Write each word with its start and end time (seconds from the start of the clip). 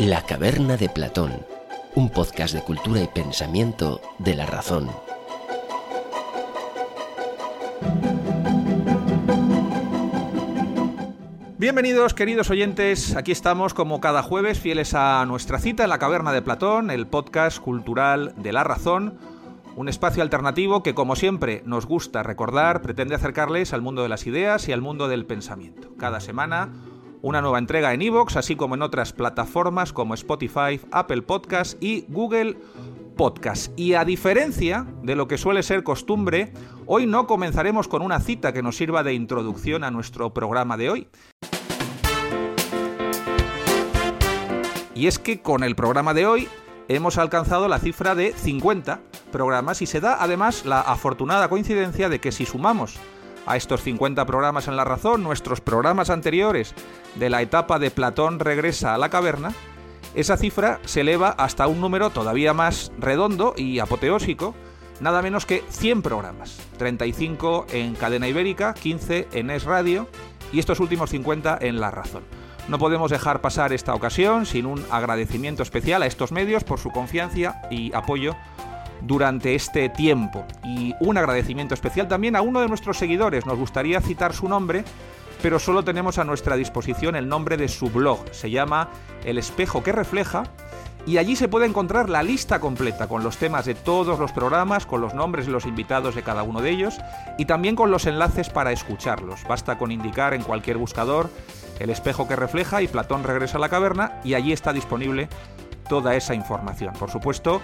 La 0.00 0.22
caverna 0.22 0.78
de 0.78 0.88
Platón, 0.88 1.44
un 1.94 2.08
podcast 2.08 2.54
de 2.54 2.62
cultura 2.62 3.02
y 3.02 3.06
pensamiento 3.06 4.00
de 4.18 4.34
la 4.34 4.46
razón. 4.46 4.88
Bienvenidos 11.58 12.14
queridos 12.14 12.48
oyentes, 12.48 13.14
aquí 13.14 13.30
estamos 13.30 13.74
como 13.74 14.00
cada 14.00 14.22
jueves 14.22 14.58
fieles 14.58 14.94
a 14.94 15.22
nuestra 15.26 15.58
cita 15.58 15.84
en 15.84 15.90
la 15.90 15.98
Caverna 15.98 16.32
de 16.32 16.40
Platón, 16.40 16.90
el 16.90 17.06
podcast 17.06 17.58
cultural 17.58 18.32
de 18.38 18.54
la 18.54 18.64
razón, 18.64 19.18
un 19.76 19.90
espacio 19.90 20.22
alternativo 20.22 20.82
que 20.82 20.94
como 20.94 21.14
siempre 21.14 21.62
nos 21.66 21.84
gusta 21.84 22.22
recordar, 22.22 22.80
pretende 22.80 23.16
acercarles 23.16 23.74
al 23.74 23.82
mundo 23.82 24.02
de 24.02 24.08
las 24.08 24.26
ideas 24.26 24.66
y 24.66 24.72
al 24.72 24.80
mundo 24.80 25.08
del 25.08 25.26
pensamiento. 25.26 25.94
Cada 25.98 26.20
semana 26.20 26.70
una 27.22 27.40
nueva 27.40 27.58
entrega 27.58 27.92
en 27.92 28.02
iVoox, 28.02 28.36
así 28.36 28.56
como 28.56 28.74
en 28.74 28.82
otras 28.82 29.12
plataformas 29.12 29.92
como 29.92 30.14
Spotify, 30.14 30.80
Apple 30.90 31.22
Podcast 31.22 31.82
y 31.82 32.04
Google 32.08 32.56
Podcast. 33.16 33.78
Y 33.78 33.94
a 33.94 34.04
diferencia 34.04 34.86
de 35.02 35.16
lo 35.16 35.28
que 35.28 35.38
suele 35.38 35.62
ser 35.62 35.82
costumbre, 35.82 36.52
hoy 36.86 37.06
no 37.06 37.26
comenzaremos 37.26 37.88
con 37.88 38.02
una 38.02 38.20
cita 38.20 38.52
que 38.52 38.62
nos 38.62 38.76
sirva 38.76 39.02
de 39.02 39.14
introducción 39.14 39.84
a 39.84 39.90
nuestro 39.90 40.32
programa 40.32 40.76
de 40.76 40.90
hoy. 40.90 41.08
Y 44.94 45.06
es 45.06 45.18
que 45.18 45.40
con 45.40 45.62
el 45.64 45.76
programa 45.76 46.14
de 46.14 46.26
hoy 46.26 46.48
hemos 46.88 47.18
alcanzado 47.18 47.68
la 47.68 47.78
cifra 47.78 48.14
de 48.14 48.32
50 48.32 49.00
programas 49.30 49.80
y 49.80 49.86
se 49.86 50.00
da 50.00 50.22
además 50.22 50.64
la 50.66 50.80
afortunada 50.80 51.48
coincidencia 51.48 52.08
de 52.08 52.20
que 52.20 52.32
si 52.32 52.44
sumamos 52.44 52.98
a 53.50 53.56
estos 53.56 53.82
50 53.82 54.26
programas 54.26 54.68
en 54.68 54.76
La 54.76 54.84
Razón, 54.84 55.24
nuestros 55.24 55.60
programas 55.60 56.08
anteriores 56.08 56.72
de 57.16 57.30
la 57.30 57.42
etapa 57.42 57.80
de 57.80 57.90
Platón 57.90 58.38
regresa 58.38 58.94
a 58.94 58.98
la 58.98 59.08
caverna, 59.08 59.52
esa 60.14 60.36
cifra 60.36 60.78
se 60.84 61.00
eleva 61.00 61.30
hasta 61.30 61.66
un 61.66 61.80
número 61.80 62.10
todavía 62.10 62.54
más 62.54 62.92
redondo 62.96 63.54
y 63.56 63.80
apoteósico, 63.80 64.54
nada 65.00 65.20
menos 65.20 65.46
que 65.46 65.64
100 65.68 66.02
programas, 66.02 66.60
35 66.78 67.66
en 67.72 67.96
Cadena 67.96 68.28
Ibérica, 68.28 68.72
15 68.72 69.26
en 69.32 69.50
Es 69.50 69.64
Radio 69.64 70.06
y 70.52 70.60
estos 70.60 70.78
últimos 70.78 71.10
50 71.10 71.58
en 71.60 71.80
La 71.80 71.90
Razón. 71.90 72.22
No 72.68 72.78
podemos 72.78 73.10
dejar 73.10 73.40
pasar 73.40 73.72
esta 73.72 73.94
ocasión 73.94 74.46
sin 74.46 74.64
un 74.64 74.84
agradecimiento 74.92 75.64
especial 75.64 76.04
a 76.04 76.06
estos 76.06 76.30
medios 76.30 76.62
por 76.62 76.78
su 76.78 76.90
confianza 76.90 77.60
y 77.68 77.92
apoyo 77.94 78.36
durante 79.02 79.54
este 79.54 79.88
tiempo. 79.88 80.44
Y 80.64 80.94
un 81.00 81.18
agradecimiento 81.18 81.74
especial 81.74 82.08
también 82.08 82.36
a 82.36 82.42
uno 82.42 82.60
de 82.60 82.68
nuestros 82.68 82.98
seguidores. 82.98 83.46
Nos 83.46 83.58
gustaría 83.58 84.00
citar 84.00 84.32
su 84.32 84.48
nombre, 84.48 84.84
pero 85.42 85.58
solo 85.58 85.84
tenemos 85.84 86.18
a 86.18 86.24
nuestra 86.24 86.56
disposición 86.56 87.16
el 87.16 87.28
nombre 87.28 87.56
de 87.56 87.68
su 87.68 87.90
blog. 87.90 88.20
Se 88.32 88.50
llama 88.50 88.88
El 89.24 89.38
espejo 89.38 89.82
que 89.82 89.92
refleja. 89.92 90.44
Y 91.06 91.16
allí 91.16 91.34
se 91.34 91.48
puede 91.48 91.64
encontrar 91.64 92.10
la 92.10 92.22
lista 92.22 92.60
completa 92.60 93.08
con 93.08 93.24
los 93.24 93.38
temas 93.38 93.64
de 93.64 93.74
todos 93.74 94.18
los 94.18 94.32
programas, 94.32 94.84
con 94.84 95.00
los 95.00 95.14
nombres 95.14 95.46
de 95.46 95.52
los 95.52 95.64
invitados 95.64 96.14
de 96.14 96.22
cada 96.22 96.42
uno 96.42 96.60
de 96.60 96.68
ellos 96.68 96.98
y 97.38 97.46
también 97.46 97.74
con 97.74 97.90
los 97.90 98.04
enlaces 98.04 98.50
para 98.50 98.70
escucharlos. 98.70 99.44
Basta 99.48 99.78
con 99.78 99.92
indicar 99.92 100.34
en 100.34 100.42
cualquier 100.42 100.76
buscador 100.76 101.30
el 101.78 101.88
espejo 101.88 102.28
que 102.28 102.36
refleja 102.36 102.82
y 102.82 102.88
Platón 102.88 103.24
regresa 103.24 103.56
a 103.56 103.60
la 103.60 103.70
caverna 103.70 104.20
y 104.24 104.34
allí 104.34 104.52
está 104.52 104.74
disponible 104.74 105.30
toda 105.88 106.14
esa 106.14 106.34
información. 106.34 106.92
Por 106.94 107.10
supuesto, 107.10 107.62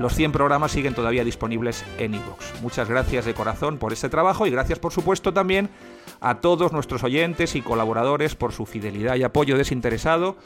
los 0.00 0.14
100 0.14 0.32
programas 0.32 0.72
siguen 0.72 0.94
todavía 0.94 1.24
disponibles 1.24 1.84
en 1.98 2.14
iVoox. 2.14 2.62
Muchas 2.62 2.88
gracias 2.88 3.24
de 3.24 3.34
corazón 3.34 3.78
por 3.78 3.92
este 3.92 4.08
trabajo 4.08 4.46
y 4.46 4.50
gracias 4.50 4.78
por 4.78 4.92
supuesto 4.92 5.32
también 5.32 5.70
a 6.20 6.40
todos 6.40 6.72
nuestros 6.72 7.02
oyentes 7.04 7.54
y 7.54 7.62
colaboradores 7.62 8.34
por 8.34 8.52
su 8.52 8.66
fidelidad 8.66 9.16
y 9.16 9.22
apoyo 9.22 9.56
desinteresado, 9.56 10.36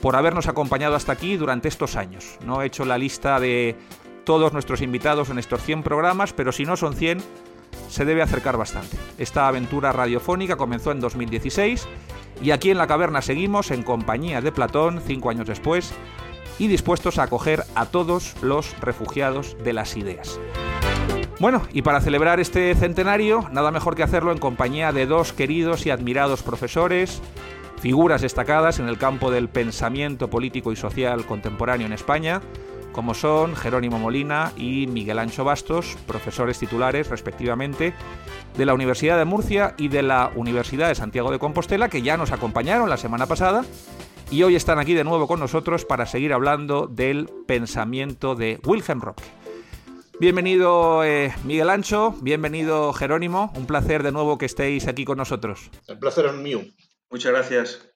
por 0.00 0.16
habernos 0.16 0.48
acompañado 0.48 0.94
hasta 0.94 1.12
aquí 1.12 1.36
durante 1.36 1.68
estos 1.68 1.96
años. 1.96 2.38
No 2.44 2.62
he 2.62 2.66
hecho 2.66 2.84
la 2.84 2.98
lista 2.98 3.38
de 3.38 3.76
todos 4.24 4.52
nuestros 4.52 4.80
invitados 4.80 5.30
en 5.30 5.38
estos 5.38 5.62
100 5.62 5.82
programas, 5.82 6.32
pero 6.32 6.52
si 6.52 6.64
no 6.64 6.76
son 6.76 6.94
100, 6.94 7.18
se 7.88 8.04
debe 8.04 8.22
acercar 8.22 8.56
bastante. 8.56 8.96
Esta 9.18 9.48
aventura 9.48 9.92
radiofónica 9.92 10.56
comenzó 10.56 10.92
en 10.92 11.00
2016 11.00 11.86
y 12.42 12.52
aquí 12.52 12.70
en 12.70 12.78
la 12.78 12.86
caverna 12.86 13.22
seguimos 13.22 13.70
en 13.70 13.82
compañía 13.82 14.40
de 14.40 14.52
Platón, 14.52 15.02
cinco 15.06 15.30
años 15.30 15.46
después, 15.46 15.92
y 16.58 16.68
dispuestos 16.68 17.18
a 17.18 17.24
acoger 17.24 17.64
a 17.74 17.86
todos 17.86 18.34
los 18.42 18.78
refugiados 18.80 19.56
de 19.62 19.72
las 19.72 19.96
ideas. 19.96 20.40
Bueno, 21.40 21.62
y 21.72 21.80
para 21.80 22.02
celebrar 22.02 22.38
este 22.38 22.74
centenario, 22.74 23.48
nada 23.50 23.70
mejor 23.70 23.96
que 23.96 24.02
hacerlo 24.02 24.30
en 24.30 24.38
compañía 24.38 24.92
de 24.92 25.06
dos 25.06 25.32
queridos 25.32 25.86
y 25.86 25.90
admirados 25.90 26.42
profesores, 26.42 27.22
figuras 27.80 28.20
destacadas 28.20 28.78
en 28.78 28.88
el 28.88 28.98
campo 28.98 29.30
del 29.30 29.48
pensamiento 29.48 30.28
político 30.28 30.70
y 30.70 30.76
social 30.76 31.24
contemporáneo 31.24 31.86
en 31.86 31.94
España, 31.94 32.42
como 32.92 33.14
son 33.14 33.56
Jerónimo 33.56 33.98
Molina 33.98 34.52
y 34.56 34.86
Miguel 34.86 35.18
Ancho 35.18 35.44
Bastos, 35.44 35.96
profesores 36.06 36.58
titulares 36.58 37.08
respectivamente 37.08 37.94
de 38.56 38.66
la 38.66 38.74
Universidad 38.74 39.16
de 39.16 39.24
Murcia 39.24 39.74
y 39.78 39.88
de 39.88 40.02
la 40.02 40.32
Universidad 40.34 40.88
de 40.88 40.94
Santiago 40.94 41.30
de 41.30 41.38
Compostela, 41.38 41.88
que 41.88 42.02
ya 42.02 42.18
nos 42.18 42.32
acompañaron 42.32 42.90
la 42.90 42.98
semana 42.98 43.26
pasada 43.26 43.64
y 44.30 44.44
hoy 44.44 44.54
están 44.54 44.78
aquí 44.78 44.94
de 44.94 45.02
nuevo 45.02 45.26
con 45.26 45.40
nosotros 45.40 45.84
para 45.84 46.06
seguir 46.06 46.32
hablando 46.32 46.86
del 46.86 47.28
pensamiento 47.46 48.36
de 48.36 48.60
Wilhelm 48.64 49.00
Rock. 49.00 49.20
Bienvenido 50.20 51.02
eh, 51.02 51.34
Miguel 51.44 51.68
Ancho, 51.68 52.14
bienvenido 52.20 52.92
Jerónimo, 52.92 53.52
un 53.56 53.66
placer 53.66 54.02
de 54.02 54.12
nuevo 54.12 54.38
que 54.38 54.46
estéis 54.46 54.86
aquí 54.86 55.04
con 55.04 55.18
nosotros. 55.18 55.70
El 55.88 55.98
placer 55.98 56.26
es 56.26 56.34
mío. 56.34 56.60
Muchas 57.10 57.32
gracias. 57.32 57.88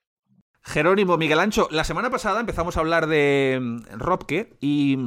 Jerónimo, 0.63 1.17
Miguel 1.17 1.39
Ancho, 1.39 1.69
la 1.71 1.85
semana 1.85 2.11
pasada 2.11 2.41
empezamos 2.41 2.77
a 2.77 2.81
hablar 2.81 3.07
de 3.07 3.59
mm, 3.61 3.99
Ropke 3.99 4.57
y, 4.61 4.99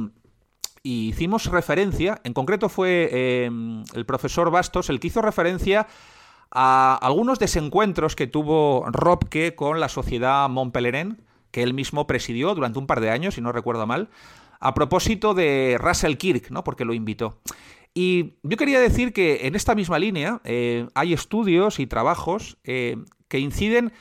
hicimos 0.82 1.46
referencia, 1.46 2.20
en 2.24 2.32
concreto 2.32 2.70
fue 2.70 3.10
eh, 3.12 3.50
el 3.92 4.06
profesor 4.06 4.50
Bastos 4.50 4.88
el 4.88 5.00
que 5.00 5.08
hizo 5.08 5.20
referencia 5.20 5.86
a 6.50 6.96
algunos 6.96 7.38
desencuentros 7.38 8.16
que 8.16 8.26
tuvo 8.26 8.86
Robke 8.90 9.54
con 9.54 9.80
la 9.80 9.88
sociedad 9.88 10.48
Montpellerin, 10.48 11.22
que 11.50 11.62
él 11.62 11.74
mismo 11.74 12.06
presidió 12.06 12.54
durante 12.54 12.78
un 12.78 12.86
par 12.86 13.00
de 13.00 13.10
años, 13.10 13.34
si 13.34 13.40
no 13.40 13.52
recuerdo 13.52 13.86
mal, 13.86 14.08
a 14.60 14.74
propósito 14.74 15.34
de 15.34 15.76
Russell 15.78 16.16
Kirk, 16.16 16.50
¿no? 16.50 16.64
porque 16.64 16.84
lo 16.84 16.94
invitó. 16.94 17.38
Y 17.94 18.34
yo 18.42 18.56
quería 18.56 18.80
decir 18.80 19.12
que 19.12 19.46
en 19.46 19.54
esta 19.54 19.74
misma 19.74 19.98
línea 19.98 20.40
eh, 20.44 20.86
hay 20.94 21.12
estudios 21.12 21.80
y 21.80 21.86
trabajos 21.86 22.58
eh, 22.64 22.96
que 23.28 23.38
inciden 23.38 23.92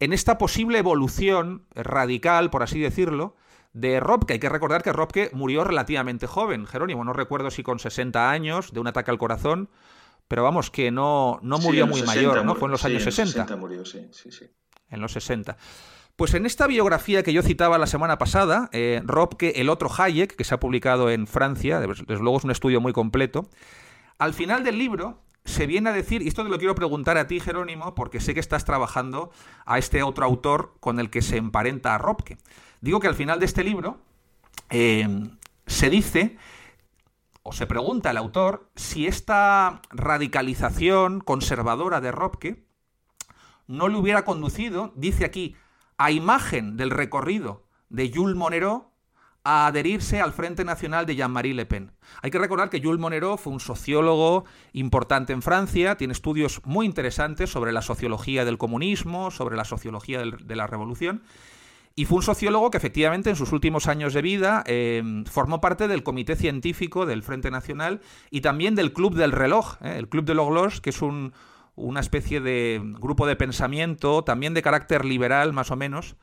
en 0.00 0.12
esta 0.12 0.38
posible 0.38 0.78
evolución 0.78 1.66
radical, 1.74 2.50
por 2.50 2.62
así 2.62 2.80
decirlo, 2.80 3.36
de 3.72 4.00
Robke. 4.00 4.34
Hay 4.34 4.38
que 4.38 4.48
recordar 4.48 4.82
que 4.82 4.92
Robke 4.92 5.30
murió 5.32 5.64
relativamente 5.64 6.26
joven, 6.26 6.66
Jerónimo, 6.66 7.04
no 7.04 7.12
recuerdo 7.12 7.50
si 7.50 7.62
con 7.62 7.78
60 7.78 8.30
años, 8.30 8.72
de 8.72 8.80
un 8.80 8.86
ataque 8.86 9.10
al 9.10 9.18
corazón, 9.18 9.68
pero 10.28 10.42
vamos, 10.42 10.70
que 10.70 10.90
no, 10.90 11.38
no 11.42 11.58
murió 11.58 11.86
muy 11.86 12.02
mayor, 12.02 12.44
¿no? 12.44 12.54
Fue 12.54 12.66
en 12.66 12.72
los 12.72 12.84
años 12.84 13.02
60. 13.02 13.32
60 13.32 13.56
murió, 13.56 13.84
sí, 13.84 14.08
sí, 14.12 14.30
sí. 14.30 14.46
En 14.88 15.00
los 15.00 15.12
60. 15.12 15.56
Pues 16.16 16.32
en 16.34 16.46
esta 16.46 16.66
biografía 16.66 17.22
que 17.22 17.32
yo 17.32 17.42
citaba 17.42 17.76
la 17.76 17.86
semana 17.86 18.18
pasada, 18.18 18.68
eh, 18.72 19.02
Robke, 19.04 19.52
el 19.56 19.68
otro 19.68 19.90
Hayek, 19.96 20.36
que 20.36 20.44
se 20.44 20.54
ha 20.54 20.60
publicado 20.60 21.10
en 21.10 21.26
Francia, 21.26 21.80
desde 21.80 22.22
luego 22.22 22.38
es 22.38 22.44
un 22.44 22.52
estudio 22.52 22.80
muy 22.80 22.92
completo, 22.92 23.48
al 24.18 24.32
final 24.32 24.62
del 24.62 24.78
libro 24.78 25.24
se 25.44 25.66
viene 25.66 25.90
a 25.90 25.92
decir, 25.92 26.22
y 26.22 26.28
esto 26.28 26.42
te 26.42 26.48
lo 26.48 26.58
quiero 26.58 26.74
preguntar 26.74 27.18
a 27.18 27.26
ti, 27.26 27.40
Jerónimo, 27.40 27.94
porque 27.94 28.20
sé 28.20 28.32
que 28.32 28.40
estás 28.40 28.64
trabajando 28.64 29.30
a 29.66 29.78
este 29.78 30.02
otro 30.02 30.24
autor 30.24 30.74
con 30.80 31.00
el 31.00 31.10
que 31.10 31.20
se 31.20 31.36
emparenta 31.36 31.94
a 31.94 31.98
Robke. 31.98 32.38
Digo 32.80 33.00
que 33.00 33.08
al 33.08 33.14
final 33.14 33.40
de 33.40 33.46
este 33.46 33.64
libro 33.64 33.98
eh, 34.70 35.06
se 35.66 35.90
dice 35.90 36.36
o 37.44 37.52
se 37.52 37.66
pregunta 37.66 38.10
el 38.10 38.16
autor 38.16 38.70
si 38.74 39.06
esta 39.06 39.82
radicalización 39.90 41.20
conservadora 41.20 42.00
de 42.00 42.10
Robke 42.10 42.64
no 43.66 43.88
le 43.88 43.98
hubiera 43.98 44.24
conducido, 44.24 44.92
dice 44.96 45.26
aquí, 45.26 45.54
a 45.98 46.10
imagen 46.10 46.76
del 46.76 46.90
recorrido 46.90 47.66
de 47.90 48.10
Jules 48.12 48.34
Monero, 48.34 48.92
a 49.44 49.66
adherirse 49.66 50.22
al 50.22 50.32
Frente 50.32 50.64
Nacional 50.64 51.04
de 51.04 51.16
Jean-Marie 51.16 51.52
Le 51.52 51.66
Pen. 51.66 51.92
Hay 52.22 52.30
que 52.30 52.38
recordar 52.38 52.70
que 52.70 52.80
Jules 52.82 52.98
Monero 52.98 53.36
fue 53.36 53.52
un 53.52 53.60
sociólogo 53.60 54.46
importante 54.72 55.34
en 55.34 55.42
Francia, 55.42 55.96
tiene 55.98 56.14
estudios 56.14 56.62
muy 56.64 56.86
interesantes 56.86 57.50
sobre 57.50 57.72
la 57.72 57.82
sociología 57.82 58.46
del 58.46 58.56
comunismo, 58.56 59.30
sobre 59.30 59.56
la 59.56 59.66
sociología 59.66 60.22
de 60.22 60.56
la 60.56 60.66
revolución, 60.66 61.22
y 61.96 62.06
fue 62.06 62.16
un 62.16 62.22
sociólogo 62.22 62.70
que 62.70 62.78
efectivamente 62.78 63.30
en 63.30 63.36
sus 63.36 63.52
últimos 63.52 63.86
años 63.86 64.14
de 64.14 64.22
vida 64.22 64.64
em, 64.66 65.24
formó 65.24 65.60
parte 65.60 65.88
del 65.88 66.02
comité 66.02 66.36
científico 66.36 67.06
del 67.06 67.22
Frente 67.22 67.50
Nacional 67.50 68.00
y 68.30 68.40
también 68.40 68.74
del 68.74 68.92
Club 68.92 69.14
del 69.14 69.32
Reloj, 69.32 69.76
¿eh? 69.82 69.96
el 69.98 70.08
Club 70.08 70.24
de 70.24 70.34
L'Horloge, 70.34 70.80
que 70.80 70.90
es 70.90 71.00
una 71.02 72.00
especie 72.00 72.40
de 72.40 72.80
grupo 72.98 73.26
de 73.26 73.36
pensamiento, 73.36 74.24
también 74.24 74.54
de 74.54 74.62
carácter 74.62 75.04
liberal 75.04 75.52
más 75.52 75.70
o 75.70 75.76
menos, 75.76 76.16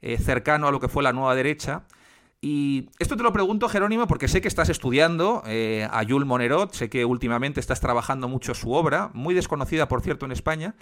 eh, 0.00 0.16
cercano 0.18 0.68
a 0.68 0.72
lo 0.72 0.80
que 0.80 0.88
fue 0.88 1.02
la 1.02 1.12
nueva 1.12 1.34
derecha, 1.34 1.84
y 2.40 2.88
esto 3.00 3.16
te 3.16 3.24
lo 3.24 3.32
pregunto, 3.32 3.68
Jerónimo, 3.68 4.06
porque 4.06 4.28
sé 4.28 4.40
que 4.40 4.46
estás 4.46 4.68
estudiando 4.68 5.42
eh, 5.46 5.88
a 5.90 6.04
Jules 6.04 6.26
Monerot, 6.26 6.72
sé 6.72 6.88
que 6.88 7.04
últimamente 7.04 7.58
estás 7.58 7.80
trabajando 7.80 8.28
mucho 8.28 8.54
su 8.54 8.72
obra, 8.72 9.10
muy 9.12 9.34
desconocida, 9.34 9.88
por 9.88 10.02
cierto, 10.02 10.24
en 10.24 10.32
España. 10.32 10.76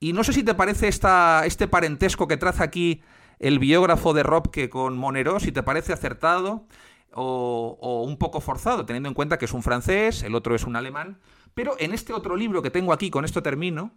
Y 0.00 0.14
no 0.14 0.24
sé 0.24 0.32
si 0.32 0.42
te 0.42 0.54
parece 0.54 0.88
esta, 0.88 1.42
este 1.44 1.68
parentesco 1.68 2.26
que 2.26 2.38
traza 2.38 2.64
aquí 2.64 3.02
el 3.38 3.58
biógrafo 3.58 4.12
de 4.14 4.22
Robke 4.22 4.68
con 4.68 4.96
Monerot, 4.96 5.40
si 5.40 5.52
te 5.52 5.62
parece 5.62 5.92
acertado 5.92 6.66
o, 7.12 7.78
o 7.80 8.02
un 8.02 8.18
poco 8.18 8.40
forzado, 8.40 8.84
teniendo 8.84 9.08
en 9.08 9.14
cuenta 9.14 9.38
que 9.38 9.44
es 9.44 9.52
un 9.52 9.62
francés, 9.62 10.22
el 10.22 10.34
otro 10.34 10.54
es 10.54 10.64
un 10.64 10.76
alemán. 10.76 11.18
Pero 11.54 11.74
en 11.78 11.92
este 11.92 12.12
otro 12.12 12.36
libro 12.36 12.62
que 12.62 12.70
tengo 12.70 12.92
aquí, 12.92 13.10
con 13.10 13.24
esto 13.24 13.42
termino, 13.42 13.92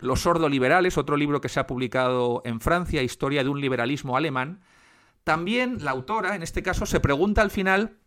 Los 0.00 0.22
sordoliberales, 0.22 0.98
otro 0.98 1.16
libro 1.16 1.40
que 1.40 1.48
se 1.48 1.60
ha 1.60 1.66
publicado 1.66 2.42
en 2.44 2.60
Francia, 2.60 3.02
Historia 3.02 3.44
de 3.44 3.48
un 3.48 3.60
liberalismo 3.60 4.16
alemán, 4.16 4.60
también 5.24 5.84
la 5.84 5.90
autora, 5.90 6.36
en 6.36 6.42
este 6.42 6.62
caso, 6.62 6.86
se 6.86 7.00
pregunta 7.00 7.42
al 7.42 7.50
final 7.50 7.98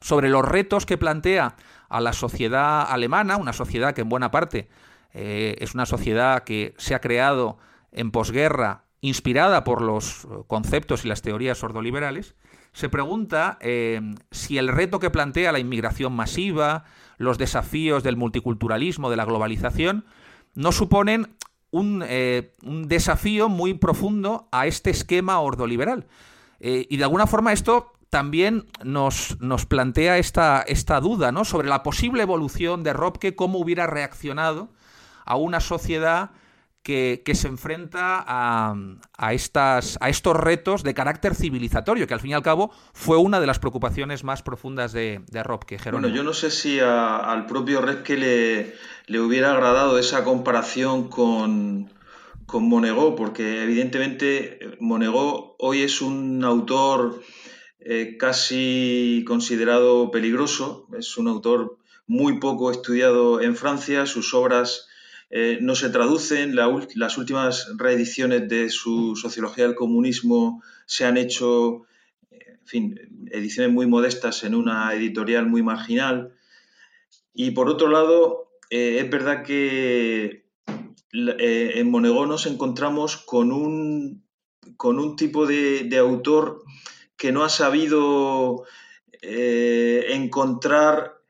sobre 0.00 0.28
los 0.28 0.44
retos 0.44 0.86
que 0.86 0.98
plantea 0.98 1.56
a 1.88 2.00
la 2.00 2.12
sociedad 2.12 2.90
alemana, 2.90 3.36
una 3.36 3.52
sociedad 3.52 3.94
que 3.94 4.00
en 4.00 4.08
buena 4.08 4.30
parte 4.30 4.68
eh, 5.12 5.56
es 5.58 5.74
una 5.74 5.86
sociedad 5.86 6.44
que 6.44 6.74
se 6.78 6.94
ha 6.94 7.00
creado 7.00 7.58
en 7.90 8.10
posguerra 8.10 8.84
inspirada 9.02 9.64
por 9.64 9.82
los 9.82 10.26
conceptos 10.46 11.04
y 11.04 11.08
las 11.08 11.20
teorías 11.20 11.58
sordoliberales, 11.58 12.34
se 12.72 12.88
pregunta 12.88 13.58
eh, 13.60 14.00
si 14.30 14.56
el 14.56 14.68
reto 14.68 14.98
que 14.98 15.10
plantea 15.10 15.52
la 15.52 15.58
inmigración 15.58 16.14
masiva, 16.14 16.84
los 17.18 17.36
desafíos 17.36 18.02
del 18.02 18.16
multiculturalismo, 18.16 19.10
de 19.10 19.16
la 19.16 19.26
globalización, 19.26 20.06
no 20.54 20.72
suponen 20.72 21.36
un, 21.70 22.02
eh, 22.06 22.54
desafío 22.62 23.48
muy 23.48 23.74
profundo 23.74 24.48
a 24.52 24.66
este 24.66 24.90
esquema 24.90 25.40
ordoliberal. 25.40 26.06
Eh, 26.60 26.86
y 26.88 26.96
de 26.96 27.04
alguna 27.04 27.26
forma 27.26 27.52
esto 27.52 27.92
también 28.08 28.66
nos, 28.84 29.36
plantea 29.68 30.18
esta, 30.18 30.62
esta, 30.62 31.00
duda 31.00 31.32
¿no? 31.32 31.44
sobre 31.44 31.68
la 31.68 31.82
posible 31.82 32.22
evolución 32.22 32.82
de 32.82 32.92
Robke, 32.92 33.34
cómo 33.34 33.58
hubiera 33.58 33.86
reaccionado 33.86 34.68
a 35.24 35.36
una 35.36 35.60
sociedad 35.60 36.30
que, 36.82 37.22
se 37.34 37.48
enfrenta 37.48 38.24
a, 38.26 39.32
estas, 39.32 39.98
a 40.00 40.08
estos 40.08 40.36
retos 40.36 40.82
de 40.82 40.94
carácter 40.94 41.34
civilizatorio, 41.34 42.06
que 42.06 42.14
al 42.14 42.20
fin 42.20 42.30
y 42.30 42.34
al 42.34 42.42
cabo 42.42 42.72
fue 42.92 43.16
una 43.16 43.40
de 43.40 43.46
las 43.46 43.58
preocupaciones 43.58 44.24
más 44.24 44.42
profundas 44.42 44.92
de, 44.92 45.20
de. 45.30 45.42
Bueno, 45.90 46.08
yo 46.08 46.22
no 46.22 46.32
sé 46.32 46.50
si 46.50 46.80
al 46.80 47.46
propio 47.46 47.80
Robke 47.80 48.16
le, 48.16 48.74
le 49.06 49.20
hubiera 49.20 49.52
agradado 49.52 49.98
esa 49.98 50.24
comparación 50.24 51.08
con, 51.08 51.92
con 52.46 52.68
Monegó, 52.68 53.14
porque 53.14 53.62
evidentemente 53.62 54.58
Monegó 54.80 55.56
hoy 55.58 55.82
es 55.82 56.00
un 56.00 56.44
autor 56.44 57.22
eh, 57.80 58.16
casi 58.18 59.24
considerado 59.26 60.10
peligroso, 60.10 60.86
es 60.98 61.16
un 61.16 61.28
autor 61.28 61.78
muy 62.06 62.38
poco 62.38 62.70
estudiado 62.70 63.40
en 63.40 63.56
Francia, 63.56 64.06
sus 64.06 64.34
obras 64.34 64.88
eh, 65.34 65.60
no 65.62 65.74
se 65.74 65.88
traducen, 65.88 66.54
las 66.54 67.16
últimas 67.16 67.72
reediciones 67.78 68.50
de 68.50 68.68
su 68.68 69.16
Sociología 69.16 69.64
del 69.64 69.74
Comunismo 69.74 70.62
se 70.84 71.06
han 71.06 71.16
hecho, 71.16 71.86
en 72.30 72.66
fin, 72.66 73.28
ediciones 73.30 73.72
muy 73.72 73.86
modestas 73.86 74.44
en 74.44 74.54
una 74.54 74.92
editorial 74.92 75.46
muy 75.46 75.62
marginal. 75.62 76.34
Y 77.32 77.52
por 77.52 77.70
otro 77.70 77.88
lado, 77.88 78.50
eh, 78.68 78.98
es 79.00 79.08
verdad 79.08 79.42
que 79.42 80.44
eh, 81.14 81.72
en 81.76 81.90
Monegó 81.90 82.26
nos 82.26 82.44
encontramos 82.44 83.16
con 83.16 83.52
un, 83.52 84.22
con 84.76 84.98
un 84.98 85.16
tipo 85.16 85.46
de, 85.46 85.88
autor 85.98 86.62
que 87.16 87.32
no 87.32 87.42
ha 87.42 87.48
sabido 87.48 88.64
encontrar 89.22 91.21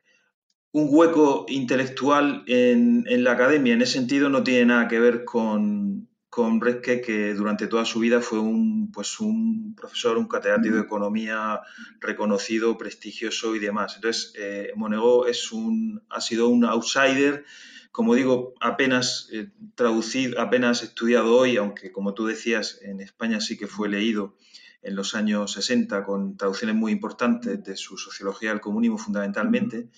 un 0.73 0.87
hueco 0.89 1.45
intelectual 1.47 2.43
en, 2.47 3.05
la 3.23 3.31
academia. 3.31 3.73
En 3.73 3.81
ese 3.81 3.93
sentido 3.93 4.29
no 4.29 4.43
tiene 4.43 4.65
nada 4.65 4.87
que 4.87 4.99
ver 4.99 5.23
con, 5.23 6.09
con 6.29 6.59
que 6.59 7.33
durante 7.35 7.67
toda 7.67 7.85
su 7.85 7.99
vida 7.99 8.21
fue 8.21 8.39
un, 8.39 8.91
pues 8.91 9.19
un 9.19 9.75
profesor, 9.75 10.17
un 10.17 10.27
catedrático 10.27 10.75
de 10.75 10.81
economía 10.81 11.61
reconocido, 12.01 12.77
prestigioso 12.77 13.55
y 13.55 13.59
demás. 13.59 13.95
Entonces, 13.95 14.33
eh, 14.35 14.71
Monegó 14.75 15.27
es 15.27 15.51
un, 15.51 16.01
ha 16.09 16.19
sido 16.19 16.49
un 16.49 16.65
outsider 16.65 17.45
como 17.91 18.15
digo, 18.15 18.55
apenas 18.59 19.29
eh, 19.31 19.51
traducido, 19.75 20.41
apenas 20.41 20.81
estudiado 20.81 21.37
hoy, 21.37 21.57
aunque 21.57 21.91
como 21.91 22.15
tú 22.15 22.25
decías, 22.25 22.79
en 22.81 22.99
España 23.01 23.39
sí 23.39 23.55
que 23.55 23.67
fue 23.67 23.87
leído 23.87 24.35
en 24.81 24.95
los 24.95 25.13
años 25.13 25.51
60 25.51 26.03
con 26.03 26.35
traducciones 26.35 26.75
muy 26.75 26.91
importantes 26.91 27.63
de 27.63 27.77
su 27.77 27.99
sociología 27.99 28.49
del 28.49 28.61
comunismo 28.61 28.97
fundamentalmente. 28.97 29.89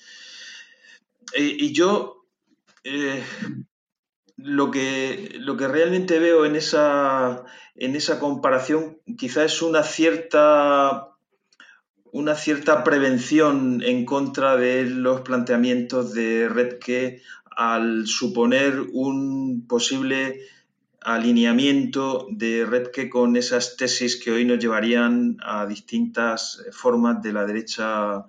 Y 1.36 1.74
yo 1.74 2.26
eh, 2.84 3.24
lo, 4.38 4.70
que, 4.70 5.38
lo 5.40 5.58
que 5.58 5.68
realmente 5.68 6.20
veo 6.20 6.46
en 6.46 6.56
esa, 6.56 7.44
en 7.76 7.96
esa 7.96 8.20
comparación 8.20 9.00
quizás 9.18 9.54
es 9.54 9.62
una 9.62 9.84
cierta 9.84 11.10
una 12.12 12.36
cierta 12.36 12.84
prevención 12.86 13.82
en 13.84 14.06
contra 14.06 14.56
de 14.56 14.86
los 14.86 15.22
planteamientos 15.22 16.14
de 16.14 16.48
Redke 16.48 17.22
al 17.58 18.08
suponer 18.08 18.80
un 18.94 19.66
posible 19.68 20.40
alineamiento 21.02 22.28
de 22.32 22.66
Redke 22.66 23.10
con 23.10 23.36
esas 23.36 23.76
tesis 23.76 24.16
que 24.16 24.32
hoy 24.32 24.46
nos 24.46 24.60
llevarían 24.60 25.38
a 25.44 25.66
distintas 25.66 26.64
formas 26.72 27.22
de 27.22 27.34
la 27.34 27.46
derecha 27.46 28.26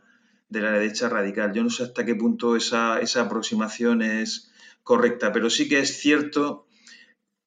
de 0.48 0.60
la 0.60 0.72
derecha 0.72 1.08
radical. 1.08 1.52
Yo 1.52 1.62
no 1.62 1.70
sé 1.70 1.84
hasta 1.84 2.04
qué 2.04 2.14
punto 2.14 2.56
esa, 2.56 3.00
esa 3.00 3.22
aproximación 3.22 4.02
es 4.02 4.52
correcta, 4.82 5.32
pero 5.32 5.50
sí 5.50 5.68
que 5.68 5.80
es 5.80 5.98
cierto 5.98 6.66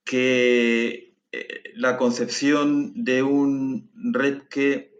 que 0.03 1.13
eh, 1.31 1.63
la 1.75 1.97
concepción 1.97 3.03
de 3.03 3.23
un 3.23 3.89
Redke 3.95 4.91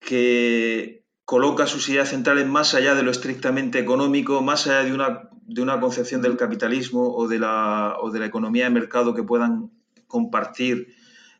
que 0.00 1.04
coloca 1.24 1.66
sus 1.66 1.88
ideas 1.88 2.08
centrales 2.08 2.46
más 2.46 2.74
allá 2.74 2.94
de 2.94 3.02
lo 3.02 3.10
estrictamente 3.10 3.78
económico, 3.78 4.42
más 4.42 4.66
allá 4.66 4.84
de 4.84 4.92
una 4.92 5.28
de 5.46 5.60
una 5.60 5.80
concepción 5.80 6.22
del 6.22 6.36
capitalismo 6.36 7.14
o 7.14 7.28
de 7.28 7.38
la, 7.38 7.96
o 8.00 8.10
de 8.10 8.20
la 8.20 8.26
economía 8.26 8.64
de 8.64 8.70
mercado 8.70 9.14
que 9.14 9.22
puedan 9.22 9.70
compartir 10.06 10.94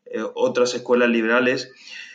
eh, 0.05 0.21
otras 0.35 0.73
escuelas 0.75 1.09
liberales, 1.09 1.71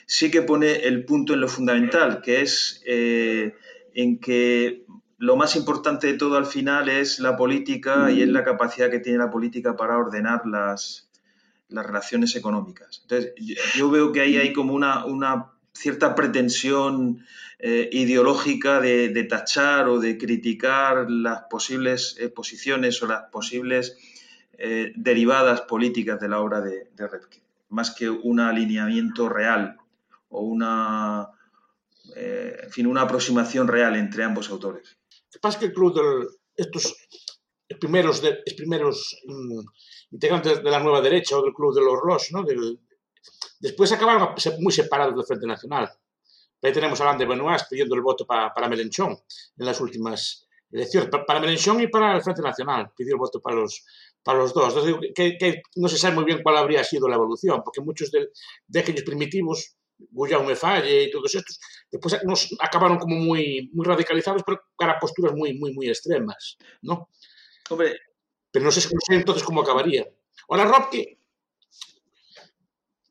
sí 0.08 0.30
que 0.30 0.40
pone 0.40 0.86
el 0.88 1.04
punto 1.04 1.34
en 1.34 1.42
lo 1.42 1.48
fundamental, 1.48 2.22
que 2.22 2.40
es 2.40 2.82
eh, 2.86 3.54
en 3.94 4.18
que 4.18 4.86
lo 5.18 5.36
más 5.36 5.54
importante 5.54 6.06
de 6.06 6.14
todo 6.14 6.38
al 6.38 6.46
final 6.46 6.88
es 6.88 7.18
la 7.18 7.36
política 7.36 8.10
y 8.10 8.22
es 8.22 8.28
la 8.28 8.42
capacidad 8.42 8.90
que 8.90 9.00
tiene 9.00 9.18
la 9.18 9.30
política 9.30 9.76
para 9.76 9.98
ordenar 9.98 10.46
las, 10.46 11.10
las 11.68 11.84
relaciones 11.84 12.34
económicas. 12.36 13.00
Entonces, 13.02 13.34
yo 13.74 13.90
veo 13.90 14.10
que 14.10 14.22
ahí 14.22 14.38
hay 14.38 14.54
como 14.54 14.72
una, 14.72 15.04
una 15.04 15.52
cierta 15.74 16.14
pretensión 16.14 17.26
eh, 17.58 17.90
ideológica 17.92 18.80
de, 18.80 19.24
tachar 19.24 19.88
o 19.88 20.00
de 20.00 20.16
criticar 20.16 21.10
las 21.10 21.42
posibles 21.50 22.16
posiciones 22.34 23.02
o 23.02 23.08
las 23.08 23.24
posibles 23.24 23.98
eh, 24.56 24.90
derivadas 24.96 25.60
políticas 25.62 26.18
de 26.18 26.28
la 26.30 26.40
obra 26.40 26.62
de, 26.62 26.88
de 26.96 27.08
más 27.68 27.90
que 27.90 28.08
un 28.08 28.40
alineamiento 28.40 29.28
real 29.28 29.77
o 30.28 30.42
una, 30.42 31.28
en 32.14 32.70
fin, 32.70 32.86
una 32.86 33.02
aproximación 33.02 33.68
real 33.68 33.96
entre 33.96 34.24
ambos 34.24 34.50
autores. 34.50 34.98
Lo 35.10 35.30
que 35.32 35.38
pasa 35.40 35.56
es 35.56 35.60
que 35.60 35.66
el 35.66 35.72
club 35.72 35.94
de 35.94 36.26
estos 36.56 36.96
primeros, 37.80 38.22
de, 38.22 38.38
primeros 38.56 39.16
mm, 39.26 39.60
integrantes 40.12 40.62
de 40.62 40.70
la 40.70 40.80
nueva 40.80 41.00
derecha 41.00 41.36
o 41.36 41.42
del 41.42 41.52
club 41.52 41.74
de 41.74 41.82
los 41.82 41.98
Ross, 42.00 42.28
¿no? 42.32 42.44
después 43.60 43.92
acabaron 43.92 44.34
muy 44.60 44.72
separados 44.72 45.14
del 45.14 45.24
Frente 45.24 45.46
Nacional. 45.46 45.90
Ahí 46.62 46.72
tenemos 46.72 47.00
a 47.00 47.04
Alain 47.04 47.18
de 47.18 47.26
Benoist 47.26 47.68
pidiendo 47.70 47.94
el 47.94 48.02
voto 48.02 48.26
para, 48.26 48.52
para 48.52 48.68
Mélenchon 48.68 49.12
en 49.12 49.66
las 49.66 49.80
últimas 49.80 50.48
elecciones. 50.70 51.08
Para, 51.08 51.40
Mélenchon 51.40 51.80
y 51.80 51.86
para 51.86 52.16
el 52.16 52.22
Frente 52.22 52.42
Nacional 52.42 52.90
pidió 52.96 53.14
el 53.14 53.18
voto 53.18 53.40
para 53.40 53.56
los, 53.56 53.84
para 54.22 54.38
los 54.38 54.52
dos. 54.52 54.74
que, 55.14 55.62
no 55.76 55.88
se 55.88 55.98
sabe 55.98 56.16
muy 56.16 56.24
bien 56.24 56.42
cuál 56.42 56.56
habría 56.56 56.82
sido 56.82 57.08
la 57.08 57.16
evolución, 57.16 57.62
porque 57.64 57.80
muchos 57.80 58.10
de, 58.10 58.28
aquellos 58.80 59.04
primitivos 59.04 59.76
me 60.44 60.56
Falle 60.56 61.04
y 61.04 61.10
todos 61.10 61.34
estos, 61.34 61.60
después 61.90 62.18
nos 62.24 62.54
acabaron 62.60 62.98
como 62.98 63.16
muy, 63.16 63.70
muy 63.72 63.84
radicalizados, 63.84 64.42
pero 64.44 64.60
para 64.76 64.98
posturas 64.98 65.34
muy, 65.34 65.54
muy, 65.54 65.72
muy 65.72 65.88
extremas, 65.88 66.56
¿no? 66.82 67.08
Hombre. 67.70 67.96
Pero 68.50 68.64
no 68.64 68.70
sé, 68.70 68.80
no 68.92 69.00
sé 69.06 69.14
entonces 69.14 69.42
cómo 69.42 69.60
acabaría. 69.60 70.06
Ahora, 70.48 70.64
Rob, 70.64 70.88
que 70.90 71.18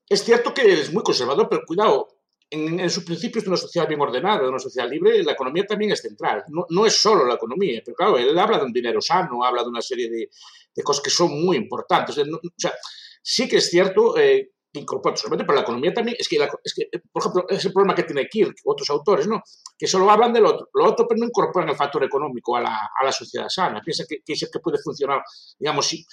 es 0.10 0.24
cierto 0.24 0.54
que 0.54 0.74
es 0.74 0.92
muy 0.92 1.04
conservador, 1.04 1.48
pero 1.50 1.64
cuidado, 1.66 2.08
en, 2.50 2.90
sus 2.90 3.04
principios 3.04 3.44
de 3.44 3.50
una 3.50 3.58
sociedad 3.58 3.88
bien 3.88 4.00
ordenada, 4.00 4.44
de 4.44 4.50
una 4.50 4.60
sociedad 4.60 4.90
libre, 4.90 5.22
la 5.24 5.34
economía 5.34 5.66
también 5.66 5.92
es 5.92 6.02
central. 6.02 6.46
No, 6.48 6.66
no, 6.70 6.86
es 6.86 6.96
solo 6.96 7.26
la 7.26 7.36
economía, 7.36 7.82
pero 7.84 7.96
claro, 7.96 8.18
él 8.18 8.38
habla 8.40 8.58
de 8.58 8.66
un 8.66 8.74
dinero 8.74 9.02
sano, 9.02 9.44
habla 9.44 9.64
de 9.64 9.70
una 9.70 9.82
serie 9.82 10.10
de, 10.10 10.30
de 10.74 10.84
cosas 10.84 11.04
que 11.04 11.10
son 11.10 11.44
muy 11.44 11.58
importantes. 11.58 12.18
O 12.18 12.52
sea, 12.56 12.74
sí 13.22 13.48
que 13.48 13.58
es 13.58 13.70
cierto 13.70 14.18
eh, 14.18 14.52
que 14.78 14.84
incorpora 14.84 15.16
solamente, 15.16 15.46
pero 15.46 15.56
la 15.56 15.62
economía 15.64 15.94
también, 15.94 16.18
es 16.20 16.28
que, 16.28 16.38
es 16.38 16.74
que, 16.74 16.90
por 17.12 17.22
ejemplo, 17.22 17.46
es 17.50 17.66
el 17.66 17.74
problema 17.74 17.96
que 17.96 18.04
tiene 18.04 18.28
Kirk, 18.28 18.56
otros 18.66 18.90
autores, 18.90 19.28
¿no? 19.28 19.42
Que 19.78 19.88
solo 19.88 20.10
hablan 20.10 20.34
del 20.34 20.46
otro, 20.46 20.70
lo 20.74 20.86
otro, 20.86 21.08
pero 21.08 21.20
no 21.20 21.26
incorporan 21.26 21.70
el 21.70 21.76
factor 21.76 22.04
económico 22.04 22.56
a 22.56 22.62
la, 22.62 22.90
a 23.00 23.06
la 23.06 23.12
sociedad 23.12 23.50
sana. 23.50 23.82
Piensa 23.84 24.06
que, 24.08 24.18
que, 24.26 24.34
que 24.34 24.60
puede 24.60 24.78
funcionar, 24.80 25.22
digamos, 25.60 25.86
sí 25.86 26.06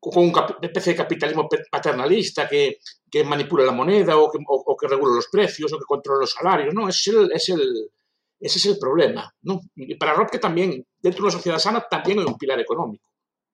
con 0.00 0.24
una 0.28 0.46
especie 0.62 0.92
de 0.92 0.96
capitalismo 0.96 1.48
paternalista 1.70 2.48
que, 2.48 2.78
que 3.10 3.24
manipula 3.24 3.64
la 3.64 3.72
moneda 3.72 4.16
o 4.16 4.30
que, 4.30 4.38
o, 4.46 4.76
regula 4.88 5.16
los 5.16 5.28
precios 5.28 5.72
o 5.72 5.78
que 5.78 5.84
controla 5.84 6.20
los 6.20 6.32
salarios. 6.32 6.72
No, 6.72 6.88
es 6.88 7.06
el, 7.08 7.30
es 7.32 7.48
el, 7.48 7.90
ese 8.38 8.58
es 8.58 8.66
el 8.66 8.78
problema. 8.78 9.32
¿no? 9.42 9.60
Y 9.74 9.96
para 9.96 10.26
que 10.26 10.38
también, 10.38 10.86
dentro 11.00 11.22
de 11.22 11.28
una 11.28 11.32
sociedad 11.32 11.58
sana, 11.58 11.84
también 11.90 12.20
hay 12.20 12.26
un 12.26 12.38
pilar 12.38 12.60
económico. 12.60 13.10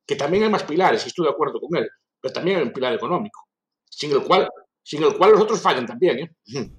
Que 0.07 0.17
también 0.17 0.45
hay 0.45 0.51
más 0.51 0.65
pilares, 0.65 1.05
y 1.05 1.09
estoy 1.09 1.25
de 1.25 1.33
acuerdo 1.33 1.59
con 1.61 1.79
él, 1.79 1.89
pero 2.21 2.35
también 2.35 2.59
hay 2.59 2.63
un 2.65 2.73
pilar 2.73 2.93
económico, 2.93 3.44
sin 3.97 4.13
el 4.13 4.23
cual, 4.23 4.49
sin 4.83 5.03
el 5.03 5.17
cual 5.17 5.33
los 5.33 5.41
otros 5.41 5.61
fallan 5.61 5.87
también. 5.87 6.19
¿eh? 6.19 6.71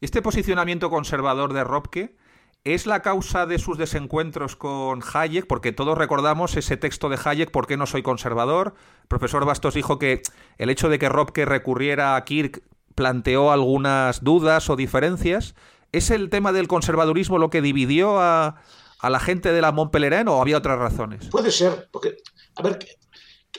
Este 0.00 0.22
posicionamiento 0.22 0.90
conservador 0.90 1.52
de 1.52 1.64
Robke 1.64 2.16
¿Es 2.62 2.84
la 2.84 3.00
causa 3.00 3.46
de 3.46 3.58
sus 3.58 3.78
desencuentros 3.78 4.54
con 4.54 5.00
Hayek? 5.14 5.46
Porque 5.46 5.72
todos 5.72 5.96
recordamos 5.96 6.58
ese 6.58 6.76
texto 6.76 7.08
de 7.08 7.18
Hayek, 7.22 7.50
¿Por 7.50 7.66
qué 7.66 7.78
no 7.78 7.86
soy 7.86 8.02
conservador? 8.02 8.74
El 9.00 9.08
profesor 9.08 9.46
Bastos 9.46 9.72
dijo 9.72 9.98
que 9.98 10.20
el 10.58 10.68
hecho 10.68 10.90
de 10.90 10.98
que 10.98 11.08
Robke 11.08 11.46
recurriera 11.46 12.16
a 12.16 12.24
Kirk 12.24 12.62
planteó 12.94 13.50
algunas 13.50 14.22
dudas 14.22 14.68
o 14.68 14.76
diferencias. 14.76 15.54
¿Es 15.90 16.10
el 16.10 16.28
tema 16.28 16.52
del 16.52 16.68
conservadurismo 16.68 17.38
lo 17.38 17.48
que 17.48 17.62
dividió 17.62 18.20
a, 18.20 18.60
la 19.02 19.20
gente 19.20 19.52
de 19.52 19.62
la 19.62 19.72
Montpellier 19.72 20.28
o 20.28 20.42
había 20.42 20.58
otras 20.58 20.78
razones? 20.78 21.28
Puede 21.30 21.50
ser, 21.50 21.88
porque, 21.90 22.18
a 22.56 22.62
ver, 22.62 22.78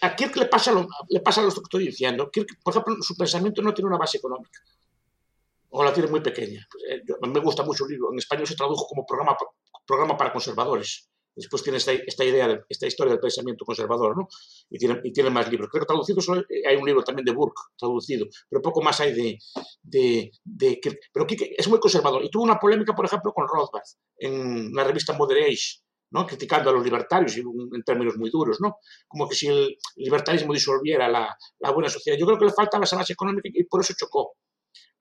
a 0.02 0.16
Kirk 0.16 0.36
le 0.36 0.46
pasa 0.48 0.72
lo, 0.72 0.88
le 1.10 1.20
pasa 1.20 1.42
lo 1.42 1.50
que 1.50 1.62
estoy 1.64 1.86
diciendo. 1.86 2.30
Kirk, 2.32 2.60
por 2.64 2.74
ejemplo, 2.74 2.96
su 3.02 3.16
pensamiento 3.16 3.62
no 3.62 3.74
tiene 3.74 3.90
una 3.90 3.98
base 3.98 4.18
económica 4.18 4.60
o 5.72 5.84
la 5.84 5.94
tiene 5.94 6.10
muy 6.10 6.22
pequeña. 6.22 6.68
Pues, 6.70 6.84
eh, 6.90 7.28
me 7.28 7.40
gusta 7.40 7.64
mucho 7.64 7.86
el 7.86 7.92
libro. 7.92 8.12
En 8.12 8.20
español 8.20 8.48
se 8.48 8.56
tradujo 8.56 8.86
como 8.88 9.06
programa, 9.06 9.36
programa 9.86 10.18
para 10.18 10.32
conservadores. 10.32 11.08
Después 11.34 11.64
tiene 11.64 11.78
esta, 11.78 11.94
esta 11.94 12.26
idea, 12.26 12.48
de, 12.48 12.62
esta 12.68 12.88
historia 12.88 13.14
del 13.14 13.22
pensamiento 13.22 13.64
conservador, 13.64 14.18
¿no? 14.18 14.28
Y 14.70 14.78
tiene, 15.14 15.30
más 15.30 15.50
libros. 15.50 15.70
Creo 15.72 15.82
que 15.82 15.88
traducido 15.88 16.20
eh, 16.36 16.68
hay 16.68 16.76
un 16.76 16.86
libro 16.86 17.04
también 17.04 17.24
de 17.24 17.32
Burke, 17.32 17.62
traducido, 17.78 18.28
pero 18.50 18.62
poco 18.62 18.82
más 18.82 19.00
hay 19.00 19.14
de... 19.14 19.40
de, 19.82 20.32
de 20.44 20.82
pero 21.14 21.26
es 21.30 21.68
muy 21.70 21.80
conservador. 21.80 22.24
Y 22.26 22.30
tuvo 22.30 22.44
una 22.44 22.60
polémica, 22.60 22.94
por 22.94 23.06
ejemplo, 23.06 23.32
con 23.34 23.48
Rothbard 23.48 23.84
en 24.18 24.74
la 24.74 24.84
revista 24.84 25.14
Modern 25.14 25.44
Age, 25.46 25.80
¿no? 26.12 26.26
criticando 26.26 26.70
a 26.70 26.74
los 26.74 26.84
libertarios 26.84 27.36
en 27.38 27.84
términos 27.84 28.18
muy 28.18 28.30
duros, 28.30 28.60
¿no? 28.62 28.78
como 29.08 29.28
que 29.28 29.36
si 29.36 29.48
el 29.48 29.78
libertarismo 29.96 30.54
disolviera 30.54 31.08
la, 31.08 31.36
buena 31.74 31.90
sociedad. 31.90 32.18
Yo 32.18 32.26
creo 32.26 32.38
que 32.38 32.46
le 32.46 32.54
falta 32.54 32.78
la 32.80 32.88
base 32.90 33.14
económica 33.14 33.50
y 33.52 33.64
por 33.64 33.82
eso 33.82 33.94
chocó 33.98 34.34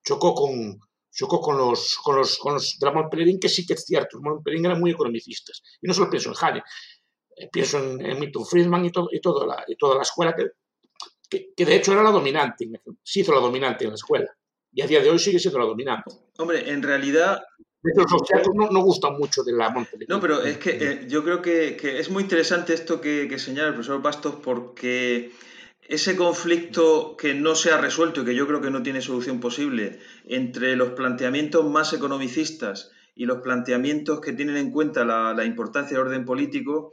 chocó 0.02 0.35
con, 0.35 0.81
chocó 1.12 1.40
con 1.40 1.59
los, 1.59 1.97
con 1.97 2.17
los, 2.17 2.38
con 2.38 2.55
los 2.55 2.79
de 2.79 2.87
la 2.87 3.38
que 3.40 3.49
sí 3.49 3.67
que 3.67 3.75
es 3.75 3.85
cierto, 3.85 4.17
los 4.17 4.23
Montpellier 4.23 4.67
eran 4.67 4.81
muy 4.81 4.93
economicistas. 4.93 5.62
Y 5.81 5.87
no 5.87 5.95
solo 5.95 6.11
pienso 6.11 6.31
en 6.31 6.37
Hayek, 6.40 6.64
eh, 7.37 7.49
pienso 7.52 7.79
en, 7.79 8.05
en, 8.05 8.19
Milton 8.19 8.47
Friedman 8.47 8.85
y, 8.85 8.90
todo, 8.90 9.09
y, 9.12 9.21
toda 9.21 9.47
la, 9.47 9.64
y 9.67 9.76
toda 9.76 9.97
la 9.97 10.02
escuela, 10.02 10.35
que, 10.35 10.50
que, 11.29 11.52
que, 11.55 11.64
de 11.64 11.76
hecho 11.76 11.93
era 11.93 12.02
la 12.02 12.11
dominante, 12.11 12.69
se 13.02 13.21
hizo 13.21 13.33
la 13.33 13.40
dominante 13.40 13.85
en 13.85 13.90
la 13.90 13.97
escuela. 13.97 14.31
Y 14.73 14.83
a 14.83 14.87
día 14.87 15.00
de 15.00 15.11
hoy 15.11 15.19
sigue 15.19 15.38
siendo 15.38 15.59
la 15.59 15.67
dominante. 15.67 16.11
Hombre, 16.38 16.71
en 16.71 16.83
realidad... 16.83 17.43
De 17.82 17.92
hecho, 17.92 18.04
los 18.10 18.25
teatros 18.25 18.54
no, 18.54 18.68
no, 18.68 18.80
gustan 18.82 19.16
mucho 19.18 19.42
de 19.42 19.52
la 19.52 19.70
Montpellier. 19.70 20.08
No, 20.08 20.20
pero 20.20 20.42
es 20.42 20.58
que 20.58 20.70
eh, 20.70 21.06
yo 21.08 21.25
creo 21.25 21.40
que, 21.40 21.76
que, 21.76 21.99
es 21.99 22.10
muy 22.10 22.22
interesante 22.22 22.75
esto 22.75 23.00
que, 23.00 23.26
que 23.28 23.38
señala 23.38 23.68
el 23.68 23.75
profesor 23.75 24.02
Bastos 24.02 24.34
porque 24.42 25.32
ese 25.90 26.14
conflicto 26.14 27.16
que 27.16 27.34
no 27.34 27.56
se 27.56 27.72
ha 27.72 27.78
resuelto 27.78 28.20
y 28.20 28.25
que 28.25 28.34
yo 28.34 28.46
creo 28.46 28.60
que 28.60 28.70
no 28.70 28.82
tiene 28.82 29.00
solución 29.02 29.40
posible 29.40 29.99
entre 30.28 30.76
los 30.76 30.90
planteamientos 30.90 31.68
más 31.68 31.92
economicistas 31.92 32.92
y 33.16 33.25
los 33.25 33.42
planteamientos 33.42 34.20
que 34.20 34.32
tienen 34.32 34.56
en 34.56 34.70
cuenta 34.70 35.04
la, 35.04 35.44
importancia 35.44 35.96
del 35.96 36.06
orden 36.06 36.25
político, 36.25 36.92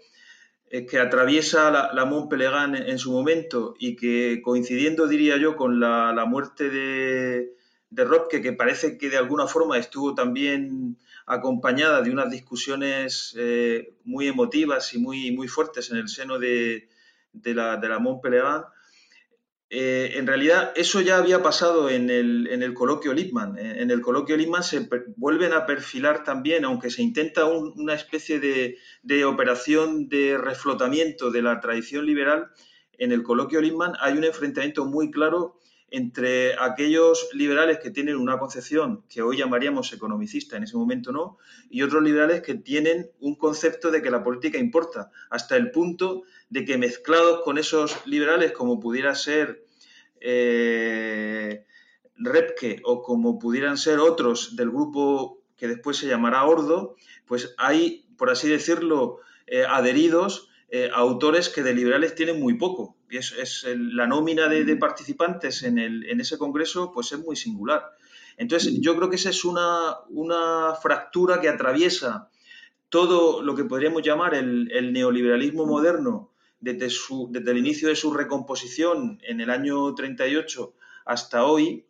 eh, 0.71 0.87
que 0.87 0.99
atraviesa 0.99 1.69
la, 1.69 1.93
la 1.93 2.05
Montpellier 2.05 2.53
en, 2.87 2.97
su 2.97 3.11
momento 3.11 3.75
y 3.77 3.95
que 3.95 4.41
coincidiendo, 4.43 5.07
diría 5.07 5.37
yo, 5.37 5.55
con 5.55 5.79
la, 5.79 6.25
muerte 6.27 6.69
de, 6.71 7.53
de 7.89 8.41
que 8.41 8.53
parece 8.53 8.97
que 8.97 9.09
de 9.09 9.17
alguna 9.17 9.47
forma 9.47 9.77
estuvo 9.77 10.13
también 10.13 10.97
acompañada 11.25 12.01
de 12.01 12.11
unas 12.11 12.29
discusiones 12.29 13.35
eh, 13.37 13.95
muy 14.03 14.27
emotivas 14.27 14.93
y 14.93 14.97
muy, 14.97 15.31
muy 15.31 15.47
fuertes 15.47 15.91
en 15.91 15.97
el 15.97 16.07
seno 16.07 16.39
de, 16.39 16.89
de 17.33 17.53
la, 17.53 17.77
de 17.77 17.89
la 17.89 17.99
Montpellier, 17.99 18.65
eh, 19.69 20.13
en 20.15 20.25
realidad 20.27 20.71
eso 20.75 21.01
ya 21.01 21.17
había 21.17 21.43
pasado 21.43 21.89
en 21.89 22.09
el, 22.09 22.47
en 22.47 22.63
el 22.63 22.73
coloquio 22.73 23.13
Lippmann. 23.13 23.57
En 23.57 23.91
el 23.91 24.01
coloquio 24.01 24.37
Lippmann 24.37 24.63
se 24.63 24.87
vuelven 25.17 25.51
a 25.51 25.65
perfilar 25.65 26.23
también, 26.23 26.63
aunque 26.63 26.89
se 26.89 27.01
intenta 27.01 27.45
una 27.45 27.93
especie 27.93 28.39
de, 28.39 28.77
de, 29.03 29.25
operación 29.25 30.07
de 30.07 30.37
reflotamiento 30.37 31.31
de 31.31 31.41
la 31.41 31.59
tradición 31.59 32.05
liberal, 32.05 32.47
en 32.97 33.11
el 33.11 33.23
coloquio 33.23 33.61
Lippmann 33.61 33.93
hay 33.99 34.17
un 34.17 34.23
enfrentamiento 34.23 34.85
muy 34.85 35.11
claro 35.11 35.59
entre 35.89 36.55
aquellos 36.59 37.29
liberales 37.33 37.79
que 37.79 37.91
tienen 37.91 38.17
una 38.17 38.37
concepción 38.37 39.03
que 39.09 39.21
hoy 39.21 39.37
llamaríamos 39.37 39.93
economicista, 39.93 40.57
en 40.57 40.63
ese 40.63 40.75
momento 40.75 41.11
no, 41.11 41.37
y 41.69 41.81
otros 41.81 42.03
liberales 42.03 42.41
que 42.41 42.55
tienen 42.55 43.09
un 43.19 43.35
concepto 43.35 43.89
de 43.89 44.01
que 44.01 44.11
la 44.11 44.23
política 44.23 44.57
importa, 44.57 45.11
hasta 45.29 45.55
el 45.55 45.71
punto 45.71 46.23
de 46.49 46.65
que 46.65 46.77
mezclados 46.77 47.41
con 47.43 47.57
esos 47.57 48.05
liberales, 48.05 48.51
como 48.51 48.79
pudiera 48.79 49.15
ser 49.15 49.65
eh, 50.19 51.65
Repke 52.17 52.81
o 52.83 53.03
como 53.03 53.39
pudieran 53.39 53.77
ser 53.77 53.99
otros 53.99 54.55
del 54.55 54.71
grupo 54.71 55.43
que 55.55 55.67
después 55.67 55.97
se 55.97 56.07
llamará 56.07 56.45
Ordo, 56.45 56.95
pues 57.25 57.53
hay, 57.57 58.07
por 58.17 58.29
así 58.29 58.49
decirlo, 58.49 59.19
eh, 59.45 59.63
adheridos 59.67 60.49
eh, 60.69 60.89
autores 60.93 61.47
que 61.49 61.63
de 61.63 61.73
liberales 61.73 62.15
tienen 62.15 62.39
muy 62.39 62.55
poco. 62.55 62.96
Es, 63.09 63.65
la 63.67 64.07
nómina 64.07 64.47
de, 64.47 64.75
participantes 64.75 65.63
en, 65.63 65.77
ese 66.19 66.37
congreso, 66.37 66.91
pues 66.93 67.11
es 67.11 67.19
muy 67.19 67.35
singular. 67.35 67.95
Entonces, 68.37 68.79
yo 68.81 68.95
creo 68.95 69.09
que 69.09 69.15
esa 69.15 69.29
es 69.29 69.45
una, 69.45 69.97
una 70.09 70.75
fractura 70.75 71.41
que 71.41 71.49
atraviesa 71.49 72.29
todo 72.89 73.41
lo 73.41 73.55
que 73.55 73.63
podríamos 73.65 74.03
llamar 74.03 74.35
el, 74.35 74.71
el 74.71 74.93
neoliberalismo 74.93 75.65
moderno 75.65 76.31
desde, 76.59 76.89
su, 76.89 77.29
desde 77.31 77.51
el 77.51 77.57
inicio 77.57 77.89
de 77.89 77.95
su 77.95 78.13
recomposición 78.13 79.19
en 79.23 79.41
el 79.41 79.49
año 79.49 79.93
38 79.93 80.73
hasta 81.05 81.45
hoy 81.45 81.85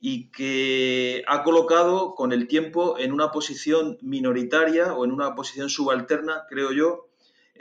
y 0.00 0.30
que 0.30 1.22
ha 1.26 1.42
colocado 1.42 2.14
con 2.14 2.32
el 2.32 2.48
tiempo 2.48 2.98
en 2.98 3.12
una 3.12 3.30
posición 3.30 3.98
minoritaria 4.00 4.94
o 4.94 5.04
en 5.04 5.12
una 5.12 5.34
posición 5.34 5.68
subalterna, 5.68 6.46
creo 6.48 6.72
yo, 6.72 7.09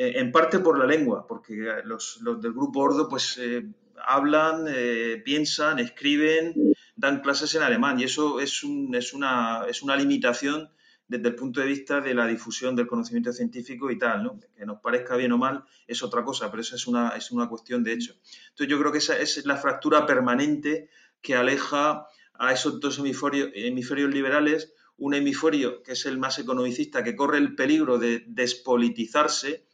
eh, 0.01 0.13
en 0.15 0.31
parte 0.31 0.59
por 0.59 0.79
la 0.79 0.85
lengua, 0.85 1.27
porque 1.27 1.57
los, 1.83 2.21
del 2.23 2.53
grupo 2.53 2.79
Ordo 2.79 3.09
pues 3.09 3.37
eh, 3.37 3.67
hablan, 4.07 4.63
eh, 4.69 5.21
piensan, 5.25 5.77
escriben, 5.79 6.53
dan 6.95 7.19
clases 7.19 7.53
en 7.55 7.63
alemán 7.63 7.99
y 7.99 8.05
eso 8.05 8.39
es, 8.39 8.63
un, 8.63 8.95
es, 8.95 9.13
una, 9.13 9.65
es 9.67 9.83
una 9.83 9.97
limitación 9.97 10.69
desde 11.05 11.27
el 11.27 11.35
punto 11.35 11.59
de 11.59 11.65
vista 11.65 11.99
de 11.99 12.13
la 12.13 12.27
difusión 12.27 12.77
del 12.77 12.87
conocimiento 12.87 13.33
científico 13.33 13.91
y 13.91 13.97
tal, 13.97 14.23
¿no? 14.23 14.39
Que 14.55 14.65
nos 14.65 14.79
parezca 14.79 15.17
bien 15.17 15.33
o 15.33 15.37
mal 15.37 15.65
es 15.85 16.01
otra 16.01 16.23
cosa, 16.23 16.49
pero 16.49 16.61
esa 16.61 16.77
es 16.77 16.87
una, 16.87 17.09
es 17.09 17.31
una 17.31 17.49
cuestión 17.49 17.83
de 17.83 17.91
hecho. 17.91 18.13
Entonces 18.51 18.69
yo 18.69 18.79
creo 18.79 18.93
que 18.93 18.99
esa 18.99 19.19
es 19.19 19.45
la 19.45 19.57
fractura 19.57 20.05
permanente 20.05 20.89
que 21.21 21.35
aleja 21.35 22.07
a 22.35 22.53
esos 22.53 22.79
dos 22.79 22.99
hemisferios, 22.99 23.49
hemisferios 23.53 24.13
liberales, 24.13 24.71
un 24.95 25.13
hemisferio 25.13 25.83
que 25.83 25.91
es 25.91 26.05
el 26.05 26.17
más 26.17 26.39
economicista, 26.39 27.03
que 27.03 27.17
corre 27.17 27.37
el 27.37 27.53
peligro 27.53 27.97
de 27.97 28.23
despolitizarse 28.27 29.67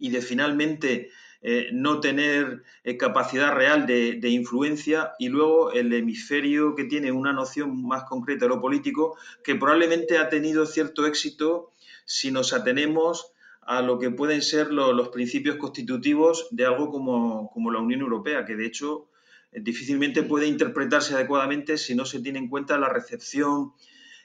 y 0.00 0.10
de 0.10 0.22
finalmente 0.22 1.10
eh, 1.42 1.70
no 1.72 2.00
tener 2.00 2.64
eh, 2.84 2.98
capacidad 2.98 3.54
real 3.54 3.86
de, 3.86 4.28
influencia 4.28 5.12
y 5.18 5.30
luego 5.30 5.72
el 5.72 5.90
hemisferio 5.92 6.74
que 6.74 6.84
tiene 6.84 7.12
una 7.12 7.32
noción 7.32 7.82
más 7.86 8.04
concreta 8.04 8.44
de 8.44 8.50
lo 8.50 8.60
político 8.60 9.16
que 9.42 9.54
probablemente 9.54 10.18
ha 10.18 10.28
tenido 10.28 10.66
cierto 10.66 11.06
éxito 11.06 11.72
si 12.04 12.30
nos 12.30 12.52
atenemos 12.52 13.32
a 13.62 13.80
lo 13.80 13.98
que 13.98 14.10
pueden 14.10 14.42
ser 14.42 14.70
los 14.70 15.08
principios 15.10 15.56
constitutivos 15.56 16.48
de 16.50 16.66
algo 16.66 16.90
como, 16.90 17.70
la 17.70 17.78
Unión 17.78 18.00
Europea, 18.00 18.44
que 18.44 18.56
de 18.56 18.66
hecho 18.66 19.08
difícilmente 19.52 20.22
puede 20.22 20.46
interpretarse 20.46 21.14
adecuadamente 21.14 21.78
si 21.78 21.94
no 21.94 22.04
se 22.04 22.20
tiene 22.20 22.38
en 22.38 22.48
cuenta 22.48 22.78
la 22.78 22.88
recepción 22.88 23.72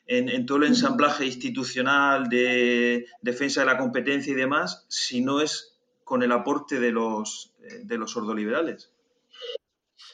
en, 0.07 0.45
todo 0.45 0.59
el 0.59 0.65
ensamblaje 0.65 1.25
institucional 1.25 2.29
de 2.29 3.07
defensa 3.21 3.61
de 3.61 3.67
la 3.67 3.77
competencia 3.77 4.31
y 4.31 4.35
demás, 4.35 4.85
si 4.87 5.21
no 5.21 5.41
es 5.41 5.77
con 6.03 6.23
el 6.23 6.31
aporte 6.31 6.79
de 6.79 6.91
los, 6.91 7.53
de 7.83 7.97
los 7.97 8.15
ordoliberales. 8.15 8.91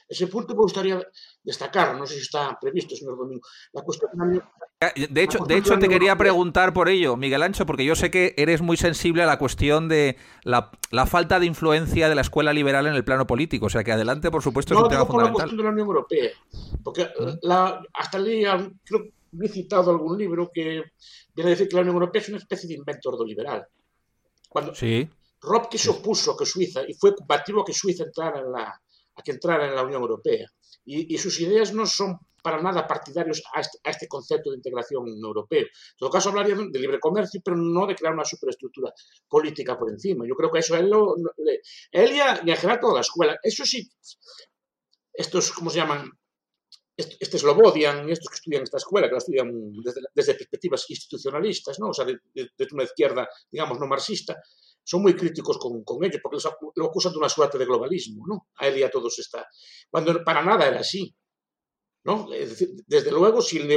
Ese 0.07 0.27
punto 0.27 0.53
me 0.53 0.62
gustaría 0.62 1.01
destacar, 1.43 1.98
no 1.98 2.05
sé 2.05 2.15
si 2.15 2.21
está 2.21 2.57
previsto, 2.60 2.95
señor 2.95 3.17
Domingo, 3.17 3.48
la 3.71 3.81
cuestión 3.81 4.12
de 5.12 5.21
hecho, 5.21 5.45
de 5.45 5.57
hecho, 5.57 5.77
te 5.77 5.88
quería 5.88 6.17
preguntar 6.17 6.74
por 6.74 6.89
ello, 6.89 7.15
Miguel 7.15 7.43
Ancho, 7.43 7.67
porque 7.67 7.86
yo 7.86 7.95
sé 7.95 8.10
que 8.10 8.33
eres 8.36 8.63
muy 8.63 8.77
sensible 8.77 9.21
a 9.21 9.27
la 9.27 9.38
cuestión 9.38 9.88
de 9.88 10.17
la, 10.43 10.71
falta 11.05 11.39
de 11.39 11.45
influencia 11.45 12.10
de 12.10 12.15
la 12.15 12.21
escuela 12.21 12.51
liberal 12.51 12.88
en 12.88 12.95
el 12.95 13.03
plano 13.03 13.27
político. 13.27 13.67
O 13.67 13.69
sea 13.69 13.83
que 13.83 13.91
adelante, 13.91 14.31
por 14.31 14.41
supuesto, 14.41 14.74
es 14.74 14.81
un 14.81 14.89
tema 14.89 15.07
por 15.07 15.24
la 15.24 15.31
cuestión 15.31 15.57
de 15.57 15.63
la 15.63 15.69
Unión 15.69 15.86
Europea. 15.86 16.31
Porque 16.83 17.10
la, 17.43 17.83
hasta 17.93 18.17
leía, 18.17 18.71
creo 18.83 19.05
he 19.39 19.47
citado 19.47 19.91
algún 19.91 20.17
libro 20.17 20.51
que 20.53 20.83
viene 21.33 21.50
a 21.50 21.53
decir 21.53 21.67
que 21.67 21.75
la 21.75 21.81
Unión 21.81 21.95
Europea 21.95 22.21
es 22.21 22.29
una 22.29 22.38
especie 22.38 22.67
de 22.67 22.75
invento 22.75 23.09
ordoliberal. 23.09 23.65
Cuando 24.50 24.75
sí. 24.75 25.09
Robke 25.41 25.77
se 25.77 25.89
opuso 25.89 26.31
a 26.31 26.38
que 26.38 26.45
Suiza, 26.45 26.83
y 26.88 26.93
fue 26.93 27.15
combativo 27.15 27.61
a 27.61 27.65
que 27.65 27.73
Suiza 27.73 28.03
entrara 28.03 28.39
en 28.39 28.51
la, 28.51 28.81
a 29.15 29.21
que 29.23 29.31
entrara 29.31 29.67
en 29.67 29.75
la 29.75 29.83
Unión 29.83 30.01
Europea. 30.01 30.47
Y, 30.85 31.17
sus 31.17 31.39
ideas 31.39 31.73
no 31.73 31.85
son 31.85 32.17
para 32.41 32.59
nada 32.61 32.88
partidarios 32.88 33.43
este, 33.55 33.77
a 33.83 33.91
este, 33.91 34.07
concepto 34.07 34.50
de 34.50 34.57
integración 34.57 35.07
europeo. 35.07 35.61
En 35.61 35.97
todo 35.97 36.09
caso, 36.09 36.29
hablarían 36.29 36.71
de 36.71 36.79
libre 36.79 37.00
comercio, 37.00 37.39
pero 37.43 37.55
no 37.55 37.85
de 37.85 37.95
crear 37.95 38.13
una 38.13 38.25
superestructura 38.25 38.91
política 39.29 39.77
por 39.77 39.91
encima. 39.91 40.25
Yo 40.27 40.35
creo 40.35 40.51
que 40.51 40.59
eso 40.59 40.75
él, 40.75 40.89
lo, 40.89 41.15
él 41.91 42.11
y, 42.11 42.19
a, 42.19 42.38
general 42.38 42.79
toda 42.79 42.95
la 42.95 43.01
escuela. 43.01 43.38
Eso 43.43 43.63
sí, 43.63 43.88
estos, 45.13 45.51
¿cómo 45.51 45.69
se 45.69 45.77
llaman? 45.77 46.11
estes 46.98 47.43
Lobodian, 47.43 48.10
estes 48.10 48.29
que 48.29 48.36
estudian 48.36 48.63
esta 48.63 48.77
escuela, 48.77 49.07
que 49.07 49.13
la 49.13 49.24
estudian 49.24 49.50
desde, 49.83 50.01
desde 50.13 50.36
perspectivas 50.36 50.86
institucionalistas, 50.89 51.79
¿no? 51.79 51.89
o 51.89 51.93
sea, 51.93 52.05
de, 52.05 52.19
de, 52.33 52.50
de 52.57 52.67
una 52.71 52.83
izquierda, 52.83 53.27
digamos, 53.50 53.79
no 53.79 53.88
marxista, 53.88 54.36
son 54.83 55.05
moi 55.05 55.13
críticos 55.13 55.62
con, 55.62 55.86
con 55.86 56.01
ello, 56.03 56.19
porque 56.21 56.41
los, 56.41 56.48
lo 56.75 56.86
acusan 56.89 57.13
de 57.13 57.21
unha 57.21 57.29
suerte 57.29 57.62
de 57.62 57.69
globalismo, 57.69 58.25
¿no? 58.25 58.50
a 58.57 58.67
él 58.67 58.81
e 58.81 58.83
a 58.83 58.89
todos 58.89 59.13
está. 59.21 59.45
Cuando 59.88 60.25
para 60.25 60.41
nada 60.41 60.67
era 60.67 60.81
así. 60.81 61.13
¿No? 62.03 62.27
desde 62.88 63.12
luego, 63.12 63.41
si 63.41 63.58
el 63.58 63.67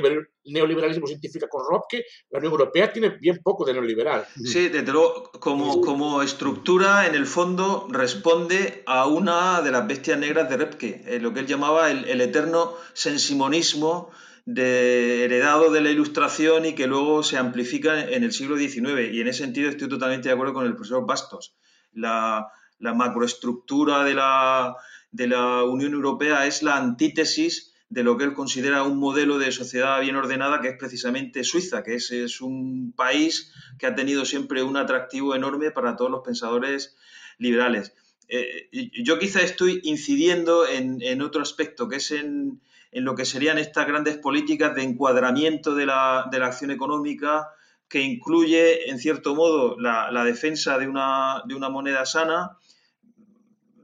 neoliberalismo 0.44 1.06
se 1.06 1.12
identifica 1.12 1.48
con 1.48 1.62
Robke, 1.68 2.04
la 2.30 2.38
Unión 2.38 2.52
Europea 2.52 2.92
tiene 2.92 3.10
bien 3.10 3.40
poco 3.42 3.64
de 3.64 3.74
neoliberal. 3.74 4.26
Sí, 4.44 4.68
desde 4.68 4.92
luego, 4.92 5.30
como, 5.40 5.80
como 5.80 6.22
estructura, 6.22 7.06
en 7.06 7.14
el 7.14 7.26
fondo, 7.26 7.86
responde 7.90 8.82
a 8.86 9.06
una 9.06 9.60
de 9.62 9.70
las 9.70 9.86
bestias 9.86 10.18
negras 10.18 10.48
de 10.48 10.56
Rebke, 10.56 11.04
eh, 11.06 11.20
lo 11.20 11.34
que 11.34 11.40
él 11.40 11.46
llamaba 11.46 11.90
el, 11.90 12.04
el 12.06 12.20
eterno 12.20 12.74
sensimonismo 12.94 14.10
de, 14.44 15.24
heredado 15.24 15.70
de 15.70 15.80
la 15.80 15.90
Ilustración 15.90 16.66
y 16.66 16.74
que 16.74 16.86
luego 16.86 17.22
se 17.22 17.38
amplifica 17.38 18.00
en 18.00 18.24
el 18.24 18.32
siglo 18.32 18.56
XIX. 18.56 19.12
Y 19.12 19.20
en 19.20 19.28
ese 19.28 19.44
sentido 19.44 19.68
estoy 19.70 19.88
totalmente 19.88 20.28
de 20.28 20.34
acuerdo 20.34 20.54
con 20.54 20.66
el 20.66 20.74
profesor 20.74 21.06
Bastos. 21.06 21.54
La, 21.92 22.48
macroestructura 22.78 24.04
de 24.04 24.14
la, 24.14 24.76
de 25.10 25.28
la 25.28 25.64
Unión 25.64 25.94
Europea 25.94 26.44
es 26.46 26.62
la 26.62 26.76
antítesis 26.76 27.73
de 27.88 28.02
lo 28.02 28.16
que 28.16 28.24
él 28.24 28.34
considera 28.34 28.82
un 28.82 28.98
modelo 28.98 29.38
de 29.38 29.52
sociedad 29.52 30.00
bien 30.00 30.16
ordenada, 30.16 30.60
que 30.60 30.68
es 30.68 30.76
precisamente 30.78 31.44
Suiza, 31.44 31.82
que 31.82 31.94
es, 31.94 32.10
es, 32.10 32.40
un 32.40 32.92
país 32.92 33.52
que 33.78 33.86
ha 33.86 33.94
tenido 33.94 34.24
siempre 34.24 34.62
un 34.62 34.76
atractivo 34.76 35.34
enorme 35.34 35.70
para 35.70 35.96
todos 35.96 36.10
los 36.10 36.22
pensadores 36.24 36.96
liberales. 37.38 37.94
Eh, 38.28 38.68
yo 39.04 39.18
quizá 39.18 39.42
estoy 39.42 39.80
incidiendo 39.84 40.66
en, 40.66 41.02
en, 41.02 41.20
otro 41.20 41.42
aspecto, 41.42 41.88
que 41.88 41.96
es 41.96 42.10
en, 42.10 42.60
en 42.90 43.04
lo 43.04 43.14
que 43.14 43.24
serían 43.24 43.58
estas 43.58 43.86
grandes 43.86 44.16
políticas 44.16 44.74
de 44.74 44.82
encuadramiento 44.82 45.74
de 45.74 45.86
la, 45.86 46.26
de 46.30 46.38
la 46.38 46.46
acción 46.46 46.70
económica, 46.70 47.48
que 47.88 48.00
incluye, 48.00 48.88
en 48.90 48.98
cierto 48.98 49.34
modo, 49.34 49.78
la, 49.78 50.10
la 50.10 50.24
defensa 50.24 50.78
de 50.78 50.88
una, 50.88 51.42
de 51.46 51.54
una, 51.54 51.68
moneda 51.68 52.06
sana, 52.06 52.56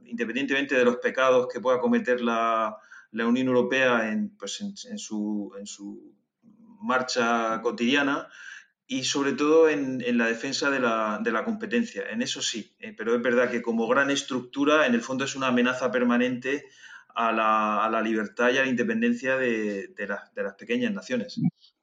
independientemente 0.05 0.75
de 0.75 0.83
los 0.83 0.97
pecados 0.97 1.47
que 1.51 1.61
pueda 1.61 1.79
cometer 1.79 2.19
la, 2.19 2.77
la 3.11 3.27
Unión 3.27 3.47
Europea 3.47 4.11
en, 4.11 4.35
pues 4.37 4.61
en, 4.61 4.73
en, 4.89 4.97
su, 4.97 5.53
en, 5.57 5.65
su, 5.65 6.15
marcha 6.81 7.61
cotidiana 7.61 8.27
y 8.87 9.03
sobre 9.03 9.33
todo 9.33 9.69
en, 9.69 10.17
la 10.17 10.27
defensa 10.27 10.69
de 10.69 10.79
la, 10.79 11.19
de 11.23 11.31
la, 11.31 11.45
competencia. 11.45 12.09
En 12.09 12.21
eso 12.21 12.41
sí, 12.41 12.75
eh, 12.79 12.93
pero 12.97 13.15
es 13.15 13.21
verdad 13.21 13.49
que 13.49 13.61
como 13.61 13.87
gran 13.87 14.09
estructura, 14.09 14.87
en 14.87 14.95
el 14.95 15.01
fondo 15.01 15.23
es 15.23 15.35
una 15.35 15.47
amenaza 15.47 15.91
permanente 15.91 16.65
a 17.15 17.31
la, 17.31 17.85
a 17.85 17.89
la 17.89 18.01
libertad 18.01 18.49
y 18.51 18.57
a 18.57 18.63
la 18.63 18.67
independencia 18.67 19.37
de, 19.37 19.89
de, 19.89 20.17
de 20.35 20.43
las 20.43 20.55
pequeñas 20.55 20.91
naciones. 20.91 21.39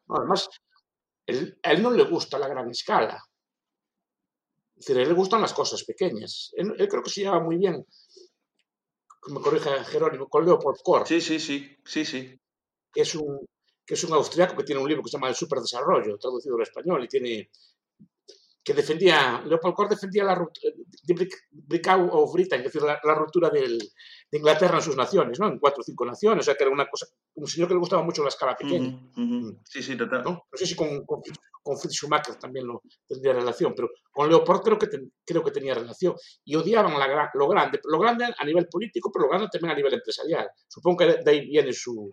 además, 0.08 0.48
él, 1.26 1.58
a 1.62 1.72
él 1.72 1.82
no 1.82 1.90
le 1.90 2.04
gusta 2.04 2.38
la 2.38 2.48
gran 2.48 2.68
escala. 2.70 3.22
Es 4.76 4.86
decir, 4.86 4.98
a 4.98 5.02
él 5.02 5.08
le 5.08 5.14
gustan 5.14 5.40
las 5.40 5.52
cosas 5.52 5.84
pequeñas. 5.84 6.52
Él, 6.56 6.74
él 6.78 6.88
creo 6.88 7.02
que 7.02 7.10
se 7.10 7.22
lleva 7.22 7.40
muy 7.40 7.56
bien, 7.56 7.84
que 9.22 9.32
me 9.32 9.40
corrija 9.40 9.84
Jerónimo, 9.84 10.28
con 10.28 10.44
Leopold 10.44 10.78
Kor. 10.82 11.06
Sí, 11.06 11.20
sí, 11.20 11.38
sí, 11.40 11.76
sí, 11.84 12.04
sí. 12.04 12.38
Que 12.92 13.02
es 13.02 13.14
un 13.14 13.46
que 13.88 13.94
es 13.94 14.04
un 14.04 14.12
austriaco 14.12 14.54
que 14.54 14.64
tiene 14.64 14.82
un 14.82 14.88
libro 14.88 15.02
que 15.02 15.08
se 15.08 15.16
llama 15.16 15.30
El 15.30 15.34
superdesarrollo, 15.34 16.18
traducido 16.18 16.56
al 16.56 16.62
español, 16.62 17.04
y 17.04 17.08
tiene 17.08 17.50
que 18.62 18.74
defendía, 18.74 19.42
Leopold 19.46 19.74
Kohr 19.74 19.88
defendía 19.88 20.24
la 20.24 20.46
breakout 21.52 22.10
of 22.12 22.32
Britain, 22.32 22.60
es 22.60 22.66
decir, 22.66 22.82
la, 22.82 23.00
la 23.02 23.14
ruptura 23.14 23.48
del, 23.50 23.78
de 24.30 24.38
Inglaterra 24.38 24.76
en 24.76 24.82
sus 24.82 24.96
naciones, 24.96 25.40
¿no? 25.40 25.48
En 25.48 25.58
cuatro 25.58 25.80
o 25.80 25.84
cinco 25.84 26.04
naciones, 26.04 26.42
o 26.42 26.44
sea 26.44 26.54
que 26.54 26.64
era 26.64 26.72
una 26.72 26.88
cosa, 26.88 27.06
un 27.34 27.46
señor 27.46 27.68
que 27.68 27.74
le 27.74 27.80
gustaba 27.80 28.02
mucho 28.02 28.22
la 28.22 28.28
escala 28.28 28.56
pequeña. 28.56 28.88
Uh 28.88 28.92
-huh, 28.92 29.16
uh 29.16 29.52
-huh. 29.52 29.60
Sí, 29.64 29.82
sí, 29.82 29.96
total. 29.96 30.22
¿no? 30.22 30.30
no 30.50 30.58
sé 30.58 30.66
si 30.66 30.74
con, 30.74 31.06
con, 31.06 31.22
con, 31.62 31.78
Fritz 31.78 31.94
Schumacher 31.94 32.36
también 32.36 32.66
lo 32.66 32.82
tendría 33.06 33.32
relación, 33.32 33.74
pero 33.74 33.90
con 34.10 34.28
Leopold 34.28 34.62
creo 34.62 34.78
que, 34.78 34.86
ten, 34.88 35.12
creo 35.24 35.42
que 35.42 35.50
tenía 35.50 35.74
relación. 35.74 36.14
Y 36.44 36.54
odiaban 36.56 36.98
la, 36.98 37.30
lo 37.34 37.48
grande, 37.48 37.80
lo 37.84 37.98
grande 37.98 38.26
a 38.36 38.44
nivel 38.44 38.68
político, 38.68 39.10
pero 39.12 39.24
lo 39.24 39.30
grande 39.30 39.48
también 39.50 39.72
a 39.72 39.76
nivel 39.76 39.94
empresarial. 39.94 40.48
Supongo 40.66 40.98
que 40.98 41.06
de 41.24 41.30
ahí 41.30 41.48
viene 41.48 41.72
su, 41.72 42.12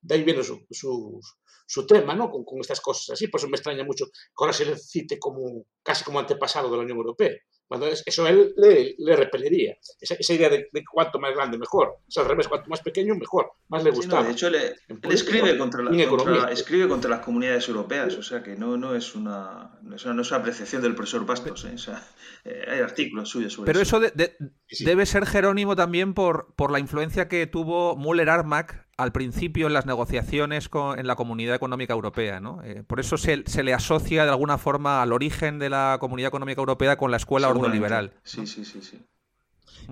de 0.00 0.14
ahí 0.14 0.22
viene 0.22 0.42
su, 0.42 0.66
su, 0.70 1.20
su 1.66 1.86
tema, 1.86 2.14
¿no? 2.14 2.30
Con, 2.30 2.44
con, 2.44 2.60
estas 2.60 2.80
cosas 2.80 3.10
así. 3.10 3.28
Por 3.28 3.40
eso 3.40 3.48
me 3.48 3.56
extraña 3.56 3.84
mucho 3.84 4.06
que 4.06 4.12
ahora 4.38 4.52
se 4.52 4.64
le 4.64 4.76
cite 4.76 5.18
como 5.18 5.66
casi 5.82 6.04
como 6.04 6.18
antepasado 6.18 6.70
de 6.70 6.76
la 6.76 6.82
Unión 6.82 6.98
Europea. 6.98 7.32
Cuando 7.70 7.86
eso 7.86 8.24
a 8.24 8.30
él 8.30 8.52
le, 8.56 8.96
le 8.98 9.14
repeliría. 9.14 9.76
Esa, 10.00 10.16
esa 10.16 10.34
idea 10.34 10.48
de, 10.48 10.66
de, 10.72 10.84
cuanto 10.84 11.20
más 11.20 11.32
grande, 11.32 11.56
mejor. 11.56 11.98
O 12.04 12.10
sea, 12.10 12.24
al 12.24 12.28
revés, 12.28 12.48
cuanto 12.48 12.68
más 12.68 12.80
pequeño, 12.80 13.14
mejor. 13.14 13.52
Más 13.68 13.84
le 13.84 13.92
gustaba. 13.92 14.22
Sí, 14.22 14.24
no, 14.24 14.26
de 14.26 14.32
hecho, 14.32 14.50
le, 14.50 14.66
él 14.88 15.12
escribe 15.12 15.56
contra, 15.56 15.84
la, 15.84 16.08
contra, 16.08 16.50
escribe 16.50 16.88
contra 16.88 17.08
las 17.08 17.20
comunidades 17.20 17.68
europeas. 17.68 18.16
O 18.16 18.24
sea, 18.24 18.42
que 18.42 18.56
no, 18.56 18.76
no, 18.76 18.96
es, 18.96 19.14
una, 19.14 19.78
no, 19.82 19.94
es, 19.94 20.04
una, 20.04 20.14
no 20.14 20.22
es 20.22 20.30
una 20.32 20.40
apreciación 20.40 20.82
del 20.82 20.96
profesor 20.96 21.24
Bastos. 21.24 21.64
¿eh? 21.66 21.72
O 21.72 21.78
sea, 21.78 22.04
eh, 22.44 22.64
hay 22.66 22.80
artículos 22.80 23.28
suyos 23.28 23.52
sobre 23.52 23.66
Pero 23.66 23.80
eso. 23.80 23.98
eso 23.98 24.12
de, 24.16 24.24
de, 24.24 24.36
sí. 24.66 24.84
debe 24.84 25.06
ser 25.06 25.24
Jerónimo 25.24 25.76
también 25.76 26.12
por, 26.12 26.52
por 26.56 26.72
la 26.72 26.80
influencia 26.80 27.28
que 27.28 27.46
tuvo 27.46 27.96
Müller-Armack 27.96 28.89
al 29.00 29.12
principio 29.12 29.66
en 29.66 29.72
las 29.72 29.86
negociaciones 29.86 30.68
con, 30.68 30.98
en 30.98 31.06
la 31.06 31.16
Comunidad 31.16 31.54
Económica 31.54 31.94
Europea. 31.94 32.38
¿no? 32.38 32.62
Eh, 32.62 32.82
por 32.86 33.00
eso 33.00 33.16
se, 33.16 33.44
se, 33.46 33.62
le 33.62 33.72
asocia 33.72 34.24
de 34.24 34.30
alguna 34.30 34.58
forma 34.58 35.00
al 35.00 35.12
origen 35.12 35.58
de 35.58 35.70
la 35.70 35.96
Comunidad 35.98 36.28
Económica 36.28 36.60
Europea 36.60 36.96
con 36.96 37.10
la 37.10 37.16
escuela 37.16 37.48
ordoliberal. 37.48 38.12
Sí, 38.22 38.46
sí, 38.46 38.64
sí, 38.64 38.82
sí. 38.82 39.02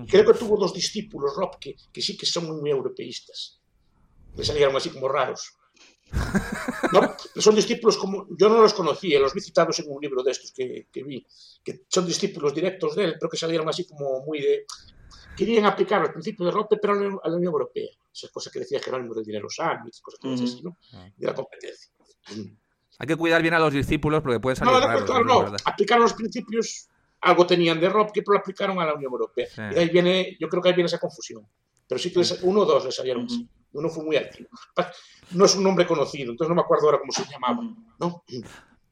Creo 0.08 0.26
que 0.26 0.38
tuvo 0.38 0.58
dos 0.58 0.74
discípulos, 0.74 1.32
Rob, 1.36 1.58
que, 1.58 1.74
que 1.92 2.02
sí 2.02 2.16
que 2.16 2.26
son 2.26 2.46
muy, 2.46 2.60
muy 2.60 2.70
europeístas. 2.70 3.60
Le 4.36 4.44
salieron 4.44 4.76
así 4.76 4.90
como 4.90 5.08
raros. 5.08 5.54
¿No? 6.92 7.16
Son 7.36 7.54
discípulos 7.54 7.96
como. 7.96 8.26
Yo 8.38 8.48
no 8.48 8.60
los 8.60 8.74
conocía, 8.74 9.18
los 9.20 9.34
vi 9.34 9.40
citados 9.40 9.78
en 9.80 9.86
un 9.88 10.00
libro 10.00 10.22
de 10.22 10.30
estos 10.30 10.52
que, 10.52 10.86
que 10.92 11.02
vi, 11.02 11.26
que 11.64 11.84
son 11.88 12.06
discípulos 12.06 12.54
directos 12.54 12.94
de 12.96 13.04
él, 13.04 13.16
pero 13.18 13.30
que 13.30 13.36
salieron 13.36 13.68
así 13.68 13.86
como 13.86 14.24
muy 14.24 14.40
de 14.40 14.64
querían 15.38 15.64
aplicar 15.64 16.00
los 16.02 16.10
principios 16.10 16.46
de 16.46 16.50
Rope, 16.50 16.76
pero 16.82 17.20
a 17.22 17.28
la 17.28 17.36
Unión 17.36 17.52
Europea. 17.52 17.88
Esa 18.12 18.28
cosa 18.28 18.50
que 18.50 18.58
decía 18.58 18.80
Jerónimo 18.80 19.14
del 19.14 19.24
dinero 19.24 19.48
sano 19.48 19.84
cosas 20.02 20.20
-huh. 20.20 20.34
así, 20.34 20.62
¿no? 20.62 20.76
De 21.16 21.26
la 21.26 21.34
competencia. 21.34 21.92
Hay 22.98 23.06
que 23.06 23.16
cuidar 23.16 23.40
bien 23.40 23.54
a 23.54 23.60
los 23.60 23.72
discípulos 23.72 24.20
porque 24.22 24.40
pueden 24.40 24.56
salir 24.56 24.74
no, 24.74 24.80
raros. 24.80 25.04
Claro, 25.04 25.24
no, 25.24 25.56
aplicaron 25.64 26.02
los 26.02 26.14
principios, 26.14 26.88
algo 27.20 27.46
tenían 27.46 27.78
de 27.80 27.88
Rope, 27.88 28.12
pero 28.14 28.32
lo 28.32 28.38
aplicaron 28.40 28.80
a 28.80 28.86
la 28.86 28.94
Unión 28.94 29.12
Europea. 29.12 29.46
Sí. 29.46 29.62
Y 29.76 29.78
ahí 29.78 29.88
viene, 29.88 30.36
yo 30.40 30.48
creo 30.48 30.60
que 30.60 30.70
ahí 30.70 30.74
viene 30.74 30.86
esa 30.88 30.98
confusión. 30.98 31.46
Pero 31.86 31.98
sí 31.98 32.12
que 32.12 32.18
les, 32.18 32.42
uno 32.42 32.62
o 32.62 32.64
dos 32.66 32.84
le 32.84 32.92
salieron 32.92 33.22
uh 33.22 33.26
-huh. 33.26 33.48
Uno 33.72 33.88
fue 33.90 34.04
muy 34.04 34.16
activo. 34.16 34.48
No 35.32 35.44
es 35.44 35.54
un 35.54 35.62
nombre 35.62 35.86
conocido, 35.86 36.30
entonces 36.32 36.48
no 36.48 36.54
me 36.54 36.62
acuerdo 36.62 36.86
ahora 36.86 36.98
cómo 37.00 37.12
se 37.12 37.24
llamaba, 37.26 37.62
¿no? 38.00 38.24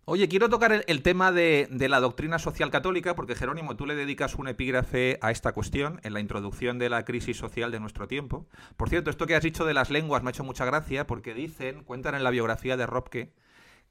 Oye, 0.08 0.28
quiero 0.28 0.48
tocar 0.48 0.84
el, 0.86 1.02
tema 1.02 1.32
de, 1.32 1.66
la 1.88 1.98
doctrina 1.98 2.38
social 2.38 2.70
católica, 2.70 3.16
porque 3.16 3.34
Jerónimo, 3.34 3.74
tú 3.74 3.86
le 3.86 3.96
dedicas 3.96 4.36
un 4.36 4.46
epígrafe 4.46 5.18
a 5.20 5.32
esta 5.32 5.50
cuestión 5.50 5.98
en 6.04 6.14
la 6.14 6.20
introducción 6.20 6.78
de 6.78 6.88
la 6.88 7.04
crisis 7.04 7.36
social 7.36 7.72
de 7.72 7.80
nuestro 7.80 8.06
tiempo. 8.06 8.46
Por 8.76 8.88
cierto, 8.88 9.10
esto 9.10 9.26
que 9.26 9.34
has 9.34 9.42
dicho 9.42 9.64
de 9.64 9.74
las 9.74 9.90
lenguas 9.90 10.22
me 10.22 10.28
ha 10.28 10.30
hecho 10.30 10.44
mucha 10.44 10.64
gracia, 10.64 11.08
porque 11.08 11.34
dicen, 11.34 11.82
cuentan 11.82 12.14
en 12.14 12.22
la 12.22 12.30
biografía 12.30 12.76
de 12.76 12.86
Robke, 12.86 13.32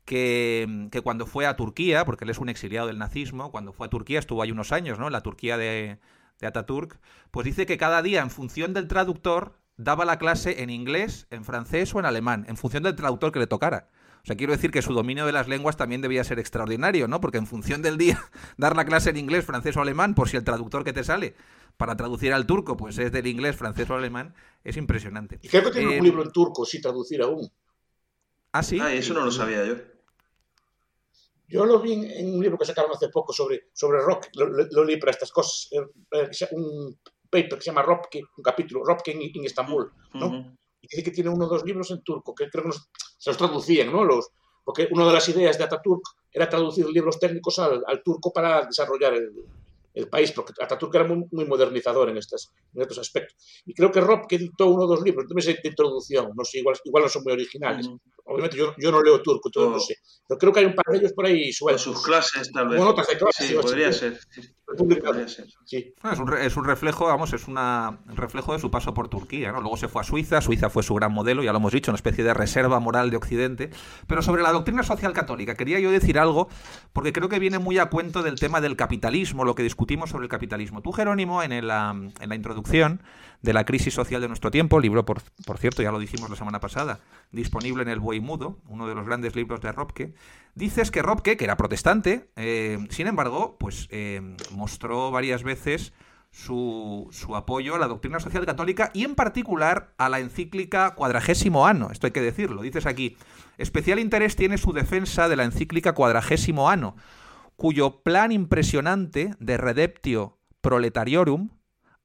que, 0.06 0.88
que, 0.89 1.01
cuando 1.01 1.25
fue 1.25 1.47
a 1.47 1.58
Turquía, 1.58 2.06
porque 2.06 2.23
él 2.23 2.30
es 2.30 2.39
un 2.39 2.47
exiliado 2.47 2.88
del 2.88 2.97
nazismo, 2.97 3.51
cuando 3.51 3.73
fue 3.73 3.88
a 3.88 3.89
Turquía, 3.89 4.19
estuvo 4.19 4.41
ahí 4.41 4.54
unos 4.54 4.71
años, 4.71 4.97
¿no? 4.97 5.08
En 5.08 5.13
la 5.13 5.21
Turquía 5.21 5.58
de, 5.58 5.99
de 6.39 6.47
Ataturk, 6.47 6.97
pues 7.30 7.43
dice 7.43 7.65
que 7.65 7.78
cada 7.78 8.01
día, 8.01 8.21
en 8.21 8.30
función 8.30 8.73
del 8.73 8.88
traductor, 8.88 9.60
daba 9.75 10.06
la 10.06 10.17
clase 10.17 10.63
en 10.63 10.69
inglés, 10.69 11.28
en 11.30 11.43
francés 11.43 11.93
o 11.93 11.99
en 11.99 12.06
alemán, 12.06 12.45
en 12.47 12.56
función 12.56 12.84
del 12.84 12.95
traductor 12.95 13.34
que 13.34 13.39
le 13.39 13.47
tocara. 13.47 13.89
O 14.26 14.28
sea, 14.28 14.36
quiero 14.36 14.54
decir 14.54 14.72
que 14.72 14.82
su 14.82 14.92
dominio 14.92 15.28
de 15.28 15.32
las 15.32 15.48
lenguas 15.48 15.78
también 15.78 16.02
debía 16.02 16.24
ser 16.24 16.40
extraordinario, 16.40 17.08
¿no? 17.08 17.22
Porque 17.22 17.38
en 17.38 17.46
función 17.46 17.84
del 17.84 17.96
día, 17.96 18.20
dar 18.58 18.76
la 18.76 18.84
clase 18.84 19.12
en 19.12 19.18
inglés, 19.18 19.46
francés 19.46 19.78
o 19.78 19.82
alemán, 19.82 20.16
por 20.16 20.30
si 20.30 20.36
el 20.36 20.44
traductor 20.44 20.84
que 20.84 20.94
te 20.94 21.04
sale 21.04 21.36
para 21.78 21.96
traducir 21.96 22.34
al 22.34 22.48
turco, 22.48 22.76
pues 22.76 22.98
es 22.98 23.12
del 23.12 23.28
inglés, 23.28 23.56
francés 23.56 23.88
o 23.88 23.94
alemán, 23.94 24.34
es 24.64 24.78
impresionante. 24.78 25.38
Y 25.44 25.48
creo 25.48 25.66
que 25.66 25.70
tiene 25.70 25.90
un 25.90 25.94
eh, 25.94 26.02
libro 26.02 26.24
en 26.24 26.32
turco, 26.32 26.66
sí, 26.66 26.82
traducir 26.82 27.22
aún. 27.22 27.48
Ah, 28.52 28.64
sí. 28.64 28.80
Ah, 28.82 28.92
eso 28.92 29.14
no 29.14 29.24
lo 29.26 29.32
sabía 29.32 29.64
yo. 29.64 29.76
Yo 31.48 31.64
lo 31.68 31.80
vi 31.80 31.94
en, 31.94 32.34
un 32.34 32.42
libro 32.42 32.58
que 32.58 32.66
sacaron 32.66 32.90
hace 32.94 33.10
poco 33.10 33.32
sobre, 33.32 33.70
sobre 33.74 34.00
rock, 34.00 34.30
lo, 34.34 34.84
leí 34.84 34.98
para 34.98 35.12
estas 35.12 35.32
cosas, 35.32 35.70
eh, 35.72 35.86
eh, 36.14 36.48
un 36.54 36.98
paper 37.30 37.60
que 37.60 37.62
se 37.62 37.70
llama 37.70 37.84
Ropke, 37.84 38.24
un 38.38 38.44
capítulo, 38.44 38.84
Ropke 38.84 39.12
en, 39.12 39.46
Estambul, 39.46 39.92
¿no? 40.16 40.58
Y 40.86 40.88
dice 40.95 41.04
que 41.04 41.12
tiene 41.12 41.30
uno 41.30 41.45
o 41.45 41.50
dos 41.50 41.65
libros 41.65 41.89
en 41.91 42.04
turco, 42.04 42.34
que 42.36 42.50
creo 42.50 42.65
que 42.65 42.71
se 43.17 43.30
los 43.30 43.38
traducían, 43.38 43.91
¿no? 43.91 44.04
Los, 44.04 44.30
porque 44.63 44.88
una 44.91 45.08
de 45.08 45.13
las 45.13 45.28
ideas 45.30 45.58
de 45.58 45.63
Ataturk 45.63 46.04
era 46.32 46.50
traducir 46.50 46.88
libros 46.89 47.19
técnicos 47.19 47.60
al, 47.60 48.04
turco 48.04 48.32
para 48.32 48.65
desarrollar 48.65 49.13
el, 49.13 50.10
país, 50.10 50.34
porque 50.34 50.54
Ataturk 50.62 50.93
era 50.93 51.06
muy, 51.06 51.45
modernizador 51.45 52.10
en, 52.10 52.17
estas, 52.17 52.52
en 52.74 52.82
estos 52.82 53.00
aspectos. 53.00 53.38
Y 53.65 53.74
creo 53.74 53.91
que 53.91 54.02
Rob, 54.02 54.28
que 54.28 54.38
dictó 54.38 54.67
uno 54.67 54.84
o 54.84 54.88
dos 54.88 55.02
libros, 55.02 55.26
de 55.28 55.60
introducción, 55.63 56.32
no 56.36 56.43
sé, 56.43 56.60
igual, 56.60 56.76
igual 56.84 57.04
no 57.04 57.10
son 57.10 57.24
muy 57.24 57.34
originales. 57.34 57.89
Obviamente 58.28 58.58
yo, 58.58 58.74
yo, 58.78 58.92
no 58.92 59.04
leo 59.04 59.22
turco, 59.22 59.50
entonces 59.50 59.72
no 59.72 59.80
sé. 59.80 59.96
Pero 60.28 60.40
creo 60.40 60.54
que 60.54 60.60
hay 60.62 60.66
un 60.66 60.74
par 60.74 60.86
de 60.90 60.98
ellos 60.98 61.14
por 61.14 61.26
ahí 61.28 61.54
sueltos. 61.54 61.84
sus 61.84 62.04
clases, 62.04 62.52
tal 62.52 62.70
vez. 62.70 62.80
notas 62.80 63.08
de 63.08 63.18
clases. 63.18 63.48
Sí, 63.48 63.54
podría 63.54 63.94
ser. 63.94 64.20
Sí. 65.66 65.94
es, 66.12 66.20
un, 66.20 66.34
es, 66.34 66.58
un, 66.58 66.66
reflejo, 66.66 67.06
vamos, 67.06 67.34
es 67.34 67.48
una, 67.48 68.00
un 68.10 68.18
reflejo 68.18 68.54
de 68.54 68.60
su 68.60 68.72
paso 68.72 68.96
por 68.96 69.10
Turquía. 69.10 69.52
¿no? 69.52 69.62
Luego 69.62 69.78
se 69.78 69.88
fue 69.88 70.02
a 70.02 70.04
Suiza, 70.04 70.42
Suiza 70.42 70.72
fue 70.72 70.82
su 70.82 70.96
gran 70.96 71.14
modelo, 71.14 71.44
ya 71.44 71.52
lo 71.52 71.60
hemos 71.60 71.72
dicho, 71.72 71.92
una 71.92 71.98
especie 71.98 72.24
de 72.24 72.34
reserva 72.34 72.80
moral 72.80 73.12
de 73.12 73.18
Occidente. 73.18 73.70
Pero 74.08 74.24
sobre 74.24 74.42
la 74.42 74.52
doctrina 74.52 74.82
social 74.82 75.14
católica, 75.14 75.54
quería 75.54 75.80
yo 75.80 75.92
decir 75.92 76.18
algo, 76.18 76.50
porque 76.94 77.14
creo 77.14 77.30
que 77.30 77.38
viene 77.38 77.60
muy 77.60 77.78
a 77.78 77.92
cuento 77.92 78.24
del 78.24 78.40
tema 78.40 78.60
del 78.60 78.76
capitalismo, 78.76 79.46
lo 79.46 79.54
que 79.54 79.62
discutimos 79.62 80.10
sobre 80.10 80.24
el 80.24 80.30
capitalismo. 80.30 80.82
Tú, 80.82 80.92
Jerónimo, 80.92 81.44
en, 81.44 81.52
el, 81.52 81.70
en 81.70 82.30
la 82.30 82.36
introducción 82.36 83.04
de 83.46 83.54
la 83.54 83.64
crisis 83.64 83.94
social 83.94 84.22
de 84.22 84.28
nuestro 84.28 84.52
tiempo, 84.52 84.80
libro, 84.80 85.06
por, 85.06 85.22
por 85.46 85.58
cierto, 85.60 85.84
ya 85.84 85.92
lo 85.92 86.00
dijimos 86.00 86.30
la 86.30 86.36
semana 86.36 86.60
pasada, 86.60 87.00
disponible 87.32 87.84
en 87.84 87.90
el 87.90 88.00
Buey 88.00 88.20
Mudo, 88.20 88.58
uno 88.68 88.88
de 88.88 88.96
los 88.96 89.06
grandes 89.06 89.36
libros 89.36 89.62
de 89.62 89.72
Robke, 89.72 90.16
dices 90.56 90.90
que 90.90 91.04
Robke, 91.04 91.38
que 91.38 91.46
era 91.46 91.56
protestante, 91.56 92.32
eh, 92.36 92.80
sin 92.90 93.06
embargo, 93.06 93.56
pues 93.60 93.88
eh, 93.92 94.36
mostró 94.52 95.12
varias 95.12 95.44
veces 95.44 95.94
su, 96.32 97.08
su, 97.12 97.36
apoyo 97.36 97.76
a 97.76 97.80
la 97.80 97.88
doctrina 97.88 98.20
social 98.20 98.46
católica 98.46 98.90
y 98.94 99.06
en 99.06 99.16
particular 99.16 99.94
a 99.98 100.10
la 100.10 100.20
encíclica 100.20 100.96
Cuadragésimo 100.96 101.68
Ano, 101.68 101.90
esto 101.92 102.08
hay 102.08 102.12
que 102.12 102.22
decirlo, 102.22 102.64
dices 102.64 102.88
aquí, 102.88 103.16
especial 103.58 104.00
interés 104.00 104.36
tiene 104.36 104.58
su 104.58 104.74
defensa 104.74 105.30
de 105.30 105.36
la 105.36 105.44
encíclica 105.44 105.94
Cuadragésimo 105.94 106.70
Ano, 106.70 106.96
cuyo 107.56 108.02
plan 108.02 108.32
impresionante 108.32 109.36
de 109.40 109.58
Redemptio 109.58 110.40
Proletariorum 110.62 111.52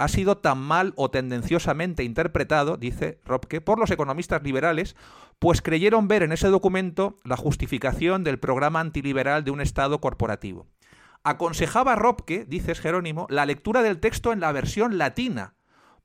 ha 0.00 0.08
sido 0.08 0.38
tan 0.38 0.56
mal 0.56 0.94
o 0.96 1.10
tendenciosamente 1.10 2.04
interpretado, 2.04 2.78
dice 2.78 3.20
Robke, 3.26 3.60
por 3.60 3.78
los 3.78 3.90
economistas 3.90 4.42
liberales, 4.42 4.96
pues 5.38 5.60
creyeron 5.60 6.08
ver 6.08 6.22
en 6.22 6.32
ese 6.32 6.48
documento 6.48 7.18
la 7.22 7.36
justificación 7.36 8.24
del 8.24 8.38
programa 8.38 8.80
antiliberal 8.80 9.44
de 9.44 9.50
un 9.50 9.60
Estado 9.60 10.00
corporativo. 10.00 10.66
Aconsejaba 11.22 11.96
Robke, 11.96 12.46
dices 12.46 12.80
Jerónimo, 12.80 13.26
la 13.28 13.44
lectura 13.44 13.82
del 13.82 14.00
texto 14.00 14.32
en 14.32 14.40
la 14.40 14.52
versión 14.52 14.96
latina, 14.96 15.52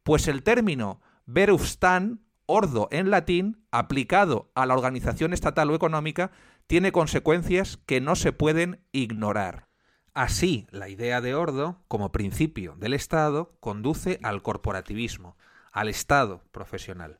pues 0.03 0.27
el 0.27 0.43
término 0.43 0.99
verufstan, 1.25 2.19
ordo 2.47 2.89
en 2.91 3.09
latín, 3.09 3.63
aplicado 3.71 4.51
a 4.55 4.65
la 4.65 4.73
organización 4.73 5.31
estatal 5.31 5.71
o 5.71 5.75
económica, 5.75 6.31
tiene 6.67 6.91
consecuencias 6.91 7.79
que 7.85 8.01
no 8.01 8.17
se 8.17 8.33
pueden 8.33 8.81
ignorar. 8.91 9.67
Así, 10.15 10.65
la 10.71 10.87
idea 10.87 11.19
de 11.19 11.35
Ordo, 11.35 11.83
como 11.89 12.13
principio 12.13 12.75
del 12.77 12.93
Estado, 12.93 13.57
conduce 13.59 14.17
al 14.23 14.41
corporativismo, 14.41 15.35
al 15.73 15.89
Estado 15.89 16.41
profesional. 16.53 17.19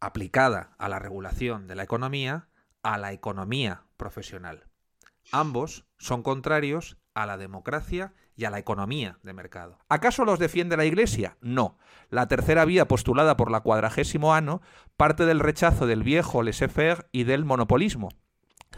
Aplicada 0.00 0.74
a 0.76 0.90
la 0.90 0.98
regulación 0.98 1.66
de 1.66 1.76
la 1.76 1.82
economía, 1.82 2.48
a 2.82 2.98
la 2.98 3.14
economía 3.14 3.84
profesional. 3.96 4.66
Ambos 5.32 5.86
son 5.96 6.22
contrarios 6.22 6.98
a 7.14 7.24
la 7.24 7.38
democracia 7.38 8.12
y 8.36 8.44
a 8.44 8.50
la 8.50 8.58
economía 8.58 9.18
de 9.22 9.32
mercado. 9.32 9.78
¿Acaso 9.88 10.26
los 10.26 10.38
defiende 10.38 10.76
la 10.76 10.84
Iglesia? 10.84 11.38
No. 11.40 11.78
La 12.10 12.28
tercera 12.28 12.66
vía 12.66 12.86
postulada 12.86 13.38
por 13.38 13.50
la 13.50 13.60
cuadragésimo 13.60 14.34
ano 14.34 14.60
parte 14.98 15.24
del 15.24 15.40
rechazo 15.40 15.86
del 15.86 16.02
viejo 16.02 16.42
laissez-faire 16.42 17.08
y 17.12 17.24
del 17.24 17.46
monopolismo, 17.46 18.10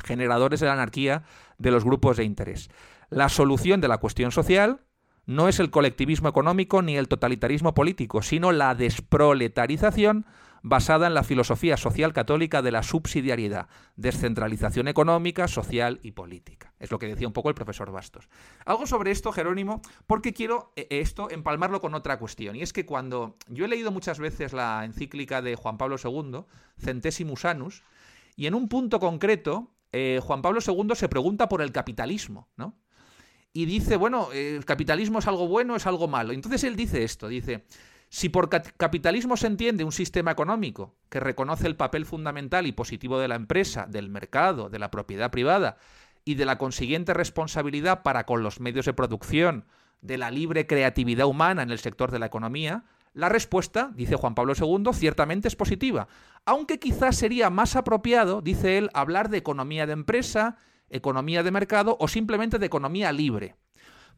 generadores 0.05 0.61
de 0.61 0.67
la 0.67 0.75
anarquía 0.75 1.25
de 1.59 1.73
los 1.73 1.85
grupos 1.85 2.19
de 2.19 2.23
interés. 2.23 2.71
La 3.11 3.29
solución 3.29 3.81
de 3.81 3.89
la 3.89 3.99
cuestión 3.99 4.33
social 4.33 4.81
no 5.27 5.49
es 5.49 5.61
el 5.61 5.71
colectivismo 5.71 6.29
económico 6.29 6.83
ni 6.83 6.97
el 6.97 7.09
totalitarismo 7.09 7.75
político, 7.75 8.23
sino 8.23 8.53
la 8.53 8.75
desproletarización 8.75 10.27
basada 10.63 11.07
en 11.07 11.15
la 11.15 11.23
filosofía 11.23 11.77
social 11.77 12.13
católica 12.13 12.61
de 12.61 12.73
la 12.73 12.83
subsidiariedad, 12.83 13.69
descentralización 13.95 14.89
económica, 14.89 15.47
social 15.47 16.01
y 16.03 16.11
política. 16.11 16.75
Es 16.81 16.91
lo 16.91 16.99
que 16.99 17.07
decía 17.07 17.29
un 17.29 17.33
poco 17.33 17.49
el 17.49 17.55
profesor 17.55 17.93
Bastos. 17.93 18.29
Algo 18.65 18.87
sobre 18.87 19.13
esto, 19.13 19.31
Jerónimo, 19.31 19.81
porque 20.09 20.33
quiero 20.33 20.73
eh, 20.75 20.89
esto 20.91 21.31
empalmarlo 21.31 21.81
con 21.81 21.95
otra 21.95 22.19
cuestión. 22.19 22.57
Y 22.57 22.63
es 22.63 22.73
que 22.73 22.85
cuando 22.85 23.37
yo 23.49 23.65
he 23.65 23.69
leído 23.69 23.93
muchas 23.93 24.19
veces 24.19 24.53
la 24.53 24.85
encíclica 24.85 25.41
de 25.41 25.55
Juan 25.55 25.79
Pablo 25.79 25.97
II, 26.03 26.45
Centesimus 26.79 27.45
Annus, 27.45 27.85
y 28.35 28.47
en 28.47 28.55
un 28.55 28.69
punto 28.69 28.99
concreto, 28.99 29.71
eh, 29.93 30.19
Juan 30.21 30.43
Pablo 30.43 30.61
II 30.67 30.97
se 30.97 31.09
pregunta 31.09 31.49
por 31.49 31.63
el 31.63 31.71
capitalismo, 31.71 32.49
¿no? 32.57 32.75
Y 33.57 33.65
dice, 33.65 33.97
bueno, 33.97 34.29
el 34.35 34.67
capitalismo 34.67 35.21
es 35.21 35.27
algo 35.27 35.49
bueno, 35.49 35.77
es 35.77 35.87
algo 35.87 36.09
malo. 36.09 36.35
Entonces 36.35 36.63
él 36.63 36.77
dice 36.77 37.05
esto, 37.05 37.27
dice, 37.27 37.65
si 38.11 38.29
por 38.29 38.51
capitalismo 38.51 39.39
se 39.39 39.47
entiende 39.47 39.83
un 39.83 39.93
sistema 39.93 40.31
económico 40.31 40.95
que 41.09 41.21
reconoce 41.21 41.67
el 41.67 41.75
papel 41.75 42.05
fundamental 42.05 42.67
y 42.67 42.73
positivo 42.73 43.19
de 43.19 43.29
la 43.29 43.35
empresa, 43.35 43.87
del 43.89 44.11
mercado, 44.11 44.69
de 44.69 44.79
la 44.79 44.91
propiedad 44.91 45.31
privada 45.31 45.79
y 46.23 46.35
de 46.35 46.45
la 46.45 46.59
consiguiente 46.59 47.15
responsabilidad 47.15 48.03
para 48.03 48.27
con 48.27 48.43
los 48.43 48.61
medios 48.61 48.85
de 48.85 48.93
producción, 48.93 49.65
de 50.03 50.19
la 50.19 50.31
libre 50.31 50.67
creatividad 50.67 51.27
humana 51.27 51.63
en 51.63 51.71
el 51.71 51.79
sector 51.79 52.11
de 52.11 52.19
la 52.19 52.27
economía, 52.27 52.85
la 53.15 53.31
respuesta, 53.31 53.91
dice 53.95 54.17
Juan 54.17 54.35
Pablo 54.35 54.53
II, 54.55 54.93
ciertamente 54.93 55.49
es 55.49 55.57
positiva, 55.57 56.09
aunque 56.45 56.79
quizás 56.79 57.17
sería 57.17 57.49
más 57.49 57.75
apropiado, 57.75 58.43
dice 58.43 58.77
él, 58.77 58.91
hablar 58.93 59.31
de 59.31 59.39
economía 59.39 59.87
de 59.87 59.95
empresa, 59.95 60.59
economía 60.91 61.43
de 61.43 61.51
mercado 61.51 61.97
o 62.01 62.09
simplemente 62.09 62.59
de 62.59 62.67
economía 62.67 63.13
libre. 63.13 63.57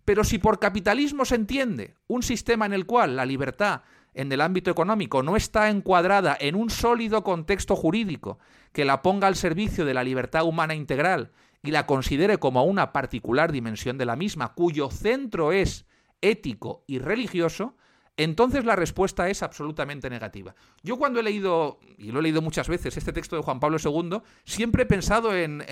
Pero 0.05 0.25
si 0.25 0.39
por 0.39 0.59
capitalismo 0.59 1.25
se 1.25 1.35
entiende 1.35 1.95
un 2.07 2.23
sistema 2.23 2.67
en 2.67 2.73
el 2.73 2.87
cual 2.87 3.17
la 3.17 3.27
libertad 3.27 3.83
en 4.15 4.33
el 4.33 4.41
ámbito 4.41 4.71
económico 4.71 5.23
no 5.23 5.37
está 5.37 5.69
encuadrada 5.69 6.37
en 6.41 6.55
un 6.55 6.71
sólido 6.71 7.23
contexto 7.23 7.77
jurídico 7.77 8.39
que 8.73 8.85
la 8.85 9.03
ponga 9.03 9.29
al 9.29 9.37
servicio 9.37 9.85
de 9.85 9.95
la 9.95 10.03
libertad 10.03 10.45
humana 10.45 10.75
integral 10.75 11.31
y 11.63 11.71
la 11.71 11.87
considere 11.87 12.39
como 12.39 12.65
una 12.65 12.93
particular 12.93 13.53
dimensión 13.53 13.99
de 13.99 14.07
la 14.07 14.17
misma, 14.17 14.55
cuyo 14.55 14.91
centro 14.91 15.53
es 15.53 15.87
ético 16.21 16.85
y 16.87 16.99
religioso, 16.99 17.77
entonces 18.19 18.65
la 18.65 18.75
respuesta 18.75 19.31
es 19.31 19.45
absolutamente 19.45 20.11
negativa. 20.11 20.55
Yo 20.83 20.99
cuando 20.99 21.21
he 21.21 21.23
leído, 21.23 21.79
y 21.97 22.11
lo 22.11 22.19
he 22.19 22.23
leído 22.23 22.43
muchas 22.43 22.69
veces, 22.69 22.97
este 22.97 23.13
texto 23.13 23.37
de 23.37 23.43
Juan 23.43 23.61
Pablo 23.61 23.79
II, 23.83 24.19
siempre 24.45 24.83
he 24.83 24.87
pensado 24.87 25.35
en, 25.35 25.65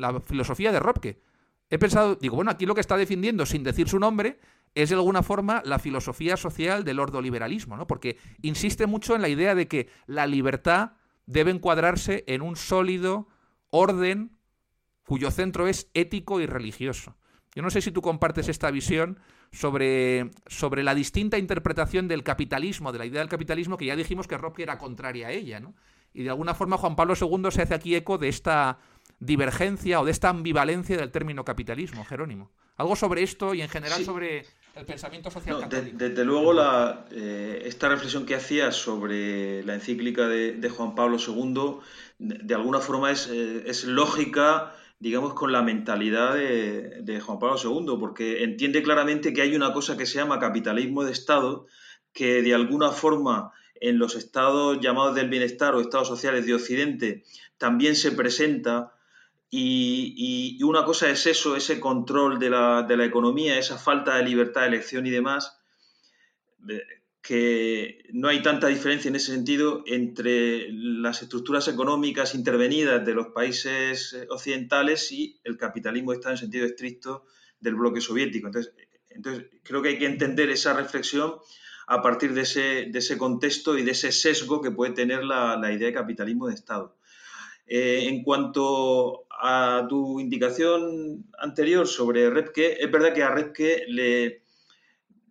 la 0.00 0.20
filosofía 0.20 0.72
de 0.72 0.78
Robke. 0.78 1.22
He 1.70 1.78
pensado, 1.78 2.16
digo, 2.16 2.36
bueno, 2.36 2.50
aquí 2.50 2.66
lo 2.66 2.74
que 2.74 2.82
está 2.82 2.98
defendiendo, 2.98 3.46
sin 3.46 3.64
decir 3.64 3.88
su 3.88 3.98
nombre, 3.98 4.38
es 4.74 4.90
de 4.90 4.96
alguna 4.96 5.22
forma 5.22 5.62
la 5.64 5.78
filosofía 5.78 6.36
social 6.36 6.84
del 6.84 7.00
ordoliberalismo, 7.00 7.78
¿no? 7.78 7.86
Porque 7.86 8.18
insiste 8.42 8.86
mucho 8.86 9.16
en 9.16 9.22
la 9.22 9.30
idea 9.30 9.54
de 9.54 9.66
que 9.66 9.88
la 10.06 10.26
libertad 10.26 10.92
debe 11.24 11.50
encuadrarse 11.50 12.24
en 12.26 12.42
un 12.42 12.56
sólido 12.56 13.26
orden 13.70 14.36
cuyo 15.06 15.30
centro 15.30 15.66
es 15.66 15.88
ético 15.94 16.40
y 16.40 16.46
religioso. 16.46 17.16
Yo 17.54 17.62
no 17.62 17.70
sé 17.70 17.80
si 17.80 17.90
tú 17.90 18.02
compartes 18.02 18.48
esta 18.48 18.70
visión 18.70 19.18
sobre, 19.54 20.30
sobre 20.46 20.82
la 20.82 20.94
distinta 20.94 21.38
interpretación 21.38 22.08
del 22.08 22.22
capitalismo, 22.22 22.92
de 22.92 22.98
la 22.98 23.06
idea 23.06 23.20
del 23.20 23.28
capitalismo, 23.28 23.76
que 23.76 23.86
ya 23.86 23.96
dijimos 23.96 24.26
que 24.26 24.36
Roque 24.36 24.62
era 24.62 24.78
contraria 24.78 25.28
a 25.28 25.30
ella, 25.30 25.60
¿no? 25.60 25.74
Y 26.12 26.22
de 26.22 26.30
alguna 26.30 26.54
forma 26.54 26.76
Juan 26.76 26.96
Pablo 26.96 27.14
II 27.20 27.50
se 27.50 27.62
hace 27.62 27.74
aquí 27.74 27.94
eco 27.94 28.18
de 28.18 28.28
esta 28.28 28.78
divergencia 29.18 30.00
o 30.00 30.04
de 30.04 30.12
esta 30.12 30.28
ambivalencia 30.28 30.96
del 30.96 31.10
término 31.10 31.44
capitalismo, 31.44 32.04
Jerónimo. 32.04 32.50
Algo 32.76 32.96
sobre 32.96 33.22
esto 33.22 33.54
y 33.54 33.62
en 33.62 33.68
general 33.68 34.04
sobre 34.04 34.44
el 34.74 34.84
pensamiento 34.84 35.30
social 35.30 35.68
desde 35.68 36.24
luego, 36.24 36.52
la, 36.52 37.06
eh, 37.12 37.62
esta 37.64 37.88
reflexión 37.88 38.26
que 38.26 38.34
hacía 38.34 38.72
sobre 38.72 39.62
la 39.64 39.74
encíclica 39.74 40.26
de, 40.26 40.68
Juan 40.68 40.94
Pablo 40.94 41.16
II, 41.18 41.76
de, 42.18 42.54
alguna 42.54 42.80
forma 42.80 43.12
es, 43.12 43.28
eh, 43.28 43.64
es 43.66 43.84
lógica 43.84 44.74
digamos, 44.98 45.34
con 45.34 45.52
la 45.52 45.62
mentalidad 45.62 46.34
de, 46.34 47.20
Juan 47.20 47.38
Pablo 47.38 47.56
II, 47.62 47.96
porque 47.98 48.42
entiende 48.42 48.82
claramente 48.82 49.32
que 49.32 49.42
hay 49.42 49.54
una 49.54 49.72
cosa 49.72 49.96
que 49.96 50.06
se 50.06 50.18
llama 50.18 50.38
capitalismo 50.38 51.04
de 51.04 51.12
Estado, 51.12 51.66
que 52.12 52.42
de 52.42 52.54
alguna 52.54 52.90
forma 52.90 53.52
en 53.80 53.98
los 53.98 54.14
estados 54.14 54.80
llamados 54.80 55.14
del 55.14 55.28
bienestar 55.28 55.74
o 55.74 55.80
estados 55.80 56.08
sociales 56.08 56.46
de 56.46 56.54
Occidente 56.54 57.24
también 57.58 57.96
se 57.96 58.12
presenta 58.12 58.92
y, 59.50 60.60
una 60.64 60.84
cosa 60.84 61.10
es 61.10 61.26
eso, 61.26 61.54
ese 61.54 61.78
control 61.78 62.38
de 62.40 62.50
la, 62.50 62.82
de 62.82 62.96
la, 62.96 63.04
economía, 63.04 63.58
esa 63.58 63.78
falta 63.78 64.16
de 64.16 64.24
libertad 64.24 64.62
de 64.62 64.68
elección 64.68 65.06
y 65.06 65.10
demás, 65.10 65.60
que 67.24 68.04
no 68.12 68.28
hay 68.28 68.42
tanta 68.42 68.66
diferencia 68.66 69.08
en 69.08 69.16
ese 69.16 69.32
sentido 69.32 69.82
entre 69.86 70.68
las 70.70 71.22
estructuras 71.22 71.66
económicas 71.68 72.34
intervenidas 72.34 73.02
de 73.02 73.14
los 73.14 73.28
países 73.28 74.14
occidentales 74.28 75.10
y 75.10 75.40
el 75.42 75.56
capitalismo 75.56 76.12
está 76.12 76.32
en 76.32 76.36
sentido 76.36 76.66
estricto 76.66 77.24
del 77.58 77.76
bloque 77.76 78.02
soviético. 78.02 78.48
Entonces, 78.48 78.74
entonces 79.08 79.46
creo 79.62 79.80
que 79.80 79.88
hay 79.88 79.98
que 79.98 80.04
entender 80.04 80.50
esa 80.50 80.74
reflexión 80.74 81.36
a 81.86 82.02
partir 82.02 82.34
de 82.34 82.42
ese, 82.42 82.88
de 82.90 82.98
ese 82.98 83.16
contexto 83.16 83.78
y 83.78 83.84
de 83.84 83.92
ese 83.92 84.12
sesgo 84.12 84.60
que 84.60 84.70
puede 84.70 84.92
tener 84.92 85.24
la, 85.24 85.56
la 85.56 85.72
idea 85.72 85.88
de 85.88 85.94
capitalismo 85.94 86.48
de 86.48 86.54
Estado. 86.54 86.94
Eh, 87.66 88.06
en 88.06 88.22
cuanto 88.22 89.24
a 89.30 89.86
tu 89.88 90.20
indicación 90.20 91.24
anterior 91.38 91.86
sobre 91.88 92.28
Repke, 92.28 92.84
es 92.84 92.90
verdad 92.90 93.14
que 93.14 93.22
a 93.22 93.30
Repke 93.30 93.86
le, 93.88 94.43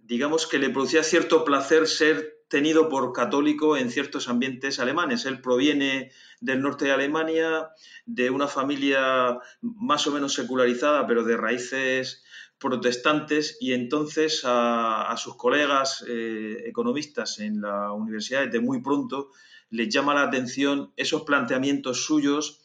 digamos 0.05 0.47
que 0.47 0.59
le 0.59 0.69
producía 0.69 1.03
cierto 1.03 1.45
placer 1.45 1.87
ser 1.87 2.43
tenido 2.49 2.89
por 2.89 3.13
católico 3.13 3.77
en 3.77 3.89
ciertos 3.89 4.27
ambientes 4.27 4.79
alemanes. 4.79 5.25
Él 5.25 5.41
proviene 5.41 6.11
del 6.39 6.61
norte 6.61 6.85
de 6.85 6.91
Alemania, 6.91 7.69
de 8.05 8.29
una 8.29 8.47
familia 8.47 9.39
más 9.61 10.05
o 10.05 10.11
menos 10.11 10.33
secularizada, 10.33 11.07
pero 11.07 11.23
de 11.23 11.37
raíces 11.37 12.23
protestantes, 12.59 13.57
y 13.59 13.73
entonces 13.73 14.43
a, 14.45 15.13
sus 15.17 15.35
colegas 15.35 16.05
eh, 16.07 16.63
economistas 16.65 17.39
en 17.39 17.61
la 17.61 17.91
universidad 17.91 18.45
desde 18.45 18.61
muy 18.61 18.81
pronto 18.81 19.31
les 19.69 19.89
llama 19.89 20.13
la 20.13 20.23
atención 20.23 20.93
esos 20.95 21.23
planteamientos 21.23 22.05
suyos 22.05 22.61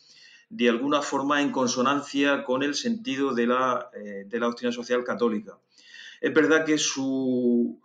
de 0.51 0.69
alguna 0.69 1.01
forma 1.01 1.41
en 1.41 1.51
consonancia 1.51 2.45
con 2.45 2.63
el 2.63 2.75
sentido 2.75 3.35
de 3.35 3.47
la, 3.47 3.91
eh, 3.95 4.25
de 4.27 4.41
la 4.41 4.47
doctrina 4.47 4.73
social 4.73 5.03
católica. 5.05 5.59
Es 6.21 6.35
verdad 6.35 6.65
que 6.65 6.79
su, 6.79 7.81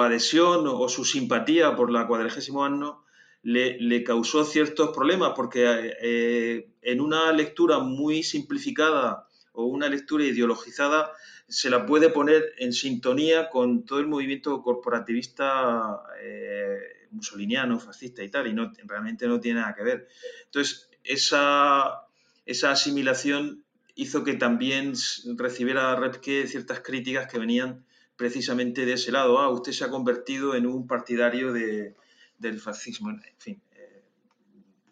adhesión 0.00 0.66
o 0.66 0.88
su 0.88 1.04
simpatía 1.04 1.76
por 1.76 1.90
la 1.90 2.06
cuadragésimo 2.06 2.64
año 2.64 3.04
le, 3.42 4.04
causó 4.04 4.44
ciertos 4.44 4.90
problemas 4.94 5.32
porque 5.34 5.94
eh, 6.00 6.70
en 6.82 7.00
una 7.00 7.32
lectura 7.32 7.78
muy 7.80 8.22
simplificada 8.22 9.26
o 9.52 9.66
una 9.66 9.88
lectura 9.88 10.24
ideologizada 10.24 11.12
se 11.48 11.68
la 11.68 11.84
puede 11.84 12.08
poner 12.08 12.54
en 12.58 12.72
sintonía 12.72 13.50
con 13.50 13.84
todo 13.84 13.98
el 13.98 14.06
movimiento 14.06 14.62
corporativista 14.62 16.02
eh, 16.20 16.78
musoliniano, 17.10 17.78
fascista 17.78 18.22
y 18.22 18.30
tal, 18.30 18.46
y 18.46 18.54
no, 18.54 18.72
realmente 18.84 19.26
no 19.26 19.38
tiene 19.38 19.60
nada 19.60 19.74
que 19.74 19.82
ver. 19.82 20.08
Entonces, 20.46 20.88
esa, 21.04 22.06
esa 22.46 22.70
asimilación 22.70 23.64
hizo 24.02 24.24
que 24.24 24.34
también 24.34 24.92
recibiera 25.36 25.94
Repke 25.96 26.46
ciertas 26.46 26.80
críticas 26.80 27.26
que 27.26 27.38
venían 27.38 27.84
precisamente 28.16 28.84
de 28.84 28.94
ese 28.94 29.12
lado. 29.12 29.38
Ah, 29.38 29.48
usted 29.48 29.72
se 29.72 29.84
ha 29.84 29.90
convertido 29.90 30.54
en 30.54 30.66
un 30.66 30.86
partidario 30.86 31.52
de, 31.52 31.96
del 32.38 32.60
fascismo. 32.60 33.10
En 33.10 33.22
fin, 33.38 33.62
eh, 33.72 34.04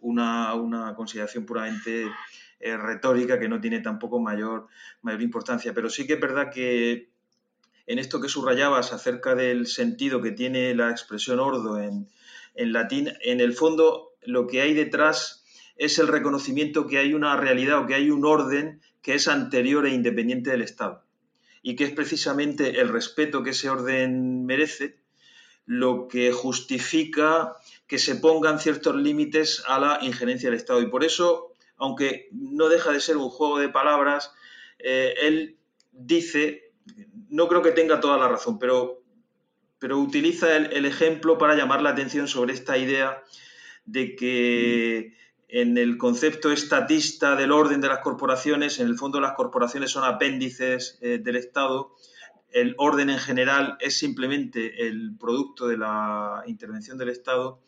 una, 0.01 0.55
una, 0.55 0.95
consideración 0.95 1.45
puramente 1.45 2.07
eh, 2.61 2.77
retórica 2.77 3.39
que 3.39 3.49
no 3.49 3.61
tiene 3.61 3.81
tampoco 3.81 4.21
mayor, 4.21 4.69
mayor 5.03 5.23
importancia. 5.23 5.75
Pero 5.75 5.91
sí 5.91 6.07
que 6.07 6.15
es 6.15 6.21
verdad 6.21 6.51
que 6.53 7.11
en 7.87 7.99
esto 7.99 8.21
que 8.21 8.29
subrayabas 8.29 8.93
acerca 8.93 9.35
del 9.35 9.67
sentido 9.67 10.23
que 10.23 10.31
tiene 10.31 10.75
la 10.75 10.91
expresión 10.91 11.41
ordo 11.41 11.79
en, 11.79 12.09
latín, 12.55 13.13
en 13.21 13.41
el 13.41 13.53
fondo 13.53 14.13
lo 14.23 14.47
que 14.47 14.61
hay 14.61 14.75
detrás 14.75 15.45
es 15.77 15.99
el 15.99 16.09
reconocimiento 16.09 16.87
que 16.87 16.99
hay 16.99 17.15
una 17.15 17.37
realidad 17.37 17.81
o 17.81 17.87
que 17.87 17.95
hay 17.95 18.11
un 18.11 18.25
orden 18.25 18.81
que 19.03 19.15
es 19.15 19.29
anterior 19.29 19.87
e 19.87 19.95
independiente 19.95 20.51
del 20.51 20.63
Estado 20.63 21.05
y 21.63 21.77
que 21.77 21.85
es 21.85 21.93
precisamente 21.93 22.81
el 22.81 22.89
respeto 22.89 23.43
que 23.43 23.51
ese 23.51 23.69
orden 23.69 24.47
merece 24.47 24.99
lo 25.67 26.09
que 26.09 26.33
justifica 26.33 27.57
que 27.87 27.99
se 27.99 28.17
pongan 28.17 28.59
ciertos 28.59 28.97
límites 28.97 29.63
a 29.67 29.79
la 29.79 29.99
injerencia 30.03 30.49
del 30.49 30.59
Estado. 30.59 30.81
Y 30.81 30.87
por 30.87 31.05
eso, 31.05 31.55
aunque 31.77 32.29
no 32.33 32.69
deja 32.69 32.93
de 32.93 33.01
ser 33.01 33.17
un 33.17 33.29
juego 33.29 33.59
de 33.59 33.69
palabras, 33.69 34.33
eh, 34.79 35.15
él 35.21 35.59
dice 35.93 36.71
no 37.31 37.49
creo 37.49 37.63
que 37.63 37.73
tenga 37.73 38.01
toda 38.01 38.19
la 38.19 38.29
razón, 38.29 38.59
pero, 38.59 39.03
pero 39.79 39.99
utiliza 39.99 40.57
el, 40.57 40.85
ejemplo 40.85 41.39
para 41.39 41.55
llamar 41.55 41.81
la 41.81 41.91
atención 41.91 42.29
sobre 42.29 42.53
esta 42.53 42.77
idea 42.77 43.23
de 43.87 44.17
que 44.17 45.17
en 45.53 45.77
el 45.79 45.99
concepto 45.99 46.53
estatista 46.53 47.35
del 47.35 47.51
orden 47.51 47.81
de 47.81 47.89
las 47.89 47.99
corporaciones, 47.99 48.79
en 48.79 48.87
el 48.87 48.97
fondo 48.97 49.21
las 49.21 49.33
corporaciones 49.33 49.91
son 49.91 50.05
apéndices 50.05 50.99
eh, 51.01 51.19
del 51.19 51.37
Estado, 51.37 51.97
el 52.53 52.75
orden 52.79 53.11
en 53.11 53.19
general 53.19 53.77
es 53.81 53.99
simplemente 53.99 54.87
el 54.87 55.17
producto 55.19 55.69
de 55.69 55.79
la 55.79 56.43
intervención 56.47 56.99
del 56.99 57.09
Estado 57.09 57.61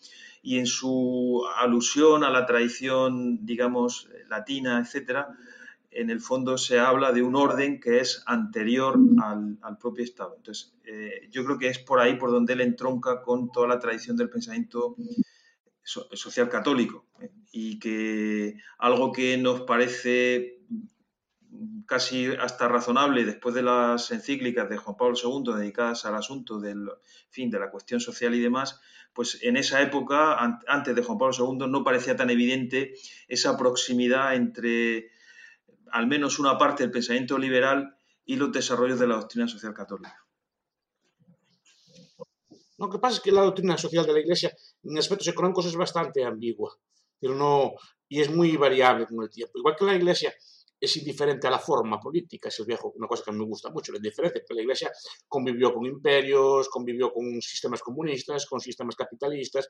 y 0.42 0.58
en 0.58 0.66
su 0.66 1.44
alusión 1.56 2.24
a 2.24 2.30
la 2.30 2.46
tradición, 2.46 3.44
digamos, 3.46 4.08
latina, 4.28 4.80
etcétera, 4.80 5.28
en 5.92 6.10
el 6.10 6.20
fondo 6.20 6.58
se 6.58 6.78
habla 6.78 7.12
de 7.12 7.22
un 7.22 7.36
orden 7.36 7.78
que 7.78 8.00
es 8.00 8.22
anterior 8.26 8.98
al, 9.22 9.78
propio 9.78 10.04
Estado. 10.04 10.34
Entonces, 10.36 10.72
eh, 10.84 11.28
yo 11.30 11.44
creo 11.44 11.58
que 11.58 11.68
es 11.68 11.78
por 11.78 12.00
ahí 12.00 12.14
por 12.16 12.30
donde 12.30 12.54
él 12.54 12.62
entronca 12.62 13.22
con 13.22 13.52
toda 13.52 13.68
la 13.68 13.78
tradición 13.78 14.16
del 14.16 14.30
pensamiento 14.30 14.96
social 15.82 16.48
católico 16.48 17.06
eh, 17.20 17.30
y 17.52 17.78
que 17.78 18.56
algo 18.78 19.12
que 19.12 19.36
nos 19.36 19.62
parece 19.62 20.60
casi 21.86 22.26
hasta 22.26 22.68
razonable 22.68 23.24
después 23.24 23.54
de 23.54 23.62
las 23.62 24.10
encíclicas 24.10 24.68
de 24.68 24.78
Juan 24.78 24.96
Pablo 24.96 25.16
II 25.22 25.54
dedicadas 25.54 26.04
al 26.06 26.14
asunto 26.14 26.58
del 26.58 26.88
fin 27.28 27.50
de 27.50 27.58
la 27.58 27.70
cuestión 27.70 28.00
social 28.00 28.34
y 28.34 28.40
demás, 28.40 28.80
pues 29.12 29.38
en 29.42 29.56
esa 29.56 29.82
época, 29.82 30.38
antes 30.66 30.94
de 30.94 31.02
Juan 31.02 31.18
Pablo 31.18 31.34
II, 31.38 31.68
no 31.68 31.84
parecía 31.84 32.16
tan 32.16 32.30
evidente 32.30 32.94
esa 33.28 33.56
proximidad 33.58 34.34
entre 34.34 35.10
al 35.90 36.06
menos 36.06 36.38
una 36.38 36.56
parte 36.56 36.82
del 36.82 36.92
pensamiento 36.92 37.36
liberal 37.36 37.94
y 38.24 38.36
los 38.36 38.52
desarrollos 38.52 38.98
de 38.98 39.08
la 39.08 39.16
doctrina 39.16 39.46
social 39.46 39.74
católica. 39.74 40.21
Lo 42.82 42.90
que 42.90 42.98
pasa 42.98 43.18
es 43.18 43.22
que 43.22 43.30
la 43.30 43.42
doctrina 43.42 43.78
social 43.78 44.04
de 44.04 44.12
la 44.12 44.18
Iglesia 44.18 44.52
en 44.82 44.98
aspectos 44.98 45.28
económicos 45.28 45.66
es 45.66 45.76
bastante 45.76 46.24
ambigua, 46.24 46.76
pero 47.20 47.32
no 47.36 47.74
y 48.08 48.20
es 48.20 48.28
muy 48.28 48.56
variable 48.56 49.06
con 49.06 49.22
el 49.22 49.30
tiempo. 49.30 49.52
Igual 49.54 49.76
que 49.78 49.84
la 49.84 49.94
Iglesia 49.94 50.34
es 50.80 50.96
indiferente 50.96 51.46
a 51.46 51.50
la 51.50 51.60
forma 51.60 52.00
política, 52.00 52.48
es 52.48 52.58
el 52.58 52.66
viejo, 52.66 52.92
una 52.96 53.06
cosa 53.06 53.22
que 53.24 53.30
me 53.30 53.44
gusta 53.44 53.70
mucho, 53.70 53.92
la 53.92 53.98
indiferencia, 53.98 54.40
porque 54.40 54.54
la 54.54 54.62
Iglesia 54.62 54.90
convivió 55.28 55.72
con 55.72 55.86
imperios, 55.86 56.68
convivió 56.68 57.12
con 57.12 57.40
sistemas 57.40 57.80
comunistas, 57.82 58.46
con 58.46 58.58
sistemas 58.58 58.96
capitalistas, 58.96 59.68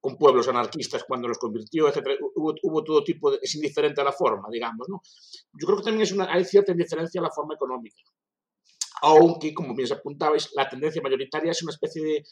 con 0.00 0.18
pueblos 0.18 0.48
anarquistas 0.48 1.04
cuando 1.04 1.28
los 1.28 1.38
convirtió, 1.38 1.86
etc. 1.86 2.18
Hubo, 2.34 2.82
todo 2.82 3.04
tipo 3.04 3.30
de... 3.30 3.38
es 3.40 3.54
indiferente 3.54 4.00
a 4.00 4.04
la 4.04 4.12
forma, 4.12 4.48
digamos, 4.50 4.88
¿no? 4.88 5.00
Yo 5.52 5.66
creo 5.66 5.78
que 5.78 5.84
también 5.84 6.02
es 6.02 6.10
una, 6.10 6.24
hay 6.24 6.44
cierta 6.44 6.72
indiferencia 6.72 7.20
a 7.20 7.24
la 7.24 7.30
forma 7.30 7.54
económica, 7.54 8.02
aunque, 9.02 9.52
como 9.52 9.74
bien 9.74 9.88
se 9.88 9.94
apuntabais, 9.94 10.50
la 10.54 10.68
tendencia 10.68 11.02
mayoritaria 11.02 11.50
es 11.50 11.62
una 11.62 11.72
especie 11.72 12.02
de 12.02 12.24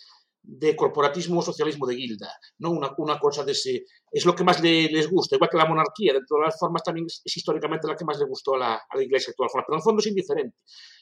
de 0.43 0.75
corporatismo 0.75 1.41
o 1.41 1.43
socialismo 1.43 1.87
de 1.87 1.95
guilda, 1.95 2.33
¿no? 2.59 2.71
Una, 2.71 2.93
una 2.99 3.19
cosa 3.19 3.45
de 3.45 3.53
ese... 3.53 3.85
Es 4.11 4.25
lo 4.25 4.35
que 4.35 4.45
más 4.45 4.61
les 4.63 5.11
gusta, 5.11 5.37
igual 5.37 5.51
que 5.51 5.57
la 5.57 5.67
monarquía, 5.67 6.13
de 6.13 6.21
todas 6.27 6.47
las 6.47 6.59
formas 6.59 6.83
también 6.83 7.07
es, 7.07 7.23
históricamente 7.25 7.87
la 7.87 7.97
que 7.97 8.05
más 8.05 8.19
le 8.19 8.25
gustó 8.25 8.55
a 8.55 8.59
la, 8.59 8.75
a 8.75 8.97
la 8.97 9.03
Iglesia 9.03 9.31
actual, 9.31 9.51
pero 9.53 9.77
en 9.77 9.79
el 9.79 9.83
fondo 9.83 10.01
es 10.01 10.07
indiferente. 10.07 10.59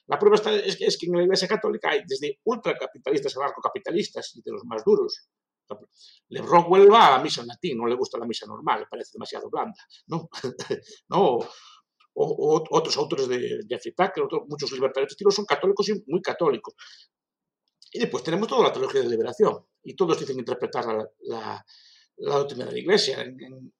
La 0.07 0.19
prueba 0.19 0.37
está, 0.37 0.55
es, 0.55 0.81
es, 0.81 0.99
que 0.99 1.07
en 1.07 1.17
la 1.17 1.23
Iglesia 1.23 1.49
Católica 1.49 1.91
hay 1.91 2.03
desde 2.07 2.41
ultracapitalistas 2.45 3.37
a 3.37 3.41
narcocapitalistas 3.41 4.37
y 4.37 4.43
de 4.43 4.53
los 4.53 4.65
más 4.65 4.85
duros. 4.85 5.29
Le 6.31 6.41
Rockwell 6.41 6.91
va 6.91 7.09
a 7.09 7.19
la 7.19 7.23
misa 7.23 7.43
en 7.43 7.49
latín, 7.49 7.77
no 7.79 7.87
le 7.87 7.95
gusta 7.95 8.19
la 8.19 8.27
misa 8.27 8.47
normal, 8.47 8.81
le 8.81 8.87
parece 8.87 9.13
demasiado 9.15 9.51
blanda, 9.51 9.79
¿no? 10.07 10.29
no 11.09 11.39
o, 12.21 12.65
otros 12.71 12.97
autores 12.97 13.29
de 13.29 13.61
Jeffrey 13.69 13.95
Tucker, 13.95 14.25
otros, 14.25 14.43
muchos 14.49 14.73
libertarios 14.73 15.17
de 15.17 15.31
son 15.31 15.45
católicos 15.45 15.89
y 15.89 16.03
muy 16.07 16.21
católicos. 16.21 16.75
Y 17.93 18.01
después 18.01 18.23
tenemos 18.23 18.49
toda 18.49 18.65
la 18.65 18.73
teología 18.73 19.03
de 19.03 19.09
liberación, 19.09 19.65
y 19.83 19.95
todos 19.95 20.19
dicen 20.19 20.39
interpretar 20.39 20.85
la, 21.21 21.65
doctrina 22.17 22.67
de 22.67 22.73
la 22.73 22.79
Iglesia. 22.79 23.17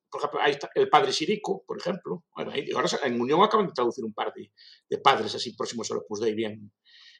por 0.09 0.21
ejemplo, 0.21 0.41
ahí 0.41 0.53
está 0.53 0.71
el 0.75 0.89
padre 0.89 1.13
Sirico, 1.13 1.65
por 1.67 1.79
ejemplo. 1.79 2.25
Bueno, 2.35 2.53
ahora 2.75 2.89
en 3.05 3.21
Unión 3.21 3.43
acaban 3.43 3.67
de 3.67 3.73
traducir 3.73 4.05
un 4.05 4.15
par 4.15 4.33
de, 4.33 4.99
padres 4.99 5.35
así 5.35 5.55
próximos 5.55 5.91
a 5.91 5.95
los 5.95 6.05
Opus 6.05 6.21
Dei 6.21 6.35
bien, 6.35 6.73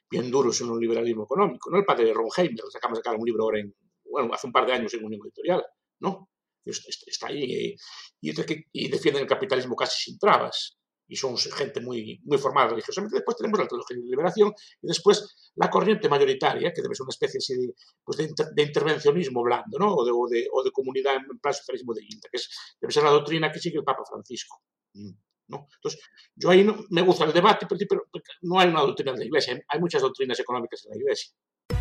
bien 0.09 0.31
duros 0.31 0.59
en 0.61 0.69
un 0.69 0.79
liberalismo 0.79 1.25
económico. 1.25 1.69
¿no? 1.69 1.77
El 1.77 1.85
padre 1.85 2.13
Ron 2.13 2.29
Heimer, 2.35 2.63
acabamos 2.73 2.99
de 2.99 3.03
sacar 3.03 3.19
un 3.19 3.25
libro 3.25 3.43
ahora 3.43 3.59
en, 3.59 3.75
bueno, 4.05 4.33
hace 4.33 4.47
un 4.47 4.53
par 4.53 4.65
de 4.65 4.73
años 4.73 4.93
en 4.93 5.03
Unión 5.03 5.21
Editorial, 5.25 5.63
¿no? 5.99 6.29
Está 6.65 7.27
ahí 7.27 7.75
y, 8.21 8.31
y 8.73 8.89
defienden 8.89 9.23
el 9.23 9.29
capitalismo 9.29 9.75
casi 9.75 10.03
sin 10.03 10.19
trabas. 10.19 10.78
Y 11.09 11.15
son 11.15 11.35
gente 11.37 11.81
muy, 11.81 12.21
muy 12.23 12.37
formada 12.37 12.69
religiosamente. 12.69 13.17
Después 13.17 13.35
tenemos 13.35 13.59
la 13.59 13.67
teología 13.67 13.97
de 13.97 14.03
liberación 14.03 14.53
y 14.81 14.87
después 14.87 15.51
la 15.55 15.69
corriente 15.69 16.07
mayoritaria, 16.07 16.71
que 16.71 16.81
debe 16.81 16.93
ser 16.93 17.03
una 17.03 17.09
especie 17.09 17.57
de, 17.57 17.73
pues 18.03 18.17
de, 18.17 18.63
intervencionismo 18.63 19.41
blando, 19.41 19.79
¿no? 19.79 19.95
O 19.95 20.05
de, 20.05 20.11
o 20.11 20.27
de, 20.27 20.47
o 20.53 20.63
de 20.63 20.71
comunidad 20.71 21.15
en 21.15 21.39
plan 21.39 21.53
socialismo 21.53 21.93
de 21.93 22.03
INTA, 22.03 22.29
que 22.31 22.37
es, 22.37 22.49
debe 22.79 22.93
ser 22.93 23.03
la 23.03 23.09
doctrina 23.09 23.51
que 23.51 23.59
sigue 23.59 23.79
el 23.79 23.83
Papa 23.83 24.03
Francisco. 24.07 24.61
Mm, 24.93 25.09
¿no? 25.47 25.67
Entonces, 25.75 25.99
yo 26.35 26.51
ahí 26.51 26.63
no, 26.63 26.85
me 26.91 27.01
gusta 27.01 27.25
el 27.25 27.33
debate, 27.33 27.65
pero, 27.67 28.03
no 28.43 28.59
hay 28.59 28.69
una 28.69 28.81
doctrina 28.81 29.13
de 29.13 29.19
la 29.19 29.25
Iglesia, 29.25 29.59
hay 29.67 29.79
muchas 29.79 30.03
doctrinas 30.03 30.39
económicas 30.39 30.85
en 30.85 30.91
la 30.91 30.97
Iglesia. 30.97 31.31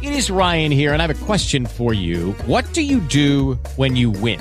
It 0.00 0.12
is 0.12 0.30
Ryan 0.30 0.70
here, 0.70 0.92
and 0.92 1.02
I 1.02 1.06
have 1.06 1.10
a 1.10 1.26
question 1.26 1.66
for 1.66 1.92
you. 1.92 2.32
What 2.46 2.64
do 2.72 2.82
you 2.82 3.00
do 3.00 3.58
when 3.76 3.96
you 3.96 4.10
win? 4.10 4.40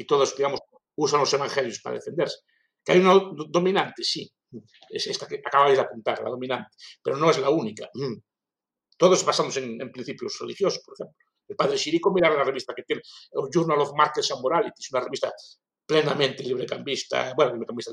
Y 0.00 0.06
todos, 0.06 0.34
digamos, 0.34 0.60
usan 0.96 1.20
los 1.20 1.32
evangelios 1.34 1.80
para 1.80 1.96
defenderse. 1.96 2.38
Que 2.82 2.92
hay 2.92 3.00
una 3.00 3.20
dominante, 3.48 4.02
sí, 4.02 4.30
es 4.88 5.06
esta 5.06 5.26
que 5.26 5.42
acabáis 5.44 5.76
de 5.76 5.82
apuntar, 5.82 6.22
la 6.22 6.30
dominante, 6.30 6.70
pero 7.02 7.18
no 7.18 7.30
es 7.30 7.38
la 7.38 7.50
única. 7.50 7.86
Mm. 7.92 8.14
Todos 8.96 9.22
basamos 9.26 9.54
en, 9.58 9.78
en 9.78 9.92
principios 9.92 10.38
religiosos, 10.40 10.82
por 10.82 10.94
ejemplo. 10.94 11.16
El 11.48 11.56
padre 11.56 11.76
Sirico 11.76 12.10
mira 12.14 12.30
la 12.30 12.44
revista 12.44 12.72
que 12.74 12.82
tiene, 12.82 13.02
el 13.32 13.42
Journal 13.52 13.80
of 13.80 13.92
Markets 13.94 14.30
and 14.30 14.40
Morality, 14.40 14.72
es 14.78 14.90
una 14.90 15.02
revista 15.02 15.30
plenamente 15.84 16.44
librecambista, 16.44 17.34
bueno, 17.36 17.52
librecambista 17.52 17.92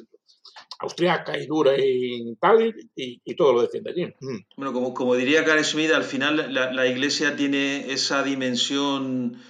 austriaca 0.80 1.38
y 1.38 1.46
dura 1.46 1.74
y 1.78 2.36
tal, 2.40 2.74
y, 2.96 3.22
y 3.26 3.36
todo 3.36 3.52
lo 3.52 3.62
defiende 3.64 3.90
allí. 3.92 4.06
Mm. 4.06 4.38
Bueno, 4.56 4.72
como, 4.72 4.94
como 4.94 5.16
diría 5.16 5.44
Karen 5.44 5.66
Schmidt, 5.66 5.92
al 5.92 6.06
final 6.06 6.54
la, 6.54 6.72
la 6.72 6.88
Iglesia 6.88 7.36
tiene 7.36 7.92
esa 7.92 8.24
dimensión 8.24 9.42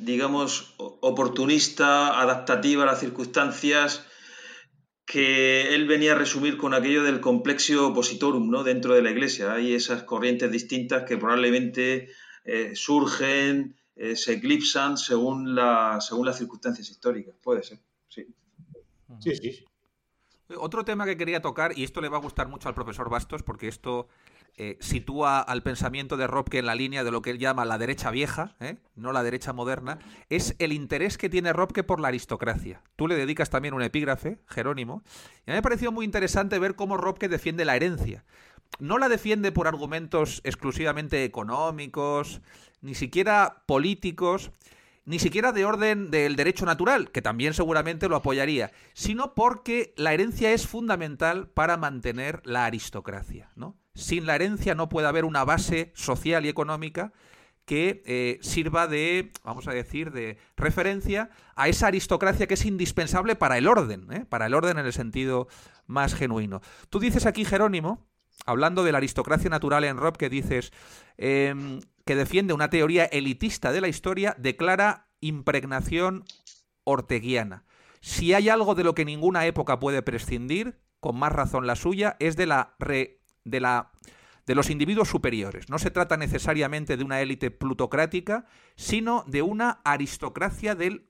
digamos, 0.00 0.74
oportunista, 0.78 2.20
adaptativa 2.20 2.82
a 2.82 2.86
las 2.86 3.00
circunstancias, 3.00 4.06
que 5.06 5.74
él 5.74 5.86
venía 5.86 6.12
a 6.12 6.14
resumir 6.14 6.56
con 6.56 6.72
aquello 6.72 7.02
del 7.02 7.20
complexio 7.20 7.88
opositorum 7.88 8.50
¿no? 8.50 8.62
dentro 8.62 8.94
de 8.94 9.02
la 9.02 9.10
Iglesia. 9.10 9.52
Hay 9.52 9.74
esas 9.74 10.04
corrientes 10.04 10.50
distintas 10.50 11.02
que 11.02 11.16
probablemente 11.16 12.08
eh, 12.44 12.72
surgen, 12.74 13.76
eh, 13.96 14.14
se 14.14 14.34
eclipsan 14.34 14.96
según, 14.96 15.54
la, 15.54 16.00
según 16.00 16.26
las 16.26 16.38
circunstancias 16.38 16.88
históricas. 16.90 17.34
Puede 17.42 17.62
ser, 17.62 17.80
sí. 18.08 18.26
Sí, 19.20 19.34
sí. 19.34 19.64
Otro 20.56 20.84
tema 20.84 21.04
que 21.04 21.16
quería 21.16 21.42
tocar, 21.42 21.76
y 21.76 21.84
esto 21.84 22.00
le 22.00 22.08
va 22.08 22.16
a 22.16 22.20
gustar 22.20 22.48
mucho 22.48 22.68
al 22.68 22.74
profesor 22.74 23.10
Bastos, 23.10 23.42
porque 23.42 23.68
esto 23.68 24.08
eh, 24.56 24.76
sitúa 24.80 25.40
al 25.40 25.62
pensamiento 25.62 26.16
de 26.16 26.26
Robke 26.26 26.58
en 26.58 26.66
la 26.66 26.74
línea 26.74 27.04
de 27.04 27.10
lo 27.10 27.22
que 27.22 27.30
él 27.30 27.38
llama 27.38 27.64
la 27.64 27.78
derecha 27.78 28.10
vieja, 28.10 28.56
¿eh? 28.60 28.76
no 28.94 29.12
la 29.12 29.22
derecha 29.22 29.52
moderna, 29.52 29.98
es 30.28 30.54
el 30.58 30.72
interés 30.72 31.18
que 31.18 31.28
tiene 31.28 31.52
Robke 31.52 31.82
por 31.82 32.00
la 32.00 32.08
aristocracia. 32.08 32.82
Tú 32.96 33.08
le 33.08 33.16
dedicas 33.16 33.50
también 33.50 33.74
un 33.74 33.82
epígrafe, 33.82 34.40
Jerónimo, 34.46 35.02
y 35.46 35.50
a 35.50 35.52
mí 35.52 35.52
me 35.52 35.58
ha 35.58 35.62
parecido 35.62 35.92
muy 35.92 36.04
interesante 36.04 36.58
ver 36.58 36.74
cómo 36.74 36.96
Robke 36.96 37.28
defiende 37.28 37.64
la 37.64 37.76
herencia. 37.76 38.24
No 38.78 38.98
la 38.98 39.08
defiende 39.08 39.52
por 39.52 39.66
argumentos 39.66 40.40
exclusivamente 40.44 41.24
económicos, 41.24 42.40
ni 42.80 42.94
siquiera 42.94 43.62
políticos, 43.66 44.52
ni 45.04 45.18
siquiera 45.18 45.52
de 45.52 45.64
orden 45.64 46.10
del 46.10 46.36
derecho 46.36 46.66
natural, 46.66 47.10
que 47.10 47.22
también 47.22 47.54
seguramente 47.54 48.08
lo 48.08 48.16
apoyaría, 48.16 48.70
sino 48.92 49.34
porque 49.34 49.92
la 49.96 50.14
herencia 50.14 50.52
es 50.52 50.66
fundamental 50.66 51.48
para 51.48 51.76
mantener 51.76 52.42
la 52.44 52.64
aristocracia, 52.64 53.50
¿no? 53.56 53.76
Sin 54.00 54.24
la 54.24 54.34
herencia 54.34 54.74
no 54.74 54.88
puede 54.88 55.08
haber 55.08 55.26
una 55.26 55.44
base 55.44 55.92
social 55.94 56.46
y 56.46 56.48
económica 56.48 57.12
que 57.66 58.02
eh, 58.06 58.38
sirva 58.40 58.86
de, 58.88 59.30
vamos 59.44 59.68
a 59.68 59.72
decir, 59.72 60.10
de 60.10 60.38
referencia 60.56 61.28
a 61.54 61.68
esa 61.68 61.88
aristocracia 61.88 62.46
que 62.46 62.54
es 62.54 62.64
indispensable 62.64 63.36
para 63.36 63.58
el 63.58 63.68
orden, 63.68 64.10
¿eh? 64.10 64.24
para 64.26 64.46
el 64.46 64.54
orden 64.54 64.78
en 64.78 64.86
el 64.86 64.94
sentido 64.94 65.48
más 65.86 66.14
genuino. 66.14 66.62
Tú 66.88 66.98
dices 66.98 67.26
aquí, 67.26 67.44
Jerónimo, 67.44 68.08
hablando 68.46 68.84
de 68.84 68.92
la 68.92 68.98
aristocracia 68.98 69.50
natural 69.50 69.84
en 69.84 69.98
Rob, 69.98 70.16
que 70.16 70.30
dices 70.30 70.72
em, 71.18 71.80
que 72.06 72.16
defiende 72.16 72.54
una 72.54 72.70
teoría 72.70 73.04
elitista 73.04 73.70
de 73.70 73.82
la 73.82 73.88
historia, 73.88 74.34
declara 74.38 75.08
impregnación 75.20 76.24
orteguiana. 76.84 77.64
Si 78.00 78.32
hay 78.32 78.48
algo 78.48 78.74
de 78.74 78.82
lo 78.82 78.94
que 78.94 79.04
ninguna 79.04 79.44
época 79.44 79.78
puede 79.78 80.00
prescindir, 80.00 80.80
con 81.00 81.18
más 81.18 81.32
razón 81.32 81.66
la 81.66 81.76
suya, 81.76 82.16
es 82.18 82.36
de 82.36 82.46
la 82.46 82.74
re 82.78 83.19
de, 83.44 83.60
la, 83.60 83.90
de 84.46 84.54
los 84.54 84.70
individuos 84.70 85.08
superiores. 85.08 85.68
No 85.68 85.78
se 85.78 85.90
trata 85.90 86.16
necesariamente 86.16 86.96
de 86.96 87.04
una 87.04 87.20
élite 87.20 87.50
plutocrática, 87.50 88.46
sino 88.76 89.24
de 89.26 89.42
una 89.42 89.80
aristocracia 89.84 90.74
del 90.74 91.06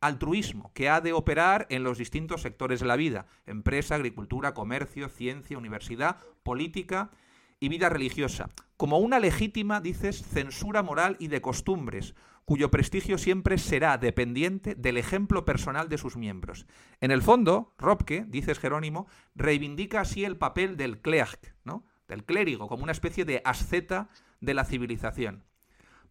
altruismo 0.00 0.72
que 0.74 0.88
ha 0.88 1.00
de 1.00 1.12
operar 1.12 1.66
en 1.68 1.84
los 1.84 1.98
distintos 1.98 2.42
sectores 2.42 2.80
de 2.80 2.86
la 2.86 2.96
vida, 2.96 3.26
empresa, 3.46 3.96
agricultura, 3.96 4.54
comercio, 4.54 5.08
ciencia, 5.08 5.58
universidad, 5.58 6.16
política 6.42 7.10
y 7.60 7.68
vida 7.68 7.90
religiosa, 7.90 8.48
como 8.78 8.98
una 8.98 9.20
legítima, 9.20 9.80
dices, 9.80 10.22
censura 10.22 10.82
moral 10.82 11.16
y 11.18 11.28
de 11.28 11.42
costumbres, 11.42 12.14
cuyo 12.50 12.68
prestigio 12.68 13.16
siempre 13.16 13.58
será 13.58 13.96
dependiente 13.96 14.74
del 14.74 14.96
ejemplo 14.96 15.44
personal 15.44 15.88
de 15.88 15.98
sus 15.98 16.16
miembros. 16.16 16.66
En 17.00 17.12
el 17.12 17.22
fondo, 17.22 17.76
Robke, 17.78 18.24
dices 18.26 18.58
Jerónimo, 18.58 19.06
reivindica 19.36 20.00
así 20.00 20.24
el 20.24 20.36
papel 20.36 20.76
del 20.76 21.00
clerc, 21.00 21.54
¿no? 21.62 21.84
del 22.08 22.24
clérigo, 22.24 22.66
como 22.66 22.82
una 22.82 22.90
especie 22.90 23.24
de 23.24 23.40
asceta 23.44 24.08
de 24.40 24.54
la 24.54 24.64
civilización. 24.64 25.44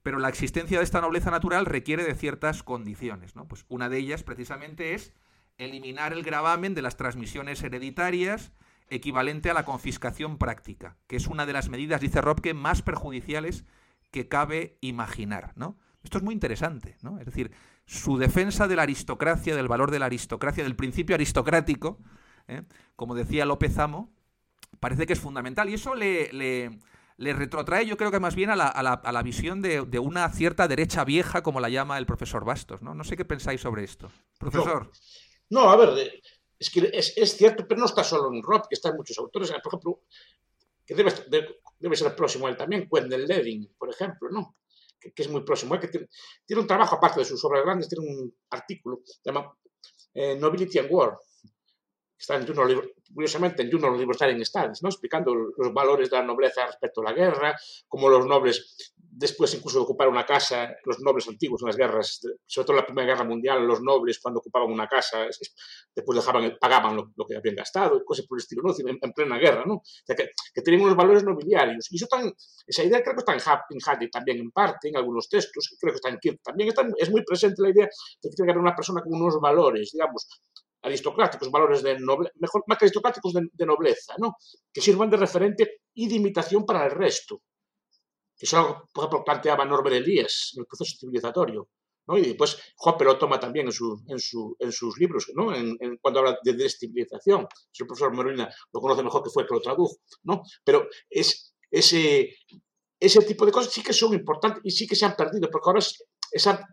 Pero 0.02 0.18
la 0.18 0.30
existencia 0.30 0.78
de 0.78 0.86
esta 0.86 1.02
nobleza 1.02 1.30
natural 1.30 1.66
requiere 1.66 2.06
de 2.06 2.16
ciertas 2.16 2.64
condiciones. 2.64 3.34
Pues 3.50 3.66
una 3.68 3.90
de 3.90 3.98
ellas, 3.98 4.24
precisamente, 4.24 4.94
es 4.94 5.12
eliminar 5.58 6.14
el 6.14 6.24
gravamen 6.24 6.74
de 6.74 6.82
las 6.82 6.96
transmisiones 6.96 7.62
hereditarias, 7.64 8.54
equivalente 8.90 9.50
a 9.50 9.54
la 9.54 9.66
confiscación 9.66 10.38
práctica, 10.38 10.96
que 11.08 11.18
es 11.18 11.28
una 11.28 11.46
de 11.46 11.52
las 11.52 11.68
medidas, 11.68 12.00
dice 12.00 12.22
Robke, 12.22 12.54
más 12.54 12.82
perjudiciales 12.82 13.66
que 14.10 14.30
cabe 14.30 14.78
imaginar, 14.80 15.52
¿no? 15.58 15.78
Esto 16.04 16.18
es 16.18 16.24
muy 16.24 16.34
interesante, 16.34 16.98
¿no? 17.02 17.20
Es 17.20 17.26
decir, 17.26 17.52
su 17.86 18.18
defensa 18.18 18.68
de 18.68 18.76
la 18.76 18.84
aristocracia, 18.84 19.56
del 19.56 19.68
valor 19.68 19.92
de 19.92 20.00
la 20.00 20.06
aristocracia, 20.06 20.64
del 20.64 20.76
principio 20.76 21.16
aristocrático, 21.16 22.00
¿eh? 22.48 22.64
como 22.96 23.16
decía 23.16 23.46
López 23.46 23.78
Amo, 23.78 24.14
parece 24.80 25.06
que 25.06 25.14
es 25.14 25.20
fundamental. 25.20 25.70
Y 25.70 25.74
eso 25.74 25.96
le, 25.96 26.80
retrotrae, 27.18 27.86
yo 27.86 27.98
creo 27.98 28.12
que 28.12 28.20
más 28.20 28.36
bien 28.36 28.50
a 28.50 28.56
la, 28.56 28.68
a 28.68 28.84
la, 28.84 28.94
a 28.94 29.12
la 29.12 29.24
visión 29.24 29.62
de, 29.62 30.00
una 30.00 30.30
cierta 30.30 30.68
derecha 30.68 31.04
vieja, 31.04 31.44
como 31.44 31.60
la 31.60 31.70
llama 31.70 31.98
el 31.98 32.06
profesor 32.06 32.46
Bastos, 32.46 32.82
¿no? 32.82 32.94
No 32.94 33.04
sé 33.04 33.18
qué 33.18 33.26
pensáis 33.26 33.62
sobre 33.62 33.84
esto. 33.84 34.10
Profesor. 34.38 34.92
No, 35.50 35.70
a 35.70 35.76
ver, 35.76 36.22
es 36.58 36.70
que 36.70 36.92
es, 36.94 37.38
cierto, 37.38 37.68
pero 37.68 37.80
no 37.80 37.88
está 37.88 38.04
solo 38.04 38.34
en 38.34 38.44
Rob, 38.44 38.68
que 38.70 38.76
está 38.76 38.90
en 38.90 38.96
muchos 38.98 39.18
autores. 39.18 39.50
Por 39.50 39.74
ejemplo, 39.74 40.02
que 40.86 40.96
debe, 40.96 41.14
debe 41.80 41.96
ser 41.96 42.16
próximo 42.16 42.48
a 42.48 42.50
él 42.52 42.58
también, 42.58 42.88
Wendell 42.90 43.26
Leding, 43.26 43.74
por 43.78 43.90
ejemplo, 43.90 44.30
¿no? 44.30 44.56
Que, 45.00 45.12
que 45.14 45.22
es 45.22 45.30
muy 45.30 45.42
próximo. 45.42 45.76
¿eh? 45.76 45.80
Que 45.80 45.88
tiene, 45.88 46.08
tiene, 46.46 46.62
un 46.62 46.68
trabajo, 46.68 46.96
aparte 46.96 47.20
de 47.20 47.26
sus 47.26 47.44
obras 47.46 47.64
grandes, 47.64 47.88
tiene 47.88 48.06
un 48.06 48.34
artículo, 48.50 49.02
se 49.06 49.22
llama 49.24 49.54
eh, 50.14 50.36
Nobility 50.36 50.80
and 50.80 50.90
War, 50.92 51.18
que 51.42 51.50
está 52.18 52.36
en 52.36 52.46
Journal, 52.46 52.92
curiosamente 53.14 53.62
en 53.62 53.72
Journal 53.72 53.98
Libertarian 53.98 54.44
Studies, 54.44 54.84
¿no? 54.84 54.90
explicando 54.90 55.34
los 55.34 55.74
valores 55.74 56.10
de 56.10 56.18
la 56.18 56.24
nobleza 56.24 56.66
respecto 56.66 57.02
a 57.02 57.06
la 57.06 57.14
guerra, 57.14 57.56
cómo 57.88 58.10
los 58.10 58.26
nobles 58.26 58.94
después 59.20 59.54
incluso 59.54 59.80
de 59.80 59.84
ocupar 59.84 60.08
una 60.08 60.26
casa, 60.26 60.74
los 60.86 61.02
nobles 61.02 61.28
antiguos 61.28 61.62
en 61.62 61.68
las 61.68 61.76
guerras, 61.76 62.22
sobre 62.46 62.66
todo 62.66 62.78
en 62.78 62.82
la 62.82 62.86
Primera 62.86 63.08
Guerra 63.08 63.26
Mundial, 63.26 63.68
los 63.68 63.82
nobles 63.82 64.18
cuando 64.20 64.40
ocupaban 64.40 64.72
una 64.72 64.88
casa, 64.88 65.28
después 65.94 66.16
dejaban, 66.16 66.58
pagaban 66.60 66.96
lo, 66.96 67.28
que 67.28 67.36
habían 67.36 67.56
gastado 67.56 68.02
cosas 68.06 68.26
por 68.26 68.38
el 68.38 68.44
estilo, 68.44 68.64
¿no? 68.64 68.74
En, 68.78 69.12
plena 69.12 69.38
guerra, 69.38 69.66
¿no? 69.66 69.76
O 69.76 69.84
sea, 69.84 70.16
que, 70.16 70.30
que, 70.54 70.62
tenían 70.62 70.84
unos 70.84 70.96
valores 70.96 71.26
nobiliarios. 71.26 71.92
Y 71.92 71.98
eso 71.98 72.08
tan, 72.08 72.32
esa 72.66 72.84
idea 72.84 73.04
creo 73.04 73.16
que 73.16 73.20
está 73.20 73.34
en 73.70 73.80
Hadley 73.86 74.10
también 74.10 74.38
en 74.38 74.52
parte, 74.52 74.88
en 74.88 74.96
algunos 74.96 75.28
textos, 75.28 75.76
creo 75.80 75.92
que 75.92 75.98
está 75.98 76.10
en 76.10 76.18
Kirk 76.20 76.40
también, 76.42 76.70
está, 76.70 76.88
es 76.98 77.10
muy 77.12 77.24
presente 77.26 77.62
la 77.62 77.72
idea 77.72 77.86
de 77.86 78.30
que 78.30 78.36
tiene 78.36 78.48
que 78.48 78.52
haber 78.52 78.62
una 78.62 78.76
persona 78.76 79.02
con 79.02 79.14
unos 79.14 79.38
valores, 79.42 79.92
digamos, 79.92 80.28
aristocráticos, 80.82 81.52
valores 81.52 81.84
de 81.84 82.00
nobleza, 82.00 82.34
mejor, 82.40 82.64
más 82.68 82.78
que 82.78 82.86
aristocráticos 82.86 83.34
de, 83.34 83.66
nobleza, 83.66 84.16
¿no? 84.18 84.36
Que 84.72 84.80
sirvan 84.80 85.10
de 85.10 85.18
referente 85.18 85.82
y 85.94 86.08
de 86.08 86.16
imitación 86.16 86.66
para 86.66 86.86
el 86.86 86.92
resto. 86.92 87.42
Eso 88.40 88.88
por 88.94 89.04
ejemplo, 89.04 89.24
planteaba 89.26 89.66
Norbert 89.66 89.98
Elias 89.98 90.54
en 90.56 90.62
el 90.62 90.68
proceso 90.68 90.98
civilizatorio. 90.98 91.68
Y 92.18 92.22
después 92.22 92.58
Hopper 92.78 93.06
lo 93.06 93.18
toma 93.20 93.40
también 93.40 93.68
en, 93.68 93.72
su, 93.72 94.02
en, 94.08 94.18
su, 94.18 94.56
en 94.58 94.72
sus 94.72 94.98
libros, 94.98 95.28
cuando 96.02 96.20
habla 96.22 96.40
de 96.44 96.54
descivilización. 96.54 97.48
El 97.78 97.86
profesor 97.86 98.14
Morena 98.14 98.52
lo 98.74 98.82
conoce 98.82 99.04
mejor 99.04 99.22
que 99.22 99.30
fue 99.30 99.46
que 99.46 99.54
lo 99.54 99.62
tradujo. 99.62 99.98
Pero 100.64 100.88
es, 101.08 101.54
ese, 101.70 102.36
ese 103.00 103.22
tipo 103.22 103.46
de 103.46 103.52
cosas 103.52 103.72
sí 103.72 103.84
que 103.84 103.94
son 103.94 104.14
importantes 104.14 104.62
y 104.64 104.72
sí 104.72 104.88
que 104.88 104.96
se 104.96 105.06
han 105.06 105.16
perdido, 105.16 105.50
porque 105.52 105.70
ahora 105.70 105.86
esa 106.32 106.68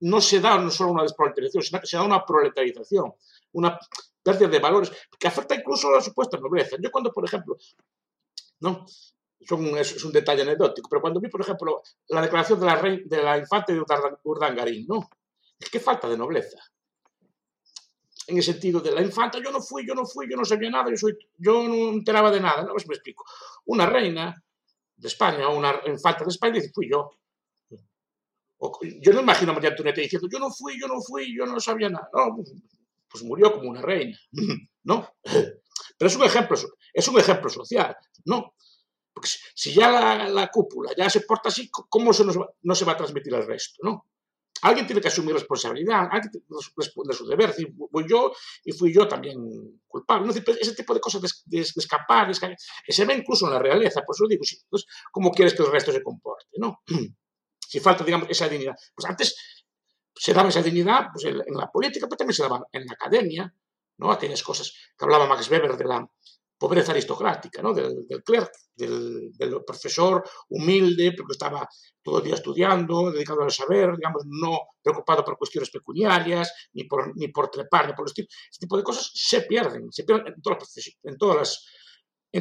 no 0.00 0.20
se 0.20 0.40
da 0.40 0.58
no 0.58 0.70
solo 0.70 0.92
una 0.92 1.02
desproletarización, 1.02 1.62
sino 1.62 1.80
que 1.80 1.86
se 1.86 1.96
da 1.96 2.04
una 2.04 2.24
proletarización, 2.24 3.12
una 3.52 3.78
pérdida 4.22 4.48
de 4.48 4.58
valores 4.58 4.92
que 5.18 5.28
afecta 5.28 5.54
incluso 5.54 5.88
a 5.88 5.96
la 5.96 6.00
supuesta 6.00 6.38
nobleza. 6.38 6.76
Yo 6.80 6.90
cuando, 6.90 7.12
por 7.12 7.24
ejemplo, 7.24 7.56
no, 8.60 8.86
es, 9.40 10.04
un 10.04 10.12
detalle 10.12 10.42
anecdótico, 10.42 10.88
pero 10.88 11.00
cuando 11.00 11.20
vi, 11.20 11.28
por 11.28 11.40
ejemplo, 11.40 11.82
la 12.08 12.22
declaración 12.22 12.60
de 12.60 12.66
la, 12.66 12.76
rey, 12.76 13.02
de 13.04 13.22
la 13.22 13.38
infante 13.38 13.72
de 13.72 13.82
Urdangarín, 14.24 14.86
¿no? 14.86 15.08
Es 15.58 15.70
que 15.70 15.80
falta 15.80 16.08
de 16.08 16.16
nobleza. 16.16 16.58
En 18.26 18.36
el 18.36 18.42
sentido 18.42 18.80
de 18.80 18.92
la 18.92 19.02
infanta, 19.02 19.38
yo 19.42 19.50
no 19.50 19.60
fui, 19.60 19.86
yo 19.86 19.94
no 19.94 20.06
fui, 20.06 20.30
yo 20.30 20.36
no 20.36 20.44
sabía 20.44 20.70
nada, 20.70 20.90
yo, 20.90 20.96
soy, 20.96 21.18
yo 21.36 21.66
no 21.66 21.74
enteraba 21.90 22.30
de 22.30 22.40
nada, 22.40 22.62
no 22.62 22.74
me 22.74 22.94
explico. 22.94 23.24
Una 23.66 23.86
reina 23.86 24.42
de 24.96 25.08
España, 25.08 25.48
una 25.48 25.80
infanta 25.86 26.24
de 26.24 26.30
España, 26.30 26.54
dice, 26.54 26.70
fui 26.72 26.88
yo. 26.90 27.10
yo 29.00 29.12
no 29.12 29.20
imagino 29.20 29.52
a 29.52 29.54
María 29.54 29.70
Antonieta 29.70 30.00
diciendo, 30.00 30.28
yo 30.30 30.38
no 30.38 30.50
fui, 30.50 30.78
yo 30.78 30.86
no 30.86 31.00
fui, 31.00 31.36
yo 31.36 31.46
no 31.46 31.58
sabía 31.58 31.88
nada. 31.88 32.08
No, 32.12 32.36
pues 33.10 33.24
murió 33.24 33.52
como 33.52 33.70
una 33.70 33.82
reina, 33.82 34.16
¿no? 34.84 35.08
Pero 35.22 36.08
es 36.08 36.16
un 36.16 36.24
ejemplo, 36.24 36.56
es 36.94 37.08
un 37.08 37.18
ejemplo 37.18 37.50
social, 37.50 37.96
¿no? 38.24 38.54
Porque 39.20 39.36
si 39.54 39.74
ya 39.74 40.26
la, 40.26 40.48
cúpula 40.48 40.92
ya 40.96 41.10
se 41.10 41.20
porta 41.20 41.50
así, 41.50 41.70
¿cómo 41.70 42.14
se 42.14 42.24
no 42.24 42.74
se 42.74 42.84
va 42.86 42.92
a 42.92 42.96
transmitir 42.96 43.34
al 43.34 43.46
resto? 43.46 43.80
¿no? 43.82 44.06
Alguien 44.62 44.86
tiene 44.86 45.02
que 45.02 45.08
asumir 45.08 45.34
responsabilidad, 45.34 46.08
alguien 46.10 46.30
que 46.32 46.40
responder 46.76 47.14
su 47.14 47.26
deber. 47.26 47.54
voy 47.90 48.04
yo 48.08 48.32
y 48.64 48.72
fui 48.72 48.92
yo 48.92 49.06
también 49.06 49.38
culpable. 49.86 50.32
ese 50.60 50.74
tipo 50.74 50.94
de 50.94 51.00
cosas 51.00 51.22
de, 51.46 51.60
escapar, 51.60 52.30
que 52.84 52.92
se 52.92 53.04
ve 53.04 53.14
incluso 53.14 53.46
en 53.46 53.52
la 53.52 53.58
realeza. 53.58 54.02
Por 54.02 54.14
eso 54.14 54.26
digo, 54.26 54.42
¿cómo 55.12 55.30
quieres 55.30 55.54
que 55.54 55.62
el 55.62 55.70
resto 55.70 55.92
se 55.92 56.02
comporte? 56.02 56.56
¿no? 56.58 56.82
si 57.60 57.80
falta, 57.80 58.04
digamos, 58.04 58.28
esa 58.30 58.48
dignidad. 58.48 58.74
Pues 58.94 59.06
antes 59.06 59.64
se 60.14 60.34
daba 60.34 60.48
esa 60.48 60.62
dignidad 60.62 61.06
pues, 61.12 61.24
en, 61.24 61.54
la 61.54 61.70
política, 61.70 62.06
pero 62.06 62.16
también 62.16 62.34
se 62.34 62.42
daba 62.42 62.66
en 62.72 62.84
la 62.84 62.92
academia, 62.92 63.54
¿no? 63.98 64.10
Aquellas 64.10 64.42
cosas 64.42 64.74
que 64.96 65.04
hablaba 65.04 65.26
Max 65.26 65.50
Weber 65.50 65.76
de 65.76 65.84
la 65.84 66.06
pobreza 66.60 66.92
aristocrática, 66.92 67.62
¿no? 67.62 67.72
del, 67.72 68.04
clerk, 68.22 68.52
del, 68.76 69.32
profesor 69.66 70.22
humilde, 70.50 71.14
porque 71.16 71.32
estaba 71.32 71.66
todo 72.02 72.18
el 72.18 72.24
día 72.24 72.34
estudiando, 72.34 73.10
dedicado 73.10 73.42
al 73.42 73.50
saber, 73.50 73.96
digamos, 73.96 74.24
no 74.26 74.58
preocupado 74.82 75.24
por 75.24 75.38
cuestiones 75.38 75.70
pecuniarias, 75.70 76.52
ni 76.74 76.84
por, 76.84 77.16
ni 77.16 77.28
por 77.28 77.50
trepar, 77.50 77.86
ni 77.86 77.94
por 77.94 78.04
el 78.04 78.10
estilo. 78.10 78.28
Este 78.50 78.66
tipo 78.66 78.76
de 78.76 78.82
cosas 78.82 79.10
se 79.14 79.40
pierden, 79.42 79.90
se 79.90 80.04
pierden 80.04 80.34
en 80.34 80.42
todas 80.42 80.58
las, 80.60 80.98
en 81.02 81.16
todas 81.16 81.36
las, 81.38 81.66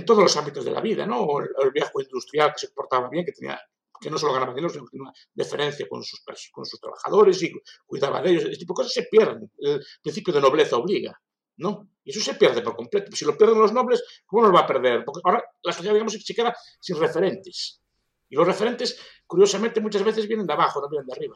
todos 0.05 0.23
los 0.23 0.35
ámbitos 0.35 0.65
de 0.65 0.71
la 0.71 0.81
vida, 0.81 1.05
¿no? 1.05 1.25
el, 1.39 1.71
viejo 1.71 2.01
industrial 2.01 2.51
que 2.51 2.59
se 2.59 2.73
portaba 2.73 3.07
bien, 3.09 3.23
que 3.23 3.31
tenía 3.31 3.57
que 4.01 4.09
no 4.09 4.17
solo 4.17 4.33
ganaba 4.33 4.53
dinero, 4.53 4.69
sino 4.69 4.85
que 4.85 4.91
tenía 4.91 5.03
una 5.03 5.13
deferencia 5.33 5.85
con 5.89 6.03
sus, 6.03 6.21
con 6.51 6.65
sus 6.65 6.79
trabajadores 6.79 7.41
y 7.43 7.51
cuidaba 7.85 8.21
de 8.21 8.31
ellos. 8.31 8.43
Este 8.43 8.59
tipo 8.59 8.73
de 8.73 8.77
cosas 8.77 8.93
se 8.93 9.03
pierden. 9.03 9.51
El 9.57 9.81
principio 10.01 10.33
de 10.33 10.39
nobleza 10.39 10.77
obliga. 10.77 11.19
¿No? 11.59 11.89
Y 12.03 12.11
eso 12.11 12.21
se 12.21 12.33
pierde 12.35 12.61
por 12.61 12.75
completo. 12.75 13.15
Si 13.15 13.25
lo 13.25 13.37
pierden 13.37 13.59
los 13.59 13.73
nobles, 13.73 14.03
¿cómo 14.25 14.43
nos 14.43 14.55
va 14.55 14.61
a 14.61 14.67
perder? 14.67 15.03
Porque 15.05 15.21
ahora 15.23 15.43
la 15.61 15.73
sociedad, 15.73 15.93
digamos, 15.93 16.13
se 16.13 16.33
queda 16.33 16.55
sin 16.79 16.99
referentes. 16.99 17.81
Y 18.29 18.35
los 18.35 18.47
referentes, 18.47 18.99
curiosamente, 19.27 19.81
muchas 19.81 20.03
veces 20.03 20.27
vienen 20.27 20.47
de 20.47 20.53
abajo, 20.53 20.81
no 20.81 20.89
vienen 20.89 21.07
de 21.07 21.13
arriba. 21.13 21.35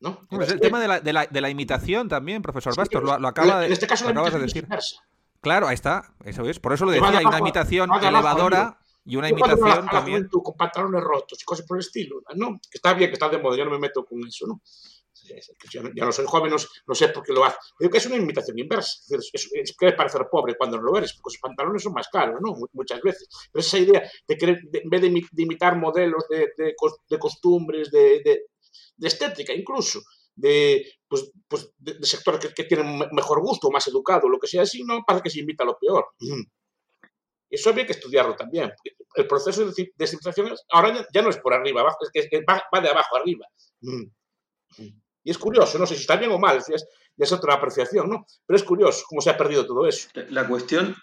¿No? 0.00 0.26
el 0.30 0.60
tema 0.60 0.80
de 0.80 0.88
la, 0.88 1.00
de, 1.00 1.12
la, 1.12 1.26
de 1.26 1.40
la, 1.42 1.50
imitación 1.50 2.08
también, 2.08 2.40
profesor 2.40 2.74
Bastos, 2.74 3.02
lo, 3.02 3.12
acaba 3.28 3.60
de, 3.60 3.66
en 3.66 3.72
este 3.72 3.86
caso 3.86 4.04
lo 4.04 4.10
acabas 4.10 4.32
de 4.32 4.40
decir. 4.40 4.66
Claro, 5.42 5.68
ahí 5.68 5.74
está, 5.74 6.14
eso 6.24 6.48
es. 6.48 6.58
Por 6.58 6.72
eso 6.72 6.86
lo 6.86 6.92
decía, 6.92 7.18
hay 7.18 7.26
una 7.26 7.38
imitación 7.38 7.90
elevadora 8.02 8.78
y 9.04 9.16
una 9.16 9.28
imitación 9.28 9.86
también. 9.88 10.28
con 10.28 10.56
pantalones 10.56 11.02
rotos 11.02 11.42
y 11.42 11.44
cosas 11.44 11.66
por 11.66 11.76
el 11.76 11.80
estilo, 11.80 12.22
¿no? 12.34 12.58
Que 12.70 12.78
está 12.78 12.94
bien, 12.94 13.10
que 13.10 13.14
está 13.14 13.28
de 13.28 13.38
moda, 13.38 13.58
yo 13.58 13.64
no 13.66 13.72
me 13.72 13.78
meto 13.78 14.06
con 14.06 14.26
eso, 14.26 14.46
¿no? 14.46 14.62
Ya 15.94 16.04
no 16.04 16.12
soy 16.12 16.26
joven, 16.26 16.52
no, 16.52 16.94
sé 16.94 17.08
por 17.08 17.22
qué 17.22 17.32
lo 17.32 17.44
hace. 17.44 17.56
Digo 17.78 17.90
que 17.90 17.98
es 17.98 18.06
una 18.06 18.16
imitación 18.16 18.58
inversa. 18.58 18.92
Es, 19.08 19.30
es, 19.32 19.50
es 19.52 19.74
parecer 19.94 20.26
pobre 20.30 20.56
cuando 20.56 20.76
no 20.76 20.84
lo 20.84 20.96
eres, 20.98 21.14
porque 21.14 21.34
sus 21.34 21.40
pantalones 21.40 21.82
son 21.82 21.92
más 21.92 22.08
caros, 22.08 22.40
¿no? 22.40 22.56
Muchas 22.72 23.00
veces. 23.00 23.28
Pero 23.52 23.60
esa 23.60 23.78
idea 23.78 24.10
de 24.26 24.36
querer, 24.36 24.60
en 24.72 24.90
vez 24.90 25.00
de, 25.00 25.42
imitar 25.42 25.76
modelos 25.76 26.24
de, 26.28 26.50
de, 26.56 27.18
costumbres, 27.18 27.90
de, 27.90 28.46
estética 29.00 29.52
incluso, 29.52 30.00
de, 30.34 30.84
pues, 31.08 31.30
pues 31.48 31.72
de, 31.78 31.98
sectores 32.02 32.52
que, 32.54 32.64
tienen 32.64 32.98
mejor 33.12 33.40
gusto, 33.40 33.70
más 33.70 33.86
educado, 33.88 34.28
lo 34.28 34.38
que 34.38 34.46
sea 34.46 34.62
así, 34.62 34.82
no 34.84 35.02
pasa 35.06 35.22
que 35.22 35.30
se 35.30 35.40
imita 35.40 35.64
lo 35.64 35.78
peor. 35.78 36.06
Eso 37.50 37.70
había 37.70 37.84
que 37.84 37.92
estudiarlo 37.92 38.36
también. 38.36 38.72
El 39.16 39.26
proceso 39.26 39.66
de 39.66 39.72
civilización 39.72 40.54
ahora 40.70 41.06
ya, 41.12 41.22
no 41.22 41.30
es 41.30 41.38
por 41.38 41.52
arriba 41.52 41.80
abajo, 41.80 41.98
es 42.12 42.28
que 42.30 42.44
va, 42.48 42.62
va 42.72 42.80
de 42.80 42.88
abajo 42.88 43.16
arriba. 43.16 43.46
Y 45.22 45.30
es 45.30 45.38
curioso, 45.38 45.78
no 45.78 45.86
sé 45.86 45.94
si 45.94 46.02
está 46.02 46.16
bien 46.16 46.30
o 46.30 46.38
mal, 46.38 46.58
es, 46.58 46.86
es 47.16 47.32
otra 47.32 47.54
apreciación, 47.54 48.08
¿no? 48.08 48.26
Pero 48.46 48.56
es 48.56 48.62
curioso 48.62 49.04
cómo 49.08 49.20
se 49.20 49.30
ha 49.30 49.36
perdido 49.36 49.66
todo 49.66 49.86
eso. 49.86 50.08
La 50.30 50.46
cuestión, 50.46 50.96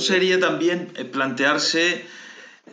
sería 0.00 0.40
también 0.40 0.92
eh, 0.96 1.04
plantearse 1.04 2.04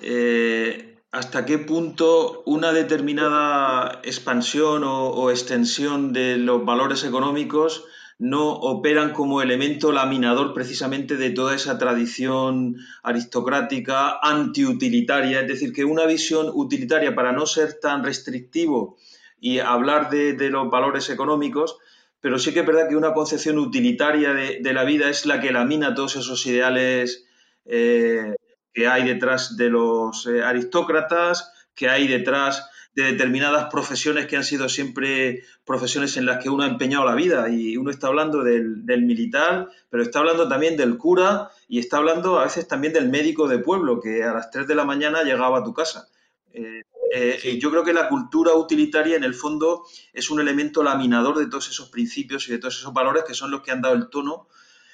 eh, 0.02 0.98
hasta 1.12 1.46
qué 1.46 1.60
punto 1.60 2.44
una 2.46 2.74
determinada 2.74 4.02
expansión 4.04 4.84
o, 4.86 5.30
extensión 5.30 6.12
de 6.12 6.38
los 6.38 6.66
valores 6.66 7.04
económicos 7.04 7.86
no 8.18 8.54
operan 8.54 9.12
como 9.12 9.42
elemento 9.42 9.92
laminador 9.92 10.54
precisamente 10.54 11.18
de 11.18 11.32
toda 11.32 11.54
esa 11.54 11.78
tradición 11.78 12.78
aristocrática 13.04 14.20
antiutilitaria, 14.22 15.42
es 15.42 15.48
decir, 15.48 15.74
que 15.74 15.84
una 15.84 16.06
visión 16.06 16.50
utilitaria 16.54 17.14
para 17.14 17.34
no 17.34 17.46
ser 17.46 17.80
tan 17.80 18.04
restrictivo 18.04 18.98
y 19.40 19.60
hablar 19.60 20.10
de, 20.10 20.50
los 20.50 20.70
valores 20.70 21.10
económicos, 21.10 21.78
pero 22.22 22.40
sí 22.40 22.54
que 22.54 22.62
es 22.62 22.66
verdad 22.66 22.90
que 22.90 22.96
una 22.96 23.14
concepción 23.14 23.60
utilitaria 23.60 24.34
de, 24.34 24.74
la 24.74 24.84
vida 24.84 25.10
es 25.10 25.26
la 25.26 25.40
que 25.40 25.52
lamina 25.52 25.94
todos 25.94 26.16
esos 26.16 26.46
ideales 26.46 27.28
eh, 27.66 28.36
que 28.74 28.88
hay 28.88 29.06
detrás 29.06 29.58
de 29.58 29.70
los 29.70 30.26
eh, 30.28 30.44
aristócratas, 30.44 31.52
que 31.76 31.90
hay 31.90 32.08
detrás 32.08 32.70
de 32.96 33.04
determinadas 33.04 33.68
profesiones 33.70 34.26
que 34.26 34.38
han 34.38 34.46
sido 34.46 34.70
siempre 34.70 35.44
profesiones 35.66 36.16
en 36.16 36.26
las 36.26 36.42
que 36.42 36.50
uno 36.50 36.64
ha 36.64 36.68
empeñado 36.68 37.06
la 37.06 37.14
vida. 37.14 37.50
Y 37.50 37.76
uno 37.76 37.92
está 37.92 38.08
hablando 38.08 38.42
del, 38.42 38.84
militar, 38.86 39.68
pero 39.90 40.02
está 40.02 40.20
hablando 40.20 40.48
también 40.48 40.78
del 40.78 40.98
cura 40.98 41.52
y 41.68 41.80
está 41.80 41.98
hablando 41.98 42.40
a 42.40 42.46
veces 42.46 42.68
también 42.68 42.94
del 42.94 43.10
médico 43.10 43.50
de 43.50 43.60
pueblo, 43.60 44.00
que 44.00 44.24
a 44.24 44.34
las 44.34 44.50
3 44.50 44.66
de 44.68 44.76
la 44.76 44.86
mañana 44.86 45.24
llegaba 45.24 45.60
a 45.60 45.64
tu 45.64 45.74
casa. 45.74 46.08
Eh, 46.54 46.84
eh, 47.14 47.58
yo 47.60 47.72
creo 47.72 47.84
que 47.84 47.94
la 47.94 48.10
cultura 48.10 48.54
utilitaria, 48.56 49.16
en 49.16 49.24
el 49.24 49.34
fondo, 49.34 49.86
es 50.14 50.30
un 50.30 50.40
elemento 50.40 50.84
laminador 50.84 51.38
de 51.38 51.48
todos 51.48 51.70
esos 51.70 51.90
principios 51.90 52.48
y 52.48 52.52
de 52.52 52.60
todos 52.60 52.78
esos 52.78 52.94
valores 52.94 53.24
que 53.24 53.34
son 53.34 53.52
los 53.52 53.62
que 53.62 53.72
han 53.72 53.82
dado 53.82 53.96
el 53.96 54.10
tono. 54.10 54.48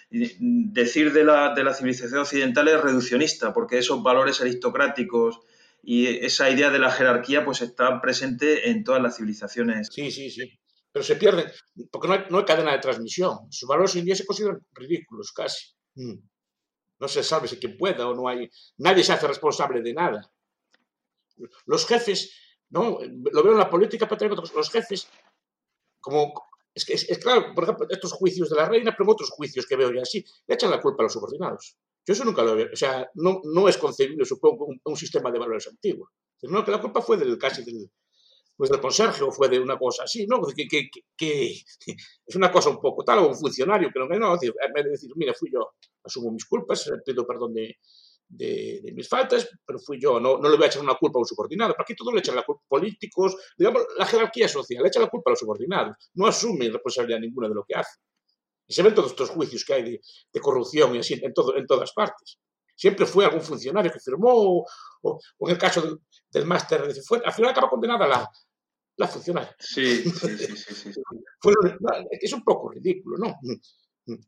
Decir 0.09 1.13
de 1.13 1.23
la, 1.23 1.53
de 1.53 1.63
la 1.63 1.73
civilización 1.73 2.19
occidental 2.19 2.67
es 2.67 2.81
reduccionista, 2.81 3.53
porque 3.53 3.77
esos 3.77 4.03
valores 4.03 4.41
aristocráticos 4.41 5.39
y 5.83 6.07
esa 6.07 6.49
idea 6.49 6.69
de 6.69 6.79
la 6.79 6.91
jerarquía 6.91 7.45
pues 7.45 7.61
está 7.61 8.01
presente 8.01 8.69
en 8.69 8.83
todas 8.83 9.01
las 9.01 9.15
civilizaciones. 9.15 9.87
Sí, 9.91 10.11
sí, 10.11 10.29
sí. 10.29 10.59
Pero 10.91 11.03
se 11.03 11.15
pierden, 11.15 11.45
porque 11.89 12.07
no 12.07 12.13
hay, 12.13 12.19
no 12.29 12.39
hay 12.39 12.45
cadena 12.45 12.73
de 12.73 12.79
transmisión. 12.79 13.49
Sus 13.49 13.67
valores 13.67 13.93
hoy 13.95 14.01
en 14.01 14.05
día 14.07 14.15
se 14.15 14.25
consideran 14.25 14.59
ridículos 14.73 15.31
casi. 15.31 15.73
Mm. 15.95 16.15
No 16.99 17.07
se 17.07 17.23
sabe 17.23 17.47
si 17.47 17.57
quien 17.57 17.77
pueda 17.77 18.07
o 18.07 18.13
no 18.13 18.27
hay. 18.27 18.49
Nadie 18.77 19.03
se 19.03 19.13
hace 19.13 19.27
responsable 19.27 19.81
de 19.81 19.93
nada. 19.93 20.30
Los 21.65 21.85
jefes, 21.85 22.33
¿no? 22.69 22.99
Lo 23.31 23.43
veo 23.43 23.53
en 23.53 23.59
la 23.59 23.69
política, 23.69 24.07
pero 24.07 24.35
los 24.35 24.69
jefes, 24.69 25.07
como 25.99 26.33
es 26.73 26.85
que 26.85 26.93
es, 26.93 27.19
claro, 27.19 27.53
por 27.53 27.65
ejemplo, 27.65 27.87
estos 27.89 28.13
juicios 28.13 28.49
de 28.49 28.55
la 28.55 28.67
reina, 28.69 28.95
pero 28.97 29.11
otros 29.11 29.29
juicios 29.31 29.65
que 29.65 29.75
veo 29.75 29.91
ya 29.93 30.01
así, 30.03 30.23
le 30.47 30.55
echan 30.55 30.71
la 30.71 30.81
culpa 30.81 31.03
a 31.03 31.05
los 31.05 31.13
subordinados. 31.13 31.75
Yo 32.05 32.13
eso 32.13 32.23
nunca 32.23 32.43
lo 32.43 32.55
veo. 32.55 32.69
O 32.71 32.75
sea, 32.75 33.09
no, 33.15 33.41
no 33.43 33.67
es 33.67 33.77
concebible, 33.77 34.25
supongo, 34.25 34.65
un, 34.65 34.79
un 34.83 34.95
sistema 34.95 35.31
de 35.31 35.39
valores 35.39 35.67
antiguo. 35.67 36.09
No, 36.43 36.63
que 36.63 36.71
la 36.71 36.81
culpa 36.81 37.01
fue 37.01 37.17
del 37.17 37.37
casi 37.37 37.63
del, 37.63 37.91
pues 38.61 38.69
del 38.69 38.79
conserje 38.79 39.23
o 39.23 39.31
fue 39.31 39.49
de 39.49 39.59
una 39.59 39.77
cosa 39.77 40.03
así, 40.03 40.25
¿no? 40.27 40.41
Que, 40.43 40.67
que, 40.67 40.89
que, 41.17 41.51
es 42.25 42.35
una 42.35 42.51
cosa 42.51 42.69
un 42.69 42.79
poco 42.79 43.03
tal, 43.03 43.19
o 43.19 43.27
un 43.29 43.35
funcionario 43.35 43.89
que 43.93 43.99
no, 43.99 44.07
no, 44.07 44.37
vez 44.39 44.83
de 44.83 44.89
decir, 44.89 45.11
mira, 45.15 45.33
fui 45.33 45.49
yo, 45.51 45.71
asumo 46.03 46.31
mis 46.31 46.45
culpas, 46.45 46.89
pido 47.05 47.25
perdón 47.25 47.53
de, 47.53 47.77
de, 48.31 48.79
de, 48.81 48.91
mis 48.93 49.07
faltas, 49.07 49.49
pero 49.65 49.79
fui 49.79 49.99
yo, 49.99 50.19
no, 50.19 50.37
no 50.37 50.49
le 50.49 50.55
voy 50.55 50.65
a 50.65 50.67
echar 50.67 50.81
una 50.81 50.95
culpa 50.95 51.19
a 51.19 51.21
un 51.21 51.25
subordinado, 51.25 51.73
porque 51.75 51.93
aquí 51.93 51.97
todos 51.97 52.13
le 52.13 52.19
echan 52.19 52.35
la 52.35 52.43
culpa, 52.43 52.63
políticos, 52.67 53.35
digamos, 53.57 53.83
la 53.97 54.05
jerarquía 54.05 54.47
social, 54.47 54.81
le 54.81 54.87
echa 54.87 54.99
la 54.99 55.07
culpa 55.07 55.29
a 55.29 55.31
los 55.31 55.39
subordinados, 55.39 55.95
no 56.13 56.27
asume 56.27 56.69
responsabilidad 56.69 57.19
ninguna 57.19 57.49
de 57.49 57.55
lo 57.55 57.63
que 57.63 57.75
hace. 57.75 57.99
Y 58.67 58.73
se 58.73 58.83
ven 58.83 58.95
todos 58.95 59.11
estos 59.11 59.29
juicios 59.29 59.65
que 59.65 59.73
hay 59.73 59.83
de, 59.83 60.01
de 60.33 60.39
corrupción 60.39 60.95
y 60.95 60.99
así 60.99 61.19
en, 61.21 61.33
todo, 61.33 61.57
en 61.57 61.65
todas 61.65 61.91
partes. 61.93 62.39
Siempre 62.75 63.05
fue 63.05 63.25
algún 63.25 63.41
funcionario 63.41 63.91
que 63.91 63.99
firmó, 63.99 64.31
o, 64.33 64.65
o 65.01 65.47
en 65.47 65.53
el 65.53 65.57
caso 65.57 65.81
del, 65.81 65.99
del 66.31 66.45
máster, 66.45 66.81
al 66.81 67.33
final 67.33 67.51
acaba 67.51 67.69
condenada 67.69 68.07
la, 68.07 68.31
la 68.97 69.07
funcionaria. 69.07 69.55
Sí, 69.59 70.03
sí, 70.03 70.37
sí, 70.37 70.55
sí, 70.55 70.93
sí. 70.93 71.01
Fue, 71.41 71.53
es 72.11 72.33
un 72.33 72.43
poco 72.43 72.69
ridículo, 72.69 73.17
¿no? 73.17 73.35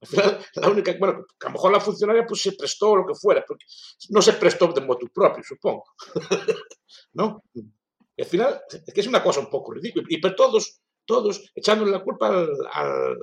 Final, 0.01 0.39
la 0.55 0.69
única, 0.69 0.95
bueno, 0.99 1.25
a 1.39 1.45
lo 1.45 1.51
mejor 1.51 1.71
la 1.71 1.79
funcionaria 1.79 2.25
pues 2.25 2.41
se 2.41 2.53
prestó 2.53 2.95
lo 2.95 3.05
que 3.05 3.15
fuera, 3.15 3.43
porque 3.47 3.65
no 4.09 4.21
se 4.21 4.34
prestó 4.34 4.67
de 4.67 4.81
motu 4.81 5.07
propio, 5.09 5.43
supongo. 5.43 5.84
¿No? 7.13 7.43
Y 7.53 8.21
al 8.21 8.27
final, 8.27 8.61
es 8.86 8.93
que 8.93 9.01
es 9.01 9.07
una 9.07 9.23
cosa 9.23 9.39
un 9.39 9.49
poco 9.49 9.73
ridícula. 9.73 10.05
Y 10.09 10.19
pero 10.19 10.36
todos, 10.36 10.81
todos 11.05 11.51
echándole 11.55 11.91
la 11.91 12.03
culpa 12.03 12.27
al, 12.27 13.17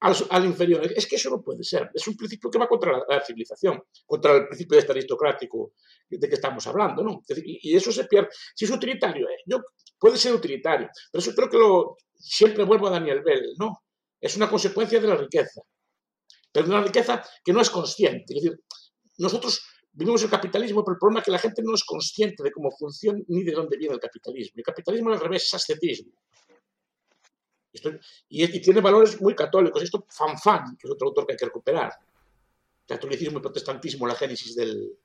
al, 0.00 0.44
inferior. 0.44 0.82
Es 0.94 1.06
que 1.06 1.16
eso 1.16 1.30
no 1.30 1.42
puede 1.42 1.64
ser. 1.64 1.90
Es 1.92 2.06
un 2.06 2.16
principio 2.16 2.50
que 2.50 2.58
va 2.58 2.68
contra 2.68 2.92
la, 2.92 3.04
la 3.08 3.24
civilización, 3.24 3.82
contra 4.04 4.36
el 4.36 4.46
principio 4.46 4.76
de 4.76 4.80
este 4.80 4.92
aristocrático 4.92 5.72
de 6.08 6.28
que 6.28 6.34
estamos 6.34 6.66
hablando, 6.66 7.02
¿no? 7.02 7.22
Y, 7.28 7.70
y 7.70 7.76
eso 7.76 7.92
se 7.92 8.04
pierde. 8.04 8.28
Si 8.54 8.64
es 8.64 8.70
utilitario, 8.70 9.28
¿eh? 9.28 9.42
yo, 9.46 9.58
puede 9.98 10.16
ser 10.16 10.34
utilitario, 10.34 10.88
pero 11.10 11.20
eso 11.20 11.34
creo 11.34 11.50
que 11.50 11.58
lo, 11.58 11.96
siempre 12.14 12.64
vuelvo 12.64 12.88
a 12.88 12.90
Daniel 12.90 13.22
Bell, 13.22 13.54
¿no? 13.58 13.82
Es 14.20 14.36
una 14.36 14.48
consecuencia 14.48 15.00
de 15.00 15.08
la 15.08 15.16
riqueza, 15.16 15.62
pero 16.56 16.68
de 16.68 16.74
una 16.74 16.84
riqueza 16.84 17.22
que 17.44 17.52
no 17.52 17.60
es 17.60 17.68
consciente. 17.68 18.34
Es 18.34 18.42
decir, 18.42 18.58
nosotros 19.18 19.62
vivimos 19.92 20.22
el 20.22 20.30
capitalismo, 20.30 20.82
pero 20.82 20.94
el 20.94 20.98
problema 20.98 21.20
es 21.20 21.26
que 21.26 21.30
la 21.30 21.38
gente 21.38 21.60
no 21.62 21.74
es 21.74 21.84
consciente 21.84 22.42
de 22.42 22.50
cómo 22.50 22.70
funciona 22.70 23.20
ni 23.28 23.42
de 23.42 23.52
dónde 23.52 23.76
viene 23.76 23.92
el 23.92 24.00
capitalismo. 24.00 24.54
El 24.56 24.64
capitalismo 24.64 25.12
al 25.12 25.20
revés 25.20 25.44
es 25.44 25.52
ascetismo. 25.52 26.12
Esto, 27.70 27.90
y, 28.30 28.42
y, 28.42 28.62
tiene 28.62 28.80
valores 28.80 29.20
muy 29.20 29.34
católicos. 29.34 29.82
Esto, 29.82 30.06
Fanfan, 30.08 30.78
que 30.78 30.86
es 30.86 30.94
otro 30.94 31.08
autor 31.08 31.26
que 31.26 31.32
hay 31.34 31.36
que 31.36 31.44
recuperar. 31.44 31.92
Catolicismo 32.86 33.38
y 33.38 33.42
protestantismo, 33.42 34.06
la 34.06 34.14
génesis 34.14 34.56
del, 34.56 34.96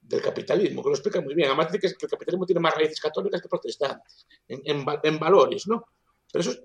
del 0.00 0.22
capitalismo, 0.22 0.82
que 0.82 0.88
lo 0.88 0.94
explica 0.94 1.20
muy 1.20 1.34
bien. 1.34 1.48
Además 1.48 1.70
dice 1.70 1.94
que 1.94 2.06
el 2.06 2.10
capitalismo 2.10 2.46
tiene 2.46 2.60
más 2.60 2.74
raíces 2.74 3.00
católicas 3.00 3.42
que 3.42 3.50
protestantes, 3.50 4.26
en, 4.48 4.62
en, 4.64 4.86
en 5.02 5.18
valores, 5.18 5.66
¿no? 5.66 5.88
Pero 6.32 6.40
eso, 6.40 6.58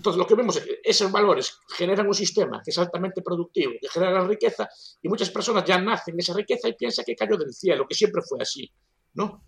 entonces 0.00 0.18
lo 0.18 0.26
que 0.26 0.34
vemos 0.34 0.56
es 0.56 0.64
que 0.64 0.80
esos 0.82 1.12
valores 1.12 1.60
generan 1.68 2.06
un 2.06 2.14
sistema 2.14 2.62
que 2.64 2.70
es 2.70 2.78
altamente 2.78 3.20
productivo, 3.20 3.72
que 3.78 3.86
genera 3.86 4.26
riqueza, 4.26 4.66
y 5.02 5.10
muchas 5.10 5.28
personas 5.28 5.62
ya 5.66 5.78
nacen 5.78 6.14
en 6.14 6.20
esa 6.20 6.32
riqueza 6.32 6.70
y 6.70 6.72
piensan 6.72 7.04
que 7.04 7.14
cayó 7.14 7.36
del 7.36 7.52
cielo, 7.52 7.84
que 7.86 7.94
siempre 7.94 8.22
fue 8.26 8.38
así, 8.40 8.72
¿no? 9.12 9.44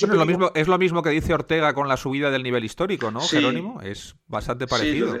Bueno, 0.00 0.14
es, 0.14 0.18
lo 0.18 0.24
mismo, 0.24 0.50
es 0.54 0.66
lo 0.66 0.78
mismo 0.78 1.02
que 1.02 1.10
dice 1.10 1.34
Ortega 1.34 1.74
con 1.74 1.88
la 1.88 1.98
subida 1.98 2.30
del 2.30 2.42
nivel 2.42 2.64
histórico, 2.64 3.10
¿no, 3.10 3.20
sí. 3.20 3.36
Jerónimo? 3.36 3.82
Es 3.82 4.14
bastante 4.28 4.66
parecido. 4.66 5.12
Sí, 5.12 5.20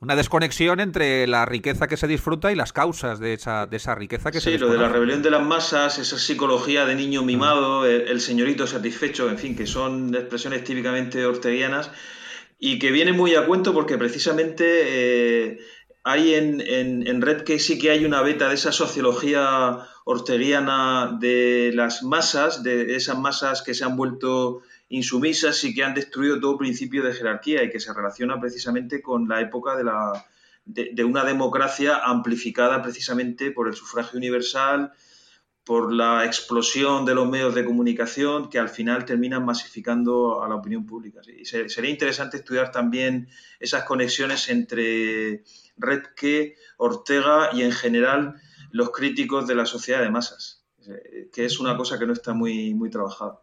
una 0.00 0.16
desconexión 0.16 0.80
entre 0.80 1.26
la 1.26 1.46
riqueza 1.46 1.86
que 1.86 1.96
se 1.96 2.06
disfruta 2.06 2.52
y 2.52 2.56
las 2.56 2.74
causas 2.74 3.18
de 3.20 3.32
esa, 3.32 3.66
de 3.66 3.78
esa 3.78 3.94
riqueza 3.94 4.30
que 4.30 4.40
sí, 4.40 4.44
se 4.44 4.50
Sí, 4.52 4.58
lo 4.58 4.70
de 4.70 4.78
la 4.78 4.88
rebelión 4.90 5.22
de 5.22 5.30
las 5.30 5.42
masas, 5.42 5.98
esa 5.98 6.18
psicología 6.18 6.84
de 6.84 6.94
niño 6.94 7.22
mimado, 7.22 7.86
el, 7.86 8.02
el, 8.08 8.20
señorito 8.20 8.66
satisfecho, 8.66 9.30
en 9.30 9.38
fin, 9.38 9.56
que 9.56 9.66
son 9.66 10.14
expresiones 10.14 10.62
típicamente 10.62 11.24
orteguianas 11.24 11.90
y 12.58 12.78
que 12.78 12.90
vienen 12.90 13.16
muy 13.16 13.34
a 13.34 13.46
cuento 13.46 13.72
porque 13.72 13.96
precisamente 13.96 14.64
eh, 14.66 15.58
hay 16.02 16.34
en, 16.34 16.60
en, 16.60 17.22
Red 17.22 17.42
que 17.42 17.58
sí 17.58 17.78
que 17.78 17.90
hay 17.90 18.04
una 18.04 18.22
beta 18.22 18.48
de 18.48 18.54
esa 18.54 18.72
sociología 18.72 19.78
orteguiana 20.04 21.16
de 21.20 21.70
las 21.74 22.02
masas, 22.02 22.62
de 22.62 22.96
esas 22.96 23.18
masas 23.18 23.62
que 23.62 23.74
se 23.74 23.84
han 23.84 23.96
vuelto 23.96 24.62
insumisas 24.88 25.62
y 25.64 25.74
que 25.74 25.84
han 25.84 25.94
destruido 25.94 26.40
todo 26.40 26.56
principio 26.56 27.02
de 27.02 27.12
jerarquía 27.12 27.62
y 27.62 27.70
que 27.70 27.80
se 27.80 27.92
relaciona 27.92 28.40
precisamente 28.40 29.02
con 29.02 29.28
la 29.28 29.40
época 29.40 29.76
de, 29.76 29.84
la, 29.84 30.26
de, 30.64 31.04
una 31.04 31.24
democracia 31.24 31.98
amplificada 32.04 32.82
precisamente 32.82 33.50
por 33.50 33.68
el 33.68 33.74
sufragio 33.74 34.18
universal, 34.18 34.92
por 35.68 35.92
la 35.92 36.24
explosión 36.24 37.04
de 37.04 37.14
los 37.14 37.28
medios 37.28 37.54
de 37.54 37.62
comunicación 37.62 38.48
que 38.48 38.58
al 38.58 38.70
final 38.70 39.04
terminan 39.04 39.44
masificando 39.44 40.42
a 40.42 40.48
la 40.48 40.54
opinión 40.54 40.86
pública. 40.86 41.20
Y 41.26 41.44
sería 41.44 41.90
interesante 41.90 42.38
estudiar 42.38 42.70
también 42.70 43.28
esas 43.60 43.84
conexiones 43.84 44.48
entre 44.48 45.44
Redke, 45.76 46.56
Ortega 46.78 47.50
y 47.52 47.64
en 47.64 47.72
general 47.72 48.36
los 48.70 48.92
críticos 48.92 49.46
de 49.46 49.56
la 49.56 49.66
sociedad 49.66 50.00
de 50.00 50.08
masas, 50.08 50.64
que 51.34 51.44
es 51.44 51.60
una 51.60 51.76
cosa 51.76 51.98
que 51.98 52.06
no 52.06 52.14
está 52.14 52.32
muy, 52.32 52.72
muy 52.72 52.88
trabajada. 52.88 53.42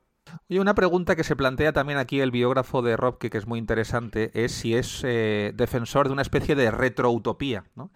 Y 0.49 0.57
una 0.57 0.73
pregunta 0.73 1.15
que 1.15 1.23
se 1.23 1.35
plantea 1.35 1.73
también 1.73 1.99
aquí 1.99 2.21
el 2.21 2.31
biógrafo 2.31 2.81
de 2.81 2.97
Robke, 2.97 3.29
que 3.29 3.37
es 3.37 3.45
muy 3.45 3.59
interesante, 3.59 4.31
es 4.33 4.51
si 4.51 4.73
es 4.73 5.03
eh, 5.03 5.51
defensor 5.53 6.07
de 6.07 6.13
una 6.13 6.23
especie 6.23 6.55
de 6.55 6.71
retroutopía, 6.71 7.65
¿no? 7.75 7.91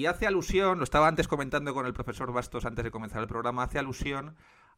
Y 0.00 0.06
hace 0.06 0.26
alusión, 0.26 0.78
lo 0.78 0.84
estaba 0.84 1.08
antes 1.08 1.28
comentando 1.28 1.74
con 1.74 1.84
el 1.84 1.92
profesor 1.92 2.32
Bastos 2.32 2.64
antes 2.64 2.82
de 2.86 2.90
comenzar 2.90 3.20
el 3.20 3.28
programa, 3.28 3.64
hace 3.64 3.78
alusión 3.78 4.34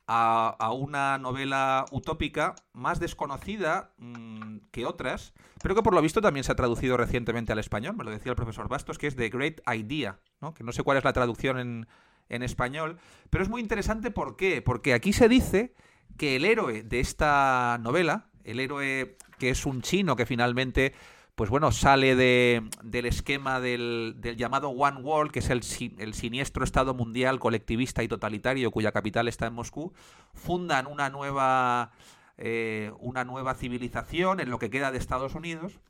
a, 0.08 0.72
una 0.72 1.16
novela 1.16 1.84
utópica 1.92 2.56
más 2.72 2.98
desconocida 2.98 3.92
mmm, 3.98 4.56
que 4.72 4.84
otras, 4.84 5.32
pero 5.62 5.76
que 5.76 5.82
por 5.84 5.94
lo 5.94 6.02
visto 6.02 6.20
también 6.20 6.42
se 6.42 6.50
ha 6.50 6.56
traducido 6.56 6.96
recientemente 6.96 7.52
al 7.52 7.60
español, 7.60 7.94
me 7.96 8.02
lo 8.02 8.10
decía 8.10 8.30
el 8.30 8.36
profesor 8.36 8.66
Bastos, 8.66 8.98
que 8.98 9.06
es 9.06 9.14
The 9.14 9.28
Great 9.28 9.60
Idea, 9.72 10.18
¿no? 10.40 10.54
que 10.54 10.64
no 10.64 10.72
sé 10.72 10.82
cuál 10.82 10.98
es 10.98 11.04
la 11.04 11.12
traducción 11.12 11.56
en, 11.60 11.86
en 12.28 12.42
español, 12.42 12.98
pero 13.30 13.44
es 13.44 13.48
muy 13.48 13.60
interesante 13.60 14.10
¿por 14.10 14.34
qué? 14.34 14.60
Porque 14.60 14.92
aquí 14.92 15.12
se 15.12 15.28
dice 15.28 15.72
que 16.18 16.34
el 16.34 16.44
héroe 16.44 16.82
de 16.82 16.98
esta 16.98 17.78
novela, 17.80 18.26
el 18.42 18.58
héroe 18.58 19.18
que 19.38 19.50
es 19.50 19.66
un 19.66 19.82
chino 19.82 20.16
que 20.16 20.26
finalmente, 20.26 20.94
pues 21.34 21.48
bueno, 21.48 21.72
sale 21.72 22.14
de, 22.14 22.62
del 22.82 23.06
esquema 23.06 23.58
del, 23.60 24.16
llamado 24.36 24.68
One 24.68 25.00
World, 25.00 25.32
que 25.32 25.38
es 25.38 25.48
el, 25.50 25.62
el, 25.98 26.14
siniestro 26.14 26.62
Estado 26.62 26.94
mundial 26.94 27.38
colectivista 27.38 28.02
y 28.02 28.08
totalitario 28.08 28.70
cuya 28.70 28.92
capital 28.92 29.28
está 29.28 29.46
en 29.46 29.54
Moscú, 29.54 29.92
fundan 30.34 30.86
una 30.86 31.08
nueva, 31.08 31.92
eh, 32.36 32.92
una 33.00 33.24
nueva 33.24 33.54
civilización 33.54 34.40
en 34.40 34.50
lo 34.50 34.58
que 34.58 34.70
queda 34.70 34.92
de 34.92 34.98
Estados 34.98 35.34
Unidos. 35.34 35.80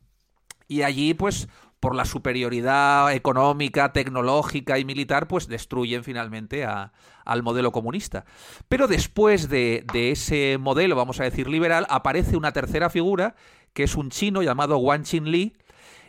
Y 0.68 0.82
allí, 0.82 1.12
pues, 1.12 1.48
por 1.80 1.96
la 1.96 2.04
superioridad 2.04 3.12
económica, 3.12 3.92
tecnológica 3.92 4.78
y 4.78 4.84
militar, 4.84 5.26
pues 5.26 5.48
destruyen 5.48 6.04
finalmente 6.04 6.64
a, 6.64 6.92
al 7.24 7.42
modelo 7.42 7.72
comunista. 7.72 8.24
Pero 8.68 8.86
después 8.86 9.48
de, 9.48 9.84
de, 9.92 10.12
ese 10.12 10.58
modelo, 10.58 10.94
vamos 10.94 11.18
a 11.18 11.24
decir 11.24 11.48
liberal, 11.48 11.86
aparece 11.90 12.36
una 12.36 12.52
tercera 12.52 12.88
figura, 12.88 13.34
que 13.72 13.84
es 13.84 13.96
un 13.96 14.10
chino 14.10 14.42
llamado 14.42 14.78
Wang 14.78 15.04
Qinli, 15.04 15.54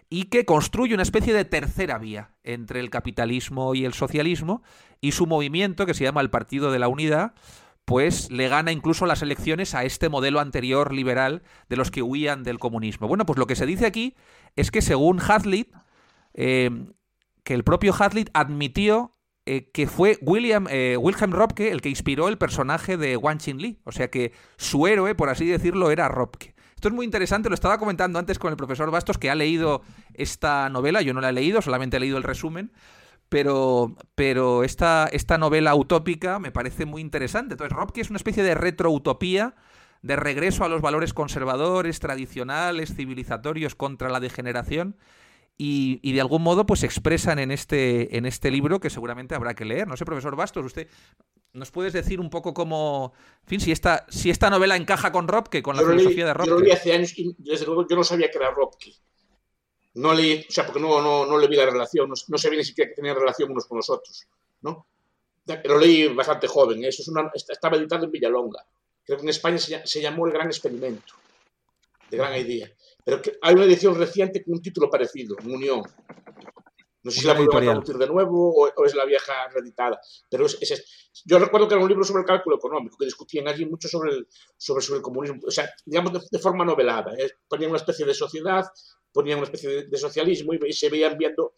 y 0.10 0.26
que 0.26 0.46
construye 0.46 0.94
una 0.94 1.04
especie 1.04 1.34
de 1.34 1.46
tercera 1.46 1.98
vía 1.98 2.36
entre 2.44 2.80
el 2.80 2.90
capitalismo 2.90 3.74
y 3.74 3.86
el 3.86 3.94
socialismo, 3.94 4.62
y 5.02 5.14
su 5.14 5.26
movimiento, 5.26 5.86
que 5.86 5.94
se 5.94 6.04
llama 6.04 6.22
el 6.22 6.30
Partido 6.30 6.72
de 6.72 6.80
la 6.80 6.88
Unidad, 6.88 7.34
pues 7.86 8.32
le 8.32 8.48
gana 8.48 8.72
incluso 8.72 9.06
las 9.06 9.22
elecciones 9.22 9.76
a 9.76 9.84
este 9.84 10.10
modelo 10.10 10.40
anterior 10.40 10.94
liberal 10.94 11.42
de 11.68 11.76
los 11.76 11.92
que 11.92 12.02
huían 12.02 12.44
del 12.44 12.60
comunismo. 12.60 13.08
Bueno, 13.08 13.26
pues 13.26 13.38
lo 13.40 13.48
que 13.48 13.56
se 13.56 13.66
dice 13.66 13.86
aquí 13.86 14.16
es 14.56 14.72
que 14.72 14.82
según 14.82 15.20
Hazlitt, 15.20 15.74
eh, 16.34 16.70
que 17.44 17.54
el 17.54 17.64
propio 17.64 17.94
Hazlitt 17.98 18.30
admitió 18.34 19.14
eh, 19.46 19.70
que 19.74 19.88
fue 19.88 20.18
William, 20.22 20.68
eh, 20.70 20.96
Wilhelm 20.98 21.34
Robke 21.34 21.72
el 21.72 21.82
que 21.82 21.90
inspiró 21.90 22.30
el 22.30 22.38
personaje 22.38 22.96
de 22.96 23.18
Wang 23.18 23.40
Qinli. 23.40 23.80
O 23.84 23.92
sea 23.92 24.10
que 24.10 24.32
su 24.56 24.88
héroe, 24.88 25.16
por 25.16 25.30
así 25.30 25.46
decirlo, 25.46 25.92
era 25.92 26.08
Robke. 26.08 26.53
Esto 26.84 26.90
es 26.90 26.96
muy 26.96 27.06
interesante, 27.06 27.48
lo 27.48 27.56
estaba 27.56 27.78
comentando 27.78 28.20
antes 28.20 28.38
con 28.38 28.52
el 28.52 28.58
profesor 28.58 28.92
Bastos, 28.92 29.18
que 29.18 29.30
ha 29.30 29.36
leído 29.36 29.84
esta 30.16 30.68
novela, 30.68 31.02
yo 31.02 31.14
no 31.14 31.22
la 31.22 31.30
he 31.30 31.32
leído, 31.32 31.62
solamente 31.62 31.96
he 31.96 32.00
leído 32.02 32.18
el 32.18 32.24
resumen, 32.24 32.74
pero, 33.30 33.96
pero 34.16 34.66
esta, 34.66 35.08
esta 35.14 35.38
novela 35.38 35.76
utópica 35.76 36.40
me 36.40 36.52
parece 36.52 36.86
muy 36.86 37.02
interesante. 37.02 37.54
Entonces, 37.54 37.74
Robke 37.74 38.02
es 38.02 38.10
una 38.10 38.18
especie 38.18 38.44
de 38.44 38.54
retroutopía 38.54 39.56
de 40.02 40.18
regreso 40.18 40.66
a 40.66 40.68
los 40.68 40.82
valores 40.82 41.14
conservadores, 41.14 42.02
tradicionales, 42.02 42.94
civilizatorios 42.94 43.76
contra 43.76 44.10
la 44.10 44.20
degeneración. 44.20 44.98
Y, 45.58 46.02
y, 46.02 46.12
de 46.12 46.20
algún 46.20 46.42
modo 46.42 46.66
pues 46.66 46.84
expresan 46.84 47.40
en 47.40 47.52
este, 47.52 48.18
en 48.18 48.26
este 48.26 48.52
libro 48.52 48.82
que 48.82 48.90
seguramente 48.90 49.36
habrá 49.36 49.54
que 49.54 49.64
leer. 49.64 49.88
No 49.88 49.96
sé, 49.96 50.04
profesor 50.04 50.36
Bastos, 50.36 50.66
usted 50.66 50.90
nos 51.54 51.70
puedes 51.70 51.94
decir 51.94 52.20
un 52.20 52.30
poco 52.30 52.54
cómo, 52.54 53.14
en 53.42 53.48
fin, 53.48 53.60
si 53.60 53.72
esta, 53.72 54.06
si 54.10 54.30
esta 54.30 54.50
novela 54.50 54.76
encaja 54.76 55.12
con 55.12 55.28
Robke, 55.28 55.62
con 55.62 55.76
la 55.76 55.84
yo 55.84 55.90
filosofía 55.90 56.26
leí, 56.26 56.26
de 56.26 56.34
Robke. 56.34 56.50
Yo 56.50 56.56
lo 56.56 56.62
leí 56.62 56.72
hace 56.72 56.94
años 56.94 57.18
y 57.18 57.36
desde 57.38 57.66
luego 57.66 57.88
yo 57.88 57.96
no 57.96 58.04
sabía 58.04 58.30
que 58.32 58.38
era 58.40 58.52
Robke. 58.52 58.92
No 59.96 60.14
leí, 60.14 60.46
o 60.50 60.52
sea, 60.52 60.66
porque 60.66 60.80
no, 60.82 61.00
no, 61.00 61.28
no 61.28 61.38
le 61.38 61.48
vi 61.48 61.56
la 61.56 61.68
relación, 61.68 62.10
no, 62.10 62.16
no 62.28 62.38
sabía 62.38 62.58
ni 62.58 62.66
siquiera 62.66 62.90
que 62.90 62.96
tenía 62.96 63.14
relación 63.14 63.52
unos 63.52 63.68
con 63.68 63.78
los 63.78 63.90
otros, 63.90 64.28
¿no? 64.62 64.88
Lo 65.66 65.78
leí 65.78 66.08
bastante 66.08 66.48
joven, 66.48 66.84
eso 66.86 67.04
es 67.04 67.08
una, 67.08 67.30
estaba 67.34 67.78
editado 67.78 68.06
en 68.06 68.12
Villalonga. 68.12 68.66
Creo 69.06 69.18
que 69.18 69.24
en 69.24 69.30
España 69.30 69.60
se, 69.60 69.86
se 69.86 70.02
llamó 70.02 70.26
El 70.26 70.34
Gran 70.34 70.48
Experimento, 70.48 71.14
de 72.10 72.18
Gran 72.18 72.36
Idea. 72.36 72.72
Pero 73.04 73.22
que 73.22 73.38
hay 73.42 73.54
una 73.54 73.66
edición 73.66 73.96
reciente 73.96 74.44
con 74.44 74.54
un 74.54 74.62
título 74.62 74.90
parecido, 74.90 75.36
Unión. 75.44 75.84
No 77.04 77.12
sé 77.12 77.20
si 77.20 77.28
la 77.28 77.34
vuelvo 77.34 77.58
a 77.58 77.62
traducir 77.62 77.98
de 77.98 78.08
nuevo 78.08 78.54
o, 78.56 78.86
es 78.86 78.96
la 78.96 79.06
vieja 79.06 79.34
reeditada. 79.50 80.00
Pero 80.30 80.46
es, 80.46 80.58
es, 80.62 81.12
yo 81.26 81.38
recuerdo 81.38 81.68
que 81.68 81.74
era 81.74 81.84
un 81.84 81.90
libro 81.90 82.06
sobre 82.06 82.22
el 82.22 82.28
cálculo 82.28 82.56
económico, 82.56 82.98
que 82.98 83.06
discutían 83.06 83.48
allí 83.48 83.66
mucho 83.66 83.90
sobre 83.90 84.14
el, 84.14 84.28
sobre, 84.58 84.82
sobre 84.82 84.98
el 84.98 85.04
comunismo. 85.04 85.42
O 85.46 85.52
sea, 85.52 85.70
digamos 85.86 86.30
de, 86.30 86.40
forma 86.40 86.64
novelada. 86.64 87.14
¿eh? 87.18 87.32
Ponían 87.48 87.72
una 87.72 87.78
especie 87.78 88.06
de 88.06 88.14
sociedad, 88.14 88.66
ponían 89.12 89.40
una 89.40 89.46
especie 89.46 89.86
de, 89.86 89.98
socialismo 89.98 90.54
y, 90.54 90.72
se 90.72 90.90
veían 90.90 91.18
viendo 91.18 91.54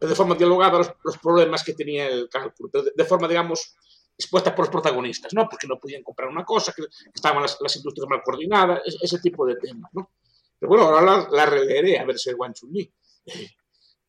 de 0.00 0.14
forma 0.14 0.34
dialogada 0.34 0.78
los, 1.02 1.18
problemas 1.18 1.64
que 1.64 1.72
tenía 1.72 2.06
el 2.06 2.28
cálculo. 2.28 2.68
Pero 2.70 2.84
de, 2.94 3.04
forma, 3.06 3.26
digamos, 3.26 3.74
expuesta 4.18 4.54
por 4.54 4.66
los 4.66 4.72
protagonistas, 4.72 5.32
¿no? 5.32 5.48
Porque 5.48 5.66
no 5.66 5.78
podían 5.80 6.02
comprar 6.02 6.28
una 6.28 6.44
cosa, 6.44 6.74
que, 6.76 6.82
estaban 7.14 7.40
las, 7.40 7.56
las, 7.60 7.74
industrias 7.76 8.08
mal 8.08 8.22
coordinadas, 8.22 8.82
ese, 9.00 9.18
tipo 9.18 9.46
de 9.46 9.56
temas, 9.56 9.90
¿no? 9.94 10.10
Pero 10.58 10.68
bueno, 10.68 10.84
ahora 10.84 11.02
la, 11.02 11.28
la 11.30 11.46
releeré 11.46 11.98
a 11.98 12.04
ver 12.04 12.18
si 12.18 12.28
es 12.28 12.36
Wang 12.36 12.54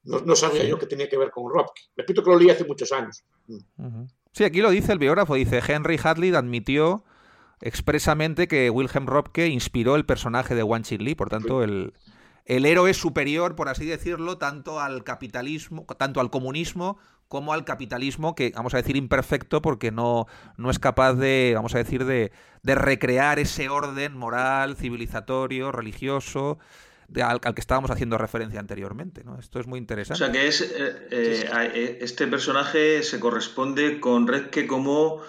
No, 0.10 0.36
sabía 0.36 0.64
yo 0.66 0.80
que 0.80 0.88
tenía 0.88 1.08
que 1.08 1.18
ver 1.18 1.30
con 1.30 1.52
Robke. 1.52 1.82
Repito 1.96 2.24
que 2.24 2.32
lo 2.32 2.40
leí 2.40 2.50
hace 2.50 2.66
muchos 2.66 2.92
años. 2.92 3.24
Sí, 4.32 4.44
aquí 4.44 4.62
lo 4.62 4.72
dice 4.72 4.92
el 4.92 5.00
biógrafo, 5.00 5.36
dice 5.36 5.62
Henry 5.66 6.00
Hadley 6.02 6.34
admitió 6.34 7.04
expresamente 7.62 8.48
que 8.48 8.70
Wilhelm 8.70 9.06
Robke 9.06 9.48
inspiró 9.48 9.96
el 9.96 10.06
personaje 10.06 10.56
de 10.56 10.64
Wang 10.64 10.84
Chin 10.84 11.04
Li, 11.04 11.14
por 11.14 11.30
tanto 11.30 11.62
el, 11.62 11.94
el 12.46 12.66
héroe 12.66 12.94
superior, 12.94 13.56
por 13.56 13.70
así 13.70 13.86
decirlo, 13.86 14.38
tanto 14.38 14.80
al 14.80 15.04
capitalismo, 15.04 15.86
tanto 15.98 16.22
al 16.22 16.32
comunismo 16.32 16.98
como 17.28 17.54
al 17.54 17.64
capitalismo, 17.64 18.34
que 18.34 18.52
vamos 18.56 18.74
a 18.74 18.78
decir 18.78 18.96
imperfecto 18.96 19.62
porque 19.62 19.92
no, 19.92 20.26
no 20.58 20.72
es 20.72 20.80
capaz 20.80 21.14
de, 21.14 21.52
vamos 21.54 21.76
a 21.76 21.78
decir, 21.78 22.06
de, 22.06 22.32
de 22.64 22.76
recrear 22.76 23.38
ese 23.38 23.70
orden 23.70 24.18
moral, 24.18 24.76
civilizatorio, 24.76 25.72
religioso, 25.72 26.58
al, 27.24 27.40
que 27.40 27.62
estábamos 27.62 27.92
haciendo 27.92 28.18
referencia 28.18 28.60
anteriormente. 28.60 29.24
¿no? 29.24 29.40
Esto 29.40 29.60
es 29.60 29.68
muy 29.68 29.80
interesante. 29.80 30.24
O 30.24 30.28
sea 30.28 30.32
que 30.32 30.48
es, 30.48 30.62
eh, 30.62 31.08
eh, 31.12 31.50
eh, 31.74 31.98
este 32.02 32.28
personaje 32.28 33.04
se 33.04 33.20
corresponde 33.20 34.00
con 34.00 34.28
Redke 34.28 34.68
como, 34.68 35.22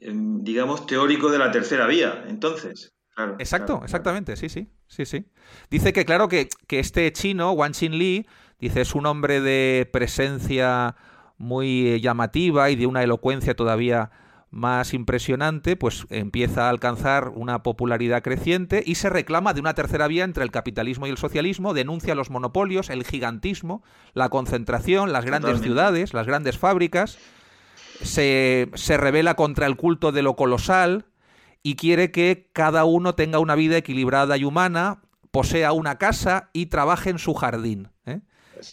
em, 0.00 0.42
digamos, 0.42 0.86
teórico 0.86 1.30
de 1.30 1.38
la 1.38 1.50
tercera 1.50 1.86
vía, 1.86 2.24
entonces. 2.28 2.92
Exacto, 3.38 3.80
exactamente, 3.82 4.36
sí, 4.36 4.50
sí, 4.50 4.68
sí, 4.88 5.06
sí. 5.06 5.24
Dice 5.70 5.94
que, 5.94 6.04
claro, 6.04 6.28
que, 6.28 6.50
que 6.66 6.80
este 6.80 7.10
chino, 7.12 7.52
Wang 7.52 7.72
Xin 7.72 7.96
Li, 7.96 8.26
dice, 8.60 8.82
es 8.82 8.94
un 8.94 9.06
hombre 9.06 9.40
de 9.40 9.88
presencia 9.90 10.96
muy 11.38 11.98
llamativa 12.00 12.68
y 12.68 12.76
de 12.76 12.86
una 12.86 13.02
elocuencia 13.02 13.54
todavía 13.54 14.10
más 14.56 14.94
impresionante, 14.94 15.76
pues 15.76 16.06
empieza 16.10 16.66
a 16.66 16.70
alcanzar 16.70 17.28
una 17.28 17.62
popularidad 17.62 18.22
creciente 18.22 18.82
y 18.84 18.96
se 18.96 19.10
reclama 19.10 19.54
de 19.54 19.60
una 19.60 19.74
tercera 19.74 20.08
vía 20.08 20.24
entre 20.24 20.42
el 20.42 20.50
capitalismo 20.50 21.06
y 21.06 21.10
el 21.10 21.18
socialismo, 21.18 21.74
denuncia 21.74 22.14
los 22.14 22.30
monopolios, 22.30 22.90
el 22.90 23.04
gigantismo, 23.04 23.82
la 24.14 24.30
concentración, 24.30 25.12
las 25.12 25.24
grandes 25.24 25.60
ciudades, 25.60 26.14
las 26.14 26.26
grandes 26.26 26.58
fábricas, 26.58 27.18
se, 28.02 28.70
se 28.74 28.96
revela 28.96 29.34
contra 29.34 29.66
el 29.66 29.76
culto 29.76 30.10
de 30.10 30.22
lo 30.22 30.36
colosal 30.36 31.06
y 31.62 31.76
quiere 31.76 32.10
que 32.10 32.48
cada 32.52 32.84
uno 32.84 33.14
tenga 33.14 33.38
una 33.38 33.54
vida 33.54 33.76
equilibrada 33.76 34.36
y 34.36 34.44
humana, 34.44 35.02
posea 35.30 35.72
una 35.72 35.98
casa 35.98 36.48
y 36.52 36.66
trabaje 36.66 37.10
en 37.10 37.18
su 37.18 37.34
jardín. 37.34 37.90
¿eh? 38.06 38.20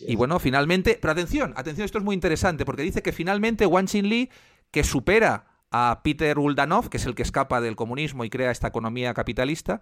Y 0.08 0.16
bueno, 0.16 0.40
finalmente, 0.40 0.98
pero 1.02 1.12
atención, 1.12 1.54
atención, 1.58 1.86
esto 1.86 1.98
es 1.98 2.04
muy 2.04 2.14
interesante, 2.14 2.64
porque 2.64 2.84
dice 2.84 3.02
que 3.02 3.12
finalmente 3.12 3.66
Wang 3.66 3.88
Xin 3.88 4.30
que 4.72 4.84
supera 4.84 5.53
a 5.74 6.02
Peter 6.04 6.38
Uldanov, 6.38 6.90
que 6.90 6.98
es 6.98 7.06
el 7.06 7.16
que 7.16 7.24
escapa 7.24 7.60
del 7.60 7.76
comunismo 7.76 8.24
y 8.24 8.30
crea 8.30 8.52
esta 8.52 8.68
economía 8.68 9.14
capitalista, 9.14 9.82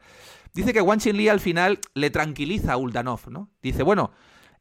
dice 0.53 0.73
que 0.73 0.81
Wang 0.81 1.03
Li 1.03 1.27
al 1.27 1.41
final 1.41 1.79
le 1.93 2.09
tranquiliza 2.09 2.73
a 2.73 2.77
Uldanov, 2.77 3.29
¿no? 3.29 3.49
Dice, 3.61 3.83
bueno, 3.83 4.11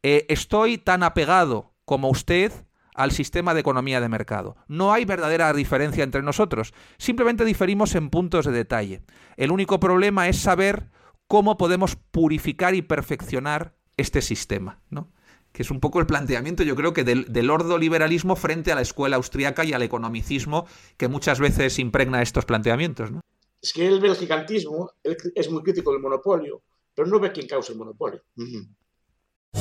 eh, 0.02 0.26
estoy 0.28 0.76
tan 0.76 1.04
apegado 1.04 1.72
como 1.84 2.10
usted 2.10 2.52
al 2.96 3.12
sistema 3.12 3.54
de 3.54 3.60
economía 3.60 4.00
de 4.00 4.08
mercado. 4.08 4.56
No 4.66 4.92
hay 4.92 5.04
verdadera 5.04 5.52
diferencia 5.52 6.02
entre 6.02 6.22
nosotros, 6.22 6.74
simplemente 6.98 7.44
diferimos 7.44 7.94
en 7.94 8.10
puntos 8.10 8.44
de 8.44 8.52
detalle. 8.52 9.02
El 9.36 9.52
único 9.52 9.78
problema 9.78 10.28
es 10.28 10.36
saber 10.36 10.90
cómo 11.28 11.56
podemos 11.56 11.94
purificar 11.94 12.74
y 12.74 12.82
perfeccionar 12.82 13.76
este 13.96 14.20
sistema, 14.20 14.80
¿no? 14.90 15.12
Que 15.52 15.62
es 15.62 15.70
un 15.70 15.80
poco 15.80 16.00
el 16.00 16.06
planteamiento, 16.06 16.62
yo 16.62 16.76
creo 16.76 16.92
que 16.92 17.04
del, 17.04 17.32
del 17.32 17.50
ordoliberalismo 17.50 18.36
frente 18.36 18.72
a 18.72 18.74
la 18.74 18.82
escuela 18.82 19.16
austriaca 19.16 19.64
y 19.64 19.72
al 19.72 19.82
economicismo 19.82 20.66
que 20.96 21.08
muchas 21.08 21.40
veces 21.40 21.78
impregna 21.78 22.22
estos 22.22 22.44
planteamientos. 22.44 23.10
¿no? 23.10 23.20
Es 23.60 23.72
que 23.72 23.86
él 23.86 24.00
ve 24.00 24.08
el 24.08 24.16
gigantismo, 24.16 24.90
él 25.02 25.16
es 25.34 25.50
muy 25.50 25.62
crítico 25.62 25.92
del 25.92 26.00
monopolio, 26.00 26.62
pero 26.94 27.08
no 27.08 27.20
ve 27.20 27.32
quién 27.32 27.46
causa 27.46 27.72
el 27.72 27.78
monopolio. 27.78 28.22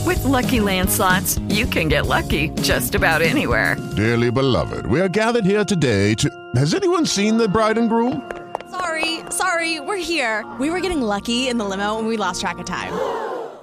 With 0.06 0.24
lucky 0.24 0.60
landslots, 0.60 1.40
you 1.50 1.66
can 1.66 1.90
get 1.90 2.06
lucky 2.06 2.50
just 2.62 2.96
about 2.96 3.22
anywhere. 3.22 3.76
Dearly 3.96 4.32
beloved, 4.32 4.86
we 4.86 5.02
are 5.02 5.10
gathered 5.10 5.46
here 5.46 5.66
today 5.66 6.14
to. 6.16 6.30
Has 6.56 6.74
anyone 6.74 7.06
seen 7.06 7.38
the 7.38 7.48
bride 7.48 7.78
and 7.78 7.90
groom? 7.90 8.30
Sorry, 8.70 9.20
sorry, 9.32 9.80
we're 9.80 9.98
here. 9.98 10.46
We 10.60 10.70
were 10.70 10.80
getting 10.80 11.02
lucky 11.02 11.48
in 11.48 11.58
the 11.58 11.66
limo 11.66 11.98
and 11.98 12.08
we 12.08 12.18
lost 12.18 12.42
track 12.42 12.60
of 12.60 12.66
time. 12.66 12.94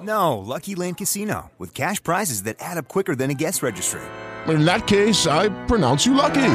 No, 0.01 0.37
Lucky 0.37 0.75
Land 0.75 0.97
Casino, 0.97 1.49
with 1.57 1.73
cash 1.73 2.01
prizes 2.03 2.43
that 2.43 2.57
add 2.59 2.77
up 2.77 2.87
quicker 2.87 3.15
than 3.15 3.31
a 3.31 3.33
guest 3.33 3.63
registry. 3.63 4.01
In 4.47 4.63
that 4.65 4.85
case, 4.87 5.25
I 5.27 5.49
pronounce 5.65 6.05
you 6.05 6.13
lucky. 6.13 6.53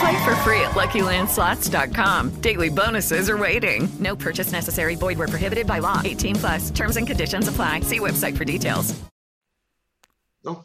Play 0.00 0.24
for 0.24 0.34
free 0.36 0.60
at 0.62 0.72
LuckyLandSlots.com. 0.74 2.30
Daily 2.40 2.70
bonuses 2.70 3.28
are 3.28 3.38
waiting. 3.38 3.88
No 4.00 4.16
purchase 4.16 4.52
necessary. 4.52 4.96
Void 4.96 5.18
where 5.18 5.28
prohibited 5.28 5.66
by 5.66 5.80
law. 5.80 6.00
18 6.04 6.36
plus. 6.36 6.70
Terms 6.70 6.96
and 6.96 7.06
conditions 7.06 7.46
apply. 7.48 7.80
See 7.80 8.00
website 8.00 8.36
for 8.36 8.44
details. 8.44 8.94
No, 10.42 10.64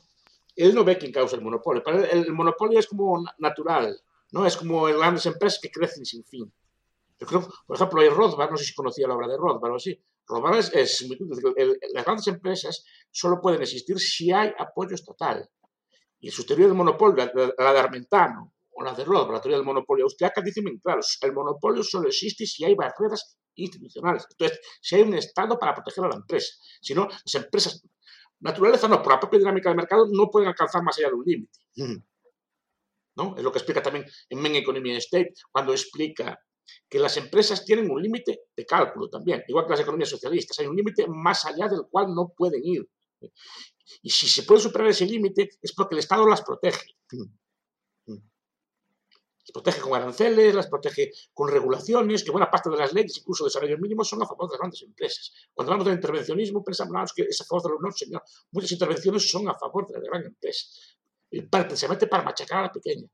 él 0.58 0.74
no 0.74 0.84
ve 0.84 0.98
quién 0.98 1.12
causa 1.14 1.36
el 1.36 1.42
monopolio. 1.42 1.84
Para 1.84 1.98
él, 1.98 2.26
el 2.26 2.34
monopolio 2.34 2.80
es 2.80 2.88
como 2.88 3.24
natural, 3.38 3.96
¿no? 4.32 4.46
Es 4.46 4.58
como 4.58 4.88
en 4.88 4.98
grandes 4.98 5.26
empresas 5.28 5.60
que 5.62 5.70
crecen 5.70 6.04
sin 6.06 6.24
fin. 6.24 6.52
Yo 7.20 7.26
creo, 7.26 7.48
por 7.66 7.76
ejemplo, 7.76 8.02
hay 8.02 8.10
Rothbard, 8.10 8.52
no 8.52 8.58
sé 8.58 8.66
si 8.66 8.76
conocía 8.76 9.08
la 9.08 9.16
obra 9.16 9.28
de 9.28 9.38
Rothbard 9.38 9.72
o 9.72 9.76
así. 9.76 10.00
Robar 10.28 10.58
es, 10.58 10.72
es 10.74 11.08
las 11.94 12.06
grandes 12.06 12.28
empresas 12.28 12.84
solo 13.10 13.40
pueden 13.42 13.62
existir 13.62 13.98
si 14.00 14.32
hay 14.32 14.54
apoyo 14.58 14.94
estatal. 14.94 15.50
Y 16.20 16.30
su 16.32 16.46
teoría 16.46 16.66
del 16.66 16.76
monopolio, 16.76 17.32
la, 17.34 17.74
de 17.74 17.80
Armentano 17.80 18.54
o 18.72 18.84
la 18.84 18.94
de 18.94 19.06
Rothbard, 19.06 19.34
la 19.34 19.42
teoría 19.42 19.58
del 19.58 19.66
monopolio 19.66 20.06
austriaca, 20.06 20.42
dice 20.42 20.62
bien 20.62 20.80
claro, 20.80 21.02
el 21.22 21.34
monopolio 21.34 21.84
solo 21.84 22.08
existe 22.08 22.46
si 22.46 22.66
hay 22.66 22.76
barreras 22.76 23.38
institucionales. 23.56 24.26
Entonces, 24.30 24.60
si 24.82 24.96
hay 24.96 25.04
un 25.04 25.14
Estado 25.16 25.58
para 25.58 25.74
proteger 25.74 26.04
a 26.06 26.10
la 26.10 26.16
empresa. 26.16 26.54
Si 26.82 26.94
no, 26.94 27.08
las 27.08 27.36
empresas, 27.36 27.84
naturaleza 28.40 28.88
no, 28.88 29.02
por 29.02 29.14
la 29.14 29.20
propia 29.20 29.40
dinámica 29.40 29.70
del 29.70 29.78
mercado, 29.78 30.08
no 30.12 30.30
pueden 30.30 30.50
alcanzar 30.50 30.84
más 30.84 30.98
allá 30.98 31.10
de 31.10 31.16
un 31.16 31.24
límite. 31.26 31.60
¿No? 33.16 33.36
Es 33.36 33.44
lo 33.44 33.52
que 33.52 33.58
explica 33.58 33.82
también 33.82 34.06
en 34.30 34.42
Men 34.42 34.56
Economy 34.56 34.96
State, 34.98 35.34
cuando 35.52 35.72
explica 35.72 36.40
que 36.90 37.00
las 37.00 37.18
empresas 37.18 37.66
tienen 37.66 37.90
un 37.90 38.02
límite 38.02 38.46
de 38.56 38.66
cálculo 38.66 39.10
también, 39.10 39.44
igual 39.48 39.66
que 39.66 39.72
las 39.72 39.82
economías 39.82 40.10
socialistas. 40.10 40.60
Hay 40.60 40.68
un 40.68 40.76
límite 40.76 41.06
más 41.08 41.46
allá 41.46 41.68
del 41.68 41.84
cual 41.90 42.14
no 42.14 42.30
pueden 42.36 42.64
ir. 42.64 42.88
Y 44.02 44.10
si 44.10 44.28
se 44.28 44.44
puede 44.44 44.62
superar 44.62 44.88
ese 44.90 45.06
límite 45.06 45.50
es 45.62 45.74
porque 45.74 45.96
el 45.96 46.00
Estado 46.00 46.28
las 46.28 46.42
protege. 46.42 46.98
Las 48.08 49.52
protege 49.54 49.80
con 49.80 49.94
aranceles, 49.94 50.54
las 50.54 50.68
protege 50.68 51.12
con 51.34 51.50
regulaciones, 51.50 52.24
que 52.24 52.32
buena 52.32 52.52
parte 52.52 52.70
de 52.70 52.78
las 52.78 52.92
leyes, 52.94 53.18
incluso 53.18 53.46
de 53.46 53.50
salarios 53.50 53.80
mínimos, 53.80 54.10
son 54.10 54.22
a 54.22 54.28
favor 54.28 54.50
de 54.50 54.54
las 54.54 54.60
grandes 54.60 54.82
empresas. 54.82 55.32
Cuando 55.54 55.72
hablamos 55.72 55.88
de 55.88 55.96
intervencionismo, 55.96 56.64
pensamos 56.64 57.14
que 57.14 57.24
es 57.24 57.40
a 57.42 57.46
favor 57.46 57.64
de 57.64 57.70
los 57.70 57.80
no, 57.82 57.92
señor. 57.92 58.24
Muchas 58.52 58.74
intervenciones 58.74 59.32
son 59.32 59.48
a 59.48 59.58
favor 59.58 59.88
de 59.88 59.94
la 59.94 60.02
gran 60.02 60.26
empresa. 60.26 60.68
mete 61.90 62.08
para 62.08 62.24
machacar 62.24 62.60
a 62.60 62.62
la 62.64 62.72
pequeña. 62.74 63.08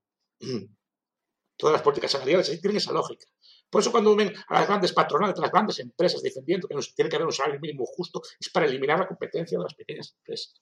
Todas 1.55 1.73
las 1.73 1.81
políticas 1.81 2.11
salariales 2.11 2.59
tienen 2.59 2.77
esa 2.77 2.91
lógica. 2.91 3.25
Por 3.69 3.81
eso 3.81 3.91
cuando 3.91 4.15
ven 4.15 4.33
a 4.47 4.59
las 4.59 4.67
grandes 4.67 4.93
patronales, 4.93 5.37
las 5.39 5.51
grandes 5.51 5.79
empresas 5.79 6.21
defendiendo 6.21 6.67
que 6.67 6.75
tiene 6.95 7.09
que 7.09 7.15
haber 7.15 7.25
un 7.25 7.33
salario 7.33 7.59
mínimo 7.59 7.85
justo, 7.85 8.21
es 8.39 8.49
para 8.49 8.65
eliminar 8.65 8.99
la 8.99 9.07
competencia 9.07 9.57
de 9.57 9.63
las 9.63 9.73
pequeñas 9.73 10.15
empresas. 10.17 10.61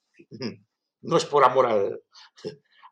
No 1.02 1.18
es 1.18 1.26
por 1.26 1.44
amor 1.44 1.66
al, 1.66 2.00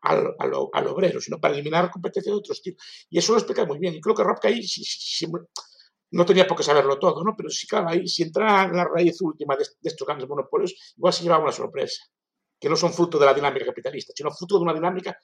al, 0.02 0.86
obrero, 0.88 1.20
sino 1.20 1.40
para 1.40 1.54
eliminar 1.54 1.84
la 1.84 1.90
competencia 1.90 2.32
de 2.32 2.38
otros 2.38 2.60
tipos. 2.60 2.84
Y 3.08 3.18
eso 3.18 3.32
lo 3.32 3.38
explica 3.38 3.64
muy 3.64 3.78
bien. 3.78 3.94
Y 3.94 4.00
creo 4.00 4.14
que 4.14 4.24
Robke 4.24 4.48
ahí 4.48 4.60
no 6.10 6.26
tenía 6.26 6.46
por 6.46 6.56
qué 6.56 6.64
saberlo 6.64 6.98
todo, 6.98 7.22
¿no? 7.22 7.34
Pero 7.36 7.48
sí, 7.50 7.66
claro, 7.66 7.88
ahí 7.88 8.06
si 8.08 8.22
entra 8.22 8.64
en 8.64 8.76
la 8.76 8.84
raíz 8.84 9.20
última 9.22 9.56
de, 9.56 9.64
de 9.80 9.88
estos 9.88 10.06
grandes 10.06 10.28
monopolios, 10.28 10.94
igual 10.96 11.12
se 11.12 11.22
llevaba 11.22 11.44
una 11.44 11.52
sorpresa, 11.52 12.02
que 12.58 12.68
no 12.68 12.76
son 12.76 12.92
fruto 12.92 13.18
de 13.18 13.26
la 13.26 13.34
dinámica 13.34 13.66
capitalista, 13.66 14.12
sino 14.14 14.30
fruto 14.32 14.56
de 14.56 14.64
una 14.64 14.74
dinámica 14.74 15.16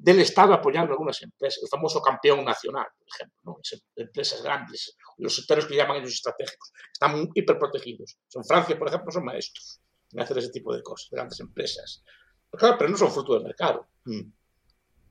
del 0.00 0.20
Estado 0.20 0.54
apoyando 0.54 0.92
algunas 0.92 1.20
empresas, 1.22 1.62
el 1.62 1.68
famoso 1.68 2.00
campeón 2.00 2.44
nacional, 2.44 2.86
por 2.96 3.08
ejemplo, 3.08 3.38
¿no? 3.44 3.56
empresas 3.96 4.42
grandes, 4.42 4.96
los 5.16 5.34
sectores 5.34 5.66
que 5.66 5.74
llaman 5.74 5.96
ellos 5.96 6.12
estratégicos, 6.12 6.72
están 6.92 7.28
hiperprotegidos. 7.34 8.18
Son 8.28 8.44
Francia, 8.44 8.78
por 8.78 8.88
ejemplo, 8.88 9.10
son 9.10 9.24
maestros 9.24 9.80
en 10.12 10.20
hacer 10.20 10.38
ese 10.38 10.50
tipo 10.50 10.74
de 10.74 10.82
cosas, 10.82 11.08
grandes 11.10 11.40
empresas. 11.40 12.04
Pero, 12.50 12.60
claro, 12.60 12.76
pero 12.78 12.90
no 12.90 12.96
son 12.96 13.10
fruto 13.10 13.34
del 13.34 13.42
mercado. 13.42 13.88
Mm. 14.04 14.32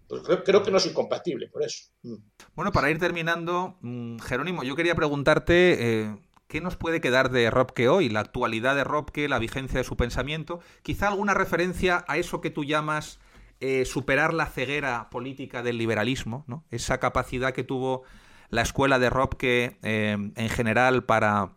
Pues 0.08 0.22
creo, 0.24 0.44
creo, 0.44 0.64
que 0.64 0.72
no 0.72 0.78
es 0.78 0.86
incompatible, 0.86 1.50
por 1.50 1.64
eso. 1.64 1.90
Mm. 2.04 2.16
Bueno, 2.56 2.72
para 2.72 2.90
ir 2.90 2.98
terminando, 2.98 3.78
mm, 3.82 4.20
Jerónimo, 4.20 4.64
yo 4.64 4.76
quería 4.76 4.96
preguntarte 4.96 6.04
eh, 6.04 6.18
qué 6.48 6.62
nos 6.62 6.78
puede 6.78 7.02
quedar 7.02 7.30
de 7.30 7.52
Robke 7.52 7.90
hoy, 7.90 8.10
la 8.10 8.22
actualidad 8.22 8.76
de 8.76 8.86
Robke, 8.86 9.28
la 9.28 9.38
vigencia 9.38 9.80
de 9.80 9.84
su 9.84 9.98
pensamiento, 9.98 10.62
quizá 10.82 11.10
alguna 11.10 11.34
referencia 11.34 12.06
a 12.08 12.18
eso 12.18 12.40
que 12.40 12.50
tú 12.50 12.64
llamas 12.64 13.20
eh, 13.60 13.86
superar 13.86 14.34
la 14.34 14.46
ceguera 14.46 15.10
política 15.10 15.64
del 15.64 15.78
liberalismo, 15.78 16.46
esa 16.70 17.00
capacidad 17.00 17.54
que 17.54 17.64
tuvo 17.64 18.04
la 18.50 18.62
escuela 18.62 19.00
de 19.00 19.10
Robke 19.10 19.80
eh, 19.82 20.18
en 20.36 20.50
general 20.50 21.06
para 21.06 21.54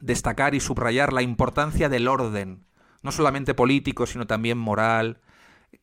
destacar 0.00 0.54
y 0.54 0.60
subrayar 0.60 1.12
la 1.12 1.22
importancia 1.22 1.88
del 1.88 2.08
orden, 2.08 2.66
no 3.02 3.12
solamente 3.12 3.54
político, 3.54 4.06
sino 4.06 4.26
también 4.26 4.58
moral, 4.58 5.20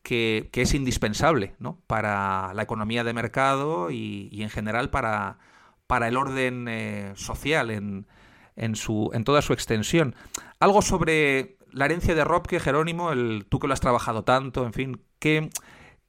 que, 0.02 0.50
es 0.52 0.74
indispensable 0.74 1.56
para 1.86 2.54
la 2.54 2.62
economía 2.62 3.04
de 3.04 3.12
mercado 3.12 3.90
y, 3.90 4.42
en 4.42 4.50
general 4.50 4.90
para, 4.90 5.38
para 5.86 6.08
el 6.08 6.16
orden 6.16 6.66
eh, 6.68 7.12
social 7.16 7.70
en, 7.70 8.06
en, 8.56 8.76
su, 8.76 9.10
en 9.12 9.24
toda 9.24 9.42
su 9.42 9.52
extensión. 9.52 10.14
Algo 10.60 10.82
sobre 10.82 11.56
la 11.72 11.84
herencia 11.84 12.14
de 12.14 12.24
Robke, 12.24 12.60
Jerónimo, 12.60 13.12
el, 13.12 13.46
tú 13.48 13.58
que 13.58 13.66
lo 13.66 13.72
has 13.72 13.80
trabajado 13.80 14.24
tanto, 14.24 14.64
en 14.64 14.72
fin, 14.72 15.00
¿qué, 15.18 15.50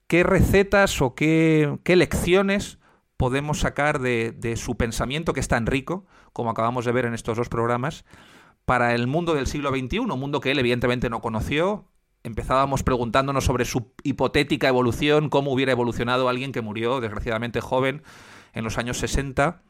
qué 0.08 0.24
recetas 0.24 1.02
o 1.02 1.16
qué, 1.16 1.80
lecciones 1.86 2.80
podemos 3.18 3.60
sacar 3.60 4.00
de, 4.00 4.32
de, 4.32 4.56
su 4.56 4.78
pensamiento, 4.78 5.34
que 5.34 5.40
es 5.40 5.48
tan 5.48 5.66
rico, 5.66 6.06
como 6.34 6.50
acabamos 6.50 6.86
de 6.86 6.92
ver 6.92 7.06
en 7.06 7.14
estos 7.14 7.38
dos 7.38 7.50
programas, 7.50 8.06
para 8.66 8.96
el 8.96 9.08
mundo 9.08 9.34
del 9.34 9.48
siglo 9.48 9.70
XXI, 9.70 10.00
un 10.00 10.20
mundo 10.20 10.40
que 10.40 10.52
él 10.52 10.60
evidentemente 10.60 11.10
no 11.10 11.22
conoció. 11.22 11.86
Empezábamos 12.24 12.84
preguntándonos 12.84 13.44
sobre 13.46 13.66
su 13.66 13.94
hipotética 14.04 14.68
evolución, 14.68 15.30
cómo 15.30 15.52
hubiera 15.52 15.72
evolucionado 15.72 16.30
alguien 16.30 16.52
que 16.52 16.62
murió 16.62 17.00
desgraciadamente 17.00 17.62
joven 17.62 18.04
en 18.54 18.64
los 18.64 18.78
años 18.78 18.98
60. 19.00 19.62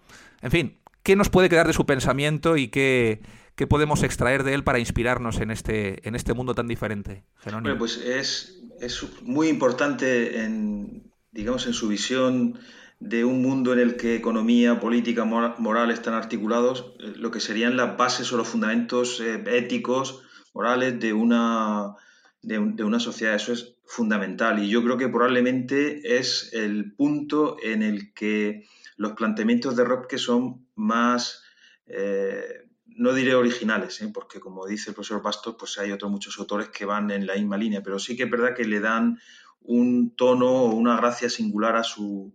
En 0.41 0.51
fin, 0.51 0.79
¿qué 1.03 1.15
nos 1.15 1.29
puede 1.29 1.49
quedar 1.49 1.67
de 1.67 1.73
su 1.73 1.85
pensamiento 1.85 2.57
y 2.57 2.67
qué, 2.67 3.21
qué 3.55 3.67
podemos 3.67 4.03
extraer 4.03 4.43
de 4.43 4.53
él 4.53 4.63
para 4.63 4.79
inspirarnos 4.79 5.39
en 5.39 5.51
este, 5.51 6.07
en 6.07 6.15
este 6.15 6.33
mundo 6.33 6.55
tan 6.55 6.67
diferente? 6.67 7.23
Bueno, 7.43 7.77
pues 7.77 7.97
es, 7.97 8.61
es 8.79 9.05
muy 9.21 9.47
importante 9.47 10.43
en, 10.43 11.11
digamos, 11.31 11.67
en 11.67 11.73
su 11.73 11.87
visión 11.87 12.59
de 13.01 13.25
un 13.25 13.41
mundo 13.41 13.73
en 13.73 13.79
el 13.79 13.97
que 13.97 14.15
economía, 14.15 14.79
política, 14.79 15.25
moral 15.25 15.89
están 15.89 16.13
articulados, 16.13 16.93
eh, 16.99 17.13
lo 17.15 17.31
que 17.31 17.39
serían 17.39 17.75
las 17.75 17.97
bases 17.97 18.31
o 18.31 18.37
los 18.37 18.47
fundamentos 18.47 19.19
eh, 19.19 19.43
éticos, 19.47 20.21
morales 20.53 20.99
de 20.99 21.11
una, 21.11 21.95
de, 22.43 22.59
una 22.59 22.99
sociedad. 22.99 23.35
Eso 23.35 23.53
es 23.53 23.75
fundamental 23.85 24.63
y 24.63 24.69
yo 24.69 24.83
creo 24.83 24.97
que 24.97 25.09
probablemente 25.09 26.19
es 26.19 26.51
el 26.53 26.93
punto 26.93 27.57
en 27.63 27.81
el 27.81 28.13
que 28.13 28.67
los 28.97 29.13
planteamientos 29.13 29.75
de 29.75 29.83
Robke 29.83 30.19
son 30.19 30.67
más, 30.75 31.43
eh, 31.87 32.60
no 33.01 33.13
diré 33.13 33.33
originales, 33.33 33.99
porque 34.13 34.39
como 34.39 34.67
dice 34.67 34.91
el 34.91 34.95
profesor 34.95 35.23
Bastos, 35.23 35.55
pues 35.57 35.79
hay 35.79 35.91
otros 35.91 36.11
muchos 36.11 36.37
autores 36.37 36.69
que 36.69 36.85
van 36.85 37.09
en 37.09 37.25
la 37.25 37.33
misma 37.33 37.57
línea, 37.57 37.81
pero 37.81 37.97
sí 37.97 38.15
que 38.15 38.23
es 38.23 38.29
verdad 38.29 38.53
que 38.55 38.63
le 38.63 38.79
dan 38.79 39.19
un 39.61 40.15
tono 40.15 40.51
o 40.51 40.75
una 40.75 40.97
gracia 40.97 41.27
singular 41.27 41.75
a 41.75 41.83
su, 41.83 42.31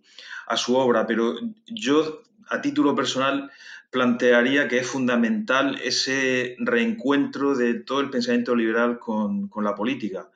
a 0.48 0.56
su 0.56 0.74
obra, 0.74 1.06
pero 1.06 1.36
yo 1.66 2.22
a 2.48 2.60
título 2.60 2.96
personal 2.96 3.52
plantearía 3.92 4.66
que 4.66 4.78
es 4.78 4.86
fundamental 4.88 5.78
ese 5.84 6.56
reencuentro 6.58 7.54
de 7.54 7.74
todo 7.74 8.00
el 8.00 8.10
pensamiento 8.10 8.56
liberal 8.56 8.98
con, 8.98 9.48
la 9.62 9.76
política. 9.76 10.30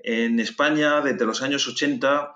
En 0.00 0.40
España, 0.40 1.00
desde 1.00 1.24
los 1.24 1.42
años 1.42 1.66
80, 1.68 2.34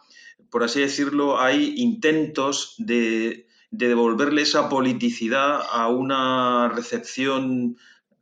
por 0.50 0.62
así 0.62 0.80
decirlo, 0.80 1.40
hay 1.40 1.74
intentos 1.78 2.76
de, 2.78 3.48
devolverle 3.70 4.42
esa 4.42 4.68
politicidad 4.68 5.62
a 5.70 5.88
una 5.88 6.68
recepción, 6.68 7.76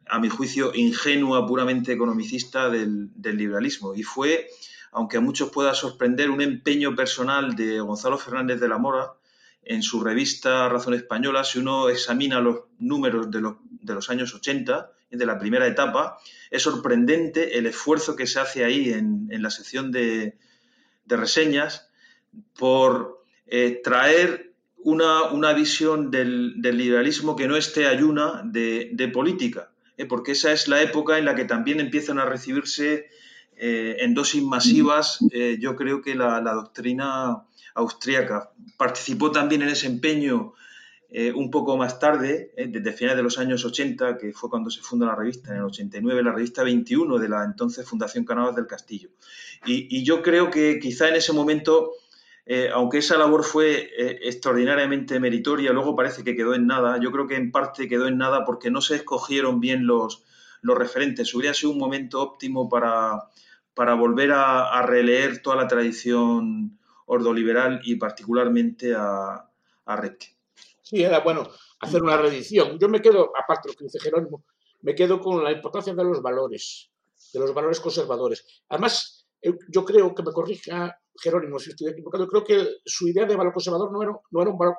a 0.07 0.19
mi 0.19 0.29
juicio, 0.29 0.73
ingenua, 0.75 1.47
puramente 1.47 1.93
economicista 1.93 2.69
del, 2.69 3.11
liberalismo. 3.17 3.95
Y 3.95 4.03
fue 4.03 4.49
aunque 4.91 5.19
a 5.19 5.21
muchos 5.21 5.51
pueda 5.51 5.75
sorprender, 5.75 6.31
un 6.31 6.41
empeño 6.41 6.97
personal 6.97 7.55
de 7.55 7.79
Gonzalo 7.81 8.17
Fernández 8.17 8.59
de 8.59 8.69
la 8.69 8.79
Mora 8.79 9.13
en 9.63 9.83
su 9.83 10.03
revista 10.03 10.67
Razón 10.71 10.95
Española, 10.95 11.45
si 11.45 11.59
uno 11.59 11.91
examina 11.91 12.41
los 12.41 12.61
números 12.79 13.31
de 13.31 13.43
los, 13.43 13.57
de 13.69 13.95
los 13.95 14.09
años 14.09 14.35
80, 14.35 14.91
de 15.11 15.27
la 15.27 15.39
primera 15.39 15.67
etapa, 15.67 16.19
es 16.51 16.63
sorprendente 16.63 17.59
el 17.59 17.67
esfuerzo 17.67 18.17
que 18.17 18.27
se 18.27 18.41
hace 18.41 18.65
ahí 18.65 18.93
en, 18.93 19.29
la 19.31 19.51
sección 19.51 19.91
de, 19.91 20.37
reseñas 21.07 21.91
por 22.59 23.25
eh, 23.47 23.81
traer 23.83 24.48
una, 24.85 25.53
visión 25.53 26.11
del, 26.11 26.61
liberalismo 26.61 27.37
que 27.37 27.49
no 27.49 27.57
esté 27.57 27.87
ayuna 27.87 28.43
de, 28.45 29.11
política, 29.13 29.71
¿eh? 29.97 30.07
porque 30.07 30.33
esa 30.33 30.53
es 30.53 30.69
la 30.69 30.83
época 30.83 31.19
en 31.19 31.25
la 31.25 31.35
que 31.35 31.45
también 31.45 31.81
empiezan 31.81 32.19
a 32.19 32.25
recibirse 32.25 33.09
eh, 33.57 33.97
en 34.01 34.15
dosis 34.15 34.43
masivas, 34.43 35.19
eh, 35.33 35.59
yo 35.61 35.75
creo 35.77 36.01
que 36.01 36.15
la, 36.15 36.41
doctrina 36.41 37.45
austríaca 37.75 38.51
participó 38.77 39.31
también 39.31 39.63
en 39.63 39.69
ese 39.69 39.87
empeño 39.87 40.55
un 41.35 41.51
poco 41.51 41.79
más 41.79 41.99
tarde, 41.99 42.53
desde 42.55 42.93
finales 42.93 43.17
de 43.17 43.23
los 43.23 43.39
años 43.39 43.65
80, 43.65 44.19
que 44.19 44.35
fue 44.35 44.51
cuando 44.51 44.69
se 44.69 44.83
funda 44.83 45.07
la 45.07 45.15
revista, 45.15 45.53
en 45.53 45.61
el 45.61 45.65
89, 45.65 46.23
la 46.23 46.33
revista 46.33 46.63
21 46.63 47.17
de 47.17 47.29
la 47.31 47.45
entonces 47.45 47.89
Fundación 47.89 48.27
Canales 48.27 48.55
del 48.57 48.67
Castillo. 48.67 49.09
Y, 49.65 50.05
yo 50.05 50.23
creo 50.23 50.51
que 50.51 50.79
quizá 50.79 51.09
en 51.09 51.17
ese 51.17 51.33
momento, 51.33 51.93
aunque 52.73 52.99
esa 52.99 53.19
labor 53.19 53.45
fue 53.45 53.91
extraordinariamente 54.23 55.21
meritoria, 55.21 55.73
luego 55.73 55.95
parece 55.95 56.25
que 56.25 56.35
quedó 56.35 56.55
en 56.55 56.67
nada, 56.67 56.99
yo 56.99 57.13
creo 57.13 57.27
que 57.27 57.37
en 57.37 57.53
parte 57.53 57.89
quedó 57.89 58.07
en 58.07 58.17
nada 58.17 58.45
porque 58.45 58.71
no 58.71 58.81
se 58.81 58.97
escogieron 58.97 59.61
bien 59.61 59.87
los, 59.87 60.25
referentes. 60.63 61.35
Hubiera 61.35 61.55
sido 61.55 61.73
un 61.73 61.79
momento 61.79 62.21
óptimo 62.21 62.69
para 62.69 63.95
volver 63.95 64.33
a, 64.33 64.83
releer 64.83 65.43
toda 65.43 65.57
la 65.57 65.69
tradición 65.69 66.79
ordoliberal 67.07 67.81
y 67.85 67.97
particularmente 67.97 68.95
a, 68.95 69.49
a 69.87 70.03
Sí, 70.83 71.03
era 71.03 71.21
bueno 71.21 71.49
hacer 71.81 72.03
una 72.03 72.17
reedición. 72.17 72.79
Yo 72.79 72.89
me 72.89 73.01
quedo, 73.01 73.33
aparte 73.37 73.69
de 73.69 73.73
lo 73.73 73.79
que 73.79 73.85
dice 73.85 74.01
Jerónimo, 74.01 74.45
me 74.83 74.95
quedo 74.95 75.21
con 75.21 75.43
la 75.43 75.53
importancia 75.53 75.95
de 75.95 76.05
los 76.05 76.23
valores, 76.23 76.91
de 77.33 77.41
los 77.41 77.53
valores 77.53 77.81
conservadores. 77.81 78.63
Además, 78.69 79.27
yo 79.43 79.85
creo 79.85 80.15
que 80.15 80.23
me 80.23 80.33
corrija 80.33 81.01
Jerónimo 81.21 81.59
si 81.59 81.71
estoy 81.71 81.89
equivocado, 81.89 82.29
creo 82.29 82.45
que 82.45 82.67
su 82.85 83.09
idea 83.09 83.27
de 83.27 83.37
valor 83.37 83.53
conservador 83.53 83.93
no 83.93 84.03
era, 84.03 84.13
no 84.31 84.43
era 84.43 84.51
un 84.51 84.59
valor 84.59 84.77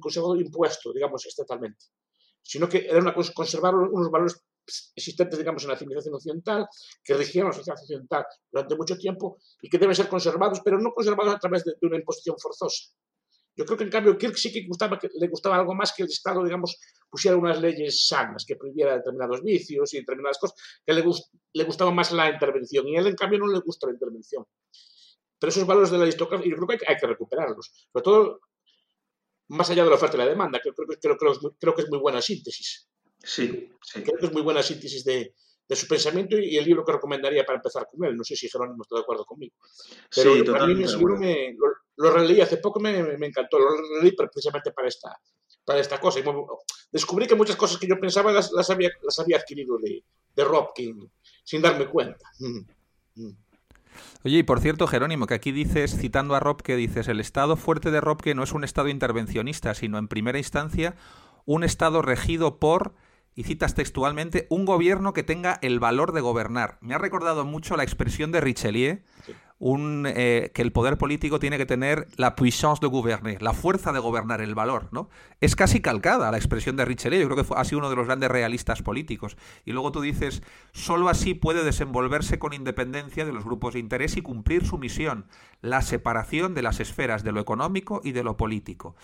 conservador 0.00 0.40
impuesto, 0.40 0.92
digamos, 0.92 1.26
estatalmente, 1.26 1.86
sino 2.42 2.68
que 2.68 2.86
era 2.86 2.98
una, 2.98 3.14
conservar 3.14 3.74
unos 3.74 4.10
valores 4.10 4.42
existentes, 4.94 5.38
digamos, 5.38 5.62
en 5.64 5.70
la 5.70 5.76
civilización 5.76 6.14
occidental, 6.14 6.68
que 7.02 7.14
rigieron 7.14 7.50
la 7.50 7.56
sociedad 7.56 7.78
occidental 7.80 8.24
durante 8.50 8.76
mucho 8.76 8.96
tiempo 8.96 9.38
y 9.60 9.68
que 9.68 9.78
deben 9.78 9.94
ser 9.94 10.08
conservados, 10.08 10.60
pero 10.64 10.78
no 10.78 10.92
conservados 10.92 11.34
a 11.34 11.38
través 11.38 11.64
de, 11.64 11.74
una 11.82 11.96
imposición 11.96 12.36
forzosa. 12.38 12.92
Yo 13.54 13.66
creo 13.66 13.76
que 13.76 13.84
en 13.84 13.90
cambio 13.90 14.16
Kirk 14.16 14.36
sí 14.36 14.50
que, 14.50 14.66
gustaba, 14.66 14.98
que 14.98 15.10
le 15.12 15.28
gustaba 15.28 15.56
algo 15.56 15.74
más 15.74 15.92
que 15.92 16.04
el 16.04 16.08
Estado, 16.08 16.42
digamos, 16.42 16.78
pusiera 17.10 17.36
unas 17.36 17.60
leyes 17.60 18.06
sanas, 18.06 18.46
que 18.46 18.56
prohibiera 18.56 18.96
determinados 18.96 19.42
vicios 19.42 19.92
y 19.92 19.98
determinadas 19.98 20.38
cosas, 20.38 20.56
que 20.86 20.94
le, 20.94 21.04
le 21.52 21.64
gustaba 21.64 21.90
más 21.90 22.12
la 22.12 22.30
intervención. 22.30 22.88
Y 22.88 22.96
a 22.96 23.00
él, 23.00 23.08
en 23.08 23.14
cambio, 23.14 23.40
no 23.40 23.48
le 23.48 23.60
gusta 23.60 23.88
la 23.88 23.92
intervención. 23.92 24.46
Pero 25.42 25.50
esos 25.50 25.66
valores 25.66 25.90
de 25.90 25.98
la 25.98 26.04
aristocracia, 26.04 26.48
yo 26.48 26.54
creo 26.54 26.68
que 26.68 26.86
hay, 26.86 26.96
que 26.96 27.04
recuperarlos. 27.04 27.72
Sobre 27.92 28.04
todo, 28.04 28.40
más 29.48 29.68
allá 29.68 29.82
de 29.82 29.90
la 29.90 29.96
oferta 29.96 30.14
y 30.14 30.18
la 30.20 30.26
demanda, 30.26 30.60
que 30.62 30.70
creo, 30.70 31.16
creo, 31.18 31.54
creo 31.58 31.74
que 31.74 31.82
es 31.82 31.90
muy 31.90 31.98
buena 31.98 32.22
síntesis. 32.22 32.88
Sí, 33.18 33.72
Creo 33.92 34.18
que 34.20 34.26
es 34.26 34.32
muy 34.32 34.42
buena 34.42 34.62
síntesis 34.62 35.04
de, 35.04 35.34
su 35.70 35.88
pensamiento 35.88 36.38
y 36.38 36.56
el 36.56 36.64
libro 36.64 36.84
que 36.84 36.92
recomendaría 36.92 37.44
para 37.44 37.56
empezar 37.56 37.88
con 37.90 38.04
él. 38.04 38.16
No 38.16 38.22
sé 38.22 38.36
si 38.36 38.48
Jerónimo 38.48 38.84
está 38.84 38.94
de 38.94 39.00
acuerdo 39.00 39.24
conmigo. 39.24 39.56
Pero 40.14 40.32
sí, 40.32 40.44
a 40.48 40.64
mí 40.64 40.86
seguro 40.86 41.18
me, 41.18 41.56
lo, 41.96 42.10
releí 42.12 42.40
hace 42.40 42.58
poco, 42.58 42.78
me, 42.78 43.02
me, 43.02 43.26
encantó. 43.26 43.58
Lo 43.58 43.68
releí 43.98 44.12
precisamente 44.12 44.70
para 44.70 44.86
esta, 44.86 45.18
para 45.64 45.80
esta 45.80 45.98
cosa. 45.98 46.20
Y 46.20 46.24
descubrí 46.92 47.26
que 47.26 47.34
muchas 47.34 47.56
cosas 47.56 47.78
que 47.78 47.88
yo 47.88 47.98
pensaba 47.98 48.30
las, 48.30 48.52
las, 48.52 48.70
había, 48.70 48.92
las 49.02 49.18
había 49.18 49.38
adquirido 49.38 49.76
de, 49.78 50.04
de 50.36 50.44
Robkin 50.44 51.10
sin 51.42 51.60
darme 51.60 51.88
cuenta. 51.88 52.30
Mm, 52.38 53.24
mm. 53.24 53.36
Oye, 54.24 54.38
y 54.38 54.42
por 54.42 54.60
cierto, 54.60 54.86
Jerónimo, 54.86 55.26
que 55.26 55.34
aquí 55.34 55.52
dices, 55.52 55.96
citando 55.96 56.34
a 56.34 56.40
Robke, 56.40 56.76
dices, 56.76 57.08
el 57.08 57.20
Estado 57.20 57.56
fuerte 57.56 57.90
de 57.90 58.00
Robke 58.00 58.34
no 58.34 58.42
es 58.42 58.52
un 58.52 58.64
Estado 58.64 58.88
intervencionista, 58.88 59.74
sino 59.74 59.98
en 59.98 60.08
primera 60.08 60.38
instancia 60.38 60.94
un 61.44 61.64
Estado 61.64 62.02
regido 62.02 62.58
por 62.58 62.94
y 63.34 63.44
citas 63.44 63.74
textualmente, 63.74 64.46
un 64.50 64.64
gobierno 64.64 65.12
que 65.12 65.22
tenga 65.22 65.58
el 65.62 65.80
valor 65.80 66.12
de 66.12 66.20
gobernar. 66.20 66.78
Me 66.80 66.94
ha 66.94 66.98
recordado 66.98 67.44
mucho 67.44 67.76
la 67.76 67.82
expresión 67.82 68.32
de 68.32 68.40
Richelieu, 68.40 69.00
un, 69.58 70.06
eh, 70.08 70.50
que 70.54 70.60
el 70.60 70.72
poder 70.72 70.98
político 70.98 71.38
tiene 71.38 71.56
que 71.56 71.66
tener 71.66 72.08
la 72.16 72.34
puissance 72.34 72.80
de 72.80 72.88
gouverner, 72.88 73.42
la 73.42 73.52
fuerza 73.52 73.92
de 73.92 74.00
gobernar, 74.00 74.40
el 74.40 74.56
valor, 74.56 74.88
¿no? 74.90 75.08
Es 75.40 75.54
casi 75.54 75.80
calcada 75.80 76.32
la 76.32 76.36
expresión 76.36 76.76
de 76.76 76.84
Richelieu, 76.84 77.20
yo 77.20 77.28
creo 77.28 77.36
que 77.36 77.44
fue, 77.44 77.56
ha 77.56 77.64
sido 77.64 77.78
uno 77.78 77.88
de 77.88 77.94
los 77.94 78.06
grandes 78.06 78.28
realistas 78.28 78.82
políticos. 78.82 79.36
Y 79.64 79.70
luego 79.70 79.92
tú 79.92 80.00
dices, 80.00 80.42
solo 80.72 81.08
así 81.08 81.34
puede 81.34 81.62
desenvolverse 81.62 82.40
con 82.40 82.54
independencia 82.54 83.24
de 83.24 83.32
los 83.32 83.44
grupos 83.44 83.74
de 83.74 83.80
interés 83.80 84.16
y 84.16 84.22
cumplir 84.22 84.66
su 84.66 84.78
misión, 84.78 85.26
la 85.60 85.80
separación 85.80 86.54
de 86.54 86.62
las 86.62 86.80
esferas 86.80 87.22
de 87.22 87.30
lo 87.30 87.40
económico 87.40 88.00
y 88.02 88.10
de 88.10 88.24
lo 88.24 88.36
político. 88.36 88.96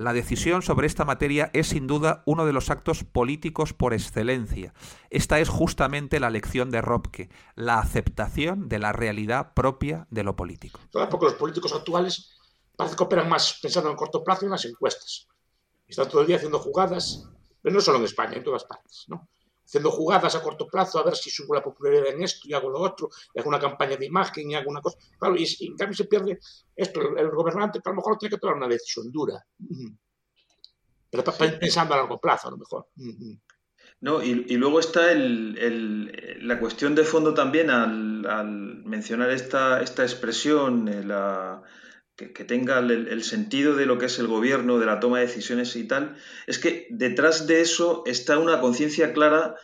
La 0.00 0.14
decisión 0.14 0.62
sobre 0.62 0.86
esta 0.86 1.04
materia 1.04 1.50
es 1.52 1.66
sin 1.68 1.86
duda 1.86 2.22
uno 2.24 2.46
de 2.46 2.54
los 2.54 2.70
actos 2.70 3.04
políticos 3.04 3.74
por 3.74 3.92
excelencia. 3.92 4.72
Esta 5.10 5.40
es 5.40 5.50
justamente 5.50 6.20
la 6.20 6.30
lección 6.30 6.70
de 6.70 6.80
Robke, 6.80 7.28
la 7.54 7.80
aceptación 7.80 8.70
de 8.70 8.78
la 8.78 8.92
realidad 8.92 9.52
propia 9.52 10.06
de 10.08 10.24
lo 10.24 10.36
político. 10.36 10.80
Tampoco 10.90 11.26
los 11.26 11.34
políticos 11.34 11.74
actuales 11.74 12.30
parece 12.78 12.96
que 12.96 13.02
operan 13.02 13.28
más 13.28 13.58
pensando 13.60 13.90
en 13.90 13.96
corto 13.96 14.24
plazo 14.24 14.46
en 14.46 14.52
las 14.52 14.64
encuestas. 14.64 15.28
Están 15.86 16.08
todo 16.08 16.22
el 16.22 16.28
día 16.28 16.36
haciendo 16.36 16.60
jugadas, 16.60 17.28
pero 17.60 17.74
no 17.74 17.82
solo 17.82 17.98
en 17.98 18.04
España, 18.04 18.38
en 18.38 18.44
todas 18.44 18.64
partes, 18.64 19.04
¿no? 19.08 19.28
Haciendo 19.70 19.92
jugadas 19.92 20.34
a 20.34 20.42
corto 20.42 20.66
plazo 20.66 20.98
a 20.98 21.04
ver 21.04 21.14
si 21.14 21.30
subo 21.30 21.54
la 21.54 21.62
popularidad 21.62 22.08
en 22.08 22.24
esto 22.24 22.48
y 22.48 22.54
hago 22.54 22.68
lo 22.68 22.80
otro, 22.80 23.08
y 23.32 23.38
hago 23.38 23.48
una 23.48 23.60
campaña 23.60 23.96
de 23.96 24.04
imagen 24.04 24.50
y 24.50 24.56
hago 24.56 24.68
una 24.68 24.80
cosa. 24.80 24.98
Claro, 25.16 25.36
y, 25.36 25.46
y 25.60 25.68
en 25.68 25.76
cambio 25.76 25.96
se 25.96 26.06
pierde 26.06 26.40
esto, 26.74 27.00
el, 27.00 27.18
el, 27.18 27.30
gobernante 27.30 27.78
que 27.80 27.88
a 27.88 27.92
lo 27.92 27.98
mejor 27.98 28.18
tiene 28.18 28.34
que 28.34 28.40
tomar 28.40 28.56
una 28.56 28.66
decisión 28.66 29.12
dura. 29.12 29.46
Pero 31.08 31.22
está 31.22 31.32
pensando 31.56 31.94
a 31.94 31.98
largo 31.98 32.20
plazo, 32.20 32.48
a 32.48 32.50
lo 32.50 32.56
mejor. 32.56 32.88
No, 34.00 34.20
y, 34.20 34.46
y 34.48 34.56
luego 34.56 34.80
está 34.80 35.12
el, 35.12 35.56
el, 35.58 36.48
la 36.48 36.58
cuestión 36.58 36.96
de 36.96 37.04
fondo 37.04 37.32
también 37.32 37.70
al, 37.70 38.26
al 38.26 38.48
mencionar 38.84 39.30
esta, 39.30 39.82
esta 39.82 40.02
expresión, 40.02 40.88
eh, 40.88 41.04
la, 41.04 41.62
que, 42.28 42.44
tenga 42.44 42.78
el, 42.78 43.22
sentido 43.22 43.74
de 43.74 43.86
lo 43.86 43.98
que 43.98 44.06
es 44.06 44.18
el 44.18 44.26
gobierno, 44.26 44.78
de 44.78 44.86
la 44.86 45.00
toma 45.00 45.18
de 45.18 45.26
decisiones 45.26 45.74
y 45.76 45.84
tal, 45.84 46.16
es 46.46 46.58
que 46.58 46.86
detrás 46.90 47.46
de 47.46 47.60
eso 47.60 48.02
está 48.06 48.38
una 48.38 48.60
conciencia 48.60 49.12
clara 49.12 49.56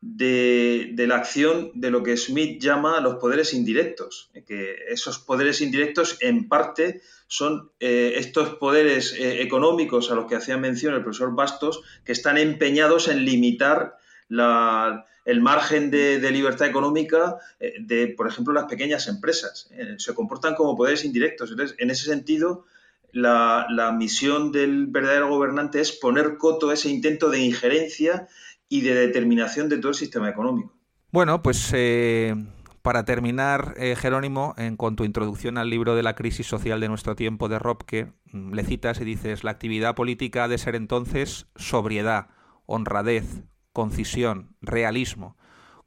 de, 0.00 0.90
de, 0.92 1.06
la 1.06 1.16
acción 1.16 1.70
de 1.74 1.90
lo 1.90 2.02
que 2.02 2.16
Smith 2.16 2.60
llama 2.60 3.00
los 3.00 3.16
poderes 3.16 3.54
indirectos, 3.54 4.30
que 4.46 4.76
esos 4.88 5.18
poderes 5.18 5.60
indirectos 5.60 6.18
en 6.20 6.48
parte 6.48 7.00
son 7.28 7.70
eh, 7.80 8.14
estos 8.16 8.56
poderes 8.56 9.14
eh, 9.14 9.40
económicos 9.40 10.10
a 10.10 10.14
los 10.14 10.26
que 10.26 10.36
hacía 10.36 10.58
mención 10.58 10.94
el 10.94 11.02
profesor 11.02 11.34
Bastos, 11.34 11.82
que 12.04 12.12
están 12.12 12.36
empeñados 12.36 13.08
en 13.08 13.24
limitar 13.24 13.96
la, 14.28 15.06
el 15.24 15.40
margen 15.40 15.90
de, 15.90 16.30
libertad 16.30 16.66
económica 16.66 17.36
eh, 17.60 17.74
de, 17.80 18.08
por 18.08 18.26
ejemplo, 18.26 18.52
las 18.52 18.64
pequeñas 18.64 19.06
empresas. 19.08 19.68
Eh, 19.72 19.94
se 19.98 20.14
comportan 20.14 20.54
como 20.54 20.76
poderes 20.76 21.04
indirectos. 21.04 21.50
Entonces, 21.50 21.76
en 21.78 21.90
ese 21.90 22.06
sentido, 22.06 22.64
la, 23.12 23.94
misión 23.96 24.52
del 24.52 24.86
verdadero 24.86 25.28
gobernante 25.28 25.80
es 25.80 25.92
poner 25.92 26.38
coto 26.38 26.70
a 26.70 26.74
ese 26.74 26.90
intento 26.90 27.30
de 27.30 27.40
injerencia 27.40 28.26
y 28.68 28.80
de 28.80 28.94
determinación 28.94 29.68
de 29.68 29.78
todo 29.78 29.90
el 29.90 29.94
sistema 29.94 30.28
económico. 30.28 30.74
Bueno, 31.10 31.42
pues 31.42 31.70
eh, 31.74 32.34
para 32.80 33.04
terminar, 33.04 33.74
Jerónimo, 33.76 34.54
en 34.56 34.76
cuanto 34.76 35.02
a 35.02 35.06
introducción 35.06 35.58
al 35.58 35.68
libro 35.68 35.94
de 35.94 36.02
la 36.02 36.14
crisis 36.14 36.46
social 36.46 36.80
de 36.80 36.88
nuestro 36.88 37.14
tiempo 37.14 37.50
de 37.50 37.58
Robke, 37.58 38.12
mm, 38.32 38.54
le 38.54 38.64
citas 38.64 39.00
y 39.00 39.04
dices, 39.04 39.44
la 39.44 39.50
actividad 39.50 39.94
política 39.94 40.44
ha 40.44 40.48
de 40.48 40.56
ser 40.56 40.74
entonces 40.74 41.46
sobriedad, 41.54 42.28
honradez, 42.64 43.44
concisión, 43.72 44.54
realismo, 44.60 45.36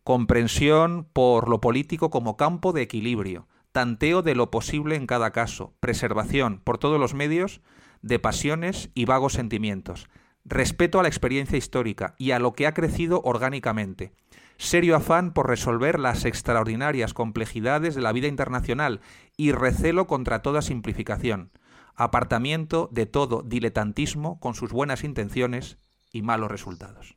comprensión 0.04 1.08
por 1.14 1.50
lo 1.50 1.62
político 1.62 2.10
como 2.10 2.38
campo 2.38 2.74
de 2.74 2.84
equilibrio, 2.84 3.48
tanteo 3.72 4.22
de 4.22 4.36
lo 4.36 4.52
posible 4.52 4.96
en 4.96 5.08
cada 5.08 5.32
caso, 5.32 5.74
preservación 5.80 6.62
por 6.64 6.78
todos 6.78 7.00
los 7.00 7.14
medios 7.14 7.62
de 8.02 8.20
pasiones 8.20 8.92
y 8.94 9.06
vagos 9.06 9.34
sentimientos, 9.34 10.08
respeto 10.46 11.00
a 11.00 11.02
la 11.02 11.10
experiencia 11.10 11.58
histórica 11.58 12.16
y 12.18 12.32
a 12.32 12.40
lo 12.40 12.54
que 12.54 12.68
ha 12.68 12.74
crecido 12.74 13.22
orgánicamente, 13.26 14.14
serio 14.58 14.96
afán 14.96 15.34
por 15.34 15.50
resolver 15.50 16.00
las 16.00 16.24
extraordinarias 16.24 17.14
complejidades 17.14 17.96
de 17.96 18.02
la 18.02 18.12
vida 18.12 18.28
internacional 18.28 19.02
y 19.38 19.52
recelo 19.52 20.08
contra 20.08 20.42
toda 20.42 20.62
simplificación, 20.62 21.52
apartamiento 21.96 22.90
de 22.92 23.06
todo 23.06 23.42
diletantismo 23.42 24.40
con 24.40 24.54
sus 24.54 24.72
buenas 24.72 25.04
intenciones 25.04 25.80
y 26.12 26.22
malos 26.22 26.52
resultados. 26.52 27.16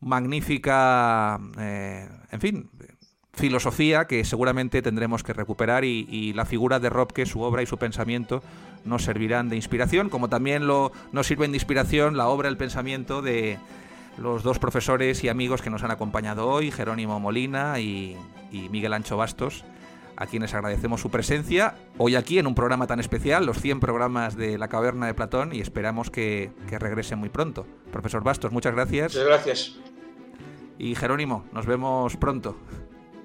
Magnífica, 0.00 1.40
eh, 1.58 2.08
en 2.30 2.40
fin, 2.40 2.70
filosofía 3.32 4.06
que 4.06 4.24
seguramente 4.24 4.82
tendremos 4.82 5.22
que 5.22 5.32
recuperar 5.32 5.84
y, 5.84 6.32
la 6.32 6.44
figura 6.44 6.80
de 6.80 6.90
Robke, 6.90 7.26
su 7.26 7.40
obra 7.40 7.62
y 7.62 7.66
su 7.66 7.78
pensamiento 7.78 8.42
nos 8.84 9.04
servirán 9.04 9.48
de 9.48 9.56
inspiración, 9.56 10.08
como 10.08 10.28
también 10.28 10.66
lo, 10.66 10.92
nos 11.12 11.26
sirven 11.26 11.52
de 11.52 11.56
inspiración 11.56 12.16
la 12.16 12.28
obra, 12.28 12.48
el 12.48 12.56
pensamiento 12.56 13.22
de 13.22 13.58
los 14.16 14.42
dos 14.42 14.58
profesores 14.58 15.22
y 15.24 15.28
amigos 15.28 15.60
que 15.60 15.70
nos 15.70 15.82
han 15.82 15.90
acompañado 15.90 16.48
hoy, 16.48 16.70
Jerónimo 16.70 17.20
Molina 17.20 17.78
y 17.80 18.16
Miguel 18.70 18.94
Ancho 18.94 19.16
Bastos, 19.16 19.64
a 20.16 20.26
quienes 20.26 20.54
agradecemos 20.54 21.00
su 21.00 21.10
presencia 21.10 21.74
hoy 21.98 22.16
aquí 22.16 22.38
en 22.38 22.46
un 22.46 22.54
programa 22.54 22.86
tan 22.86 23.00
especial, 23.00 23.46
los 23.46 23.60
100 23.60 23.80
programas 23.80 24.36
de 24.36 24.58
la 24.58 24.68
Caverna 24.68 25.06
de 25.06 25.14
Platón, 25.14 25.54
y 25.54 25.60
esperamos 25.60 26.10
que, 26.10 26.52
que 26.68 26.78
regresen 26.78 27.18
muy 27.18 27.28
pronto. 27.28 27.66
Profesor 27.92 28.22
Bastos, 28.22 28.52
muchas 28.52 28.74
gracias. 28.74 29.14
Muchas 29.14 29.28
gracias. 29.28 29.76
Y 30.78 30.94
Jerónimo, 30.94 31.44
nos 31.52 31.66
vemos 31.66 32.16
pronto. 32.16 32.56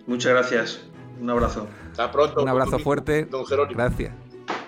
Muchas 0.07 0.31
gracias. 0.33 0.81
Un 1.19 1.29
abrazo. 1.29 1.67
Hasta 1.91 2.11
pronto. 2.11 2.41
Un 2.41 2.49
abrazo 2.49 2.79
fuerte. 2.79 3.25
Don 3.25 3.45
Jerónimo. 3.45 3.77
Gracias. 3.77 4.13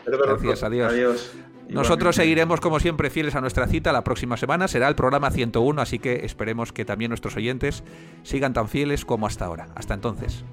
Gracias, 0.05 0.63
adiós. 0.63 0.91
Adiós. 0.91 1.33
Nosotros 1.69 2.15
seguiremos, 2.15 2.59
como 2.59 2.79
siempre, 2.79 3.09
fieles 3.09 3.35
a 3.35 3.41
nuestra 3.41 3.67
cita 3.67 3.91
la 3.91 4.03
próxima 4.03 4.37
semana. 4.37 4.67
Será 4.67 4.87
el 4.87 4.95
programa 4.95 5.31
101, 5.31 5.81
así 5.81 5.97
que 5.97 6.25
esperemos 6.25 6.71
que 6.71 6.85
también 6.85 7.09
nuestros 7.09 7.35
oyentes 7.35 7.83
sigan 8.23 8.53
tan 8.53 8.67
fieles 8.67 9.05
como 9.05 9.25
hasta 9.25 9.45
ahora. 9.45 9.69
Hasta 9.75 9.93
entonces. 9.93 10.43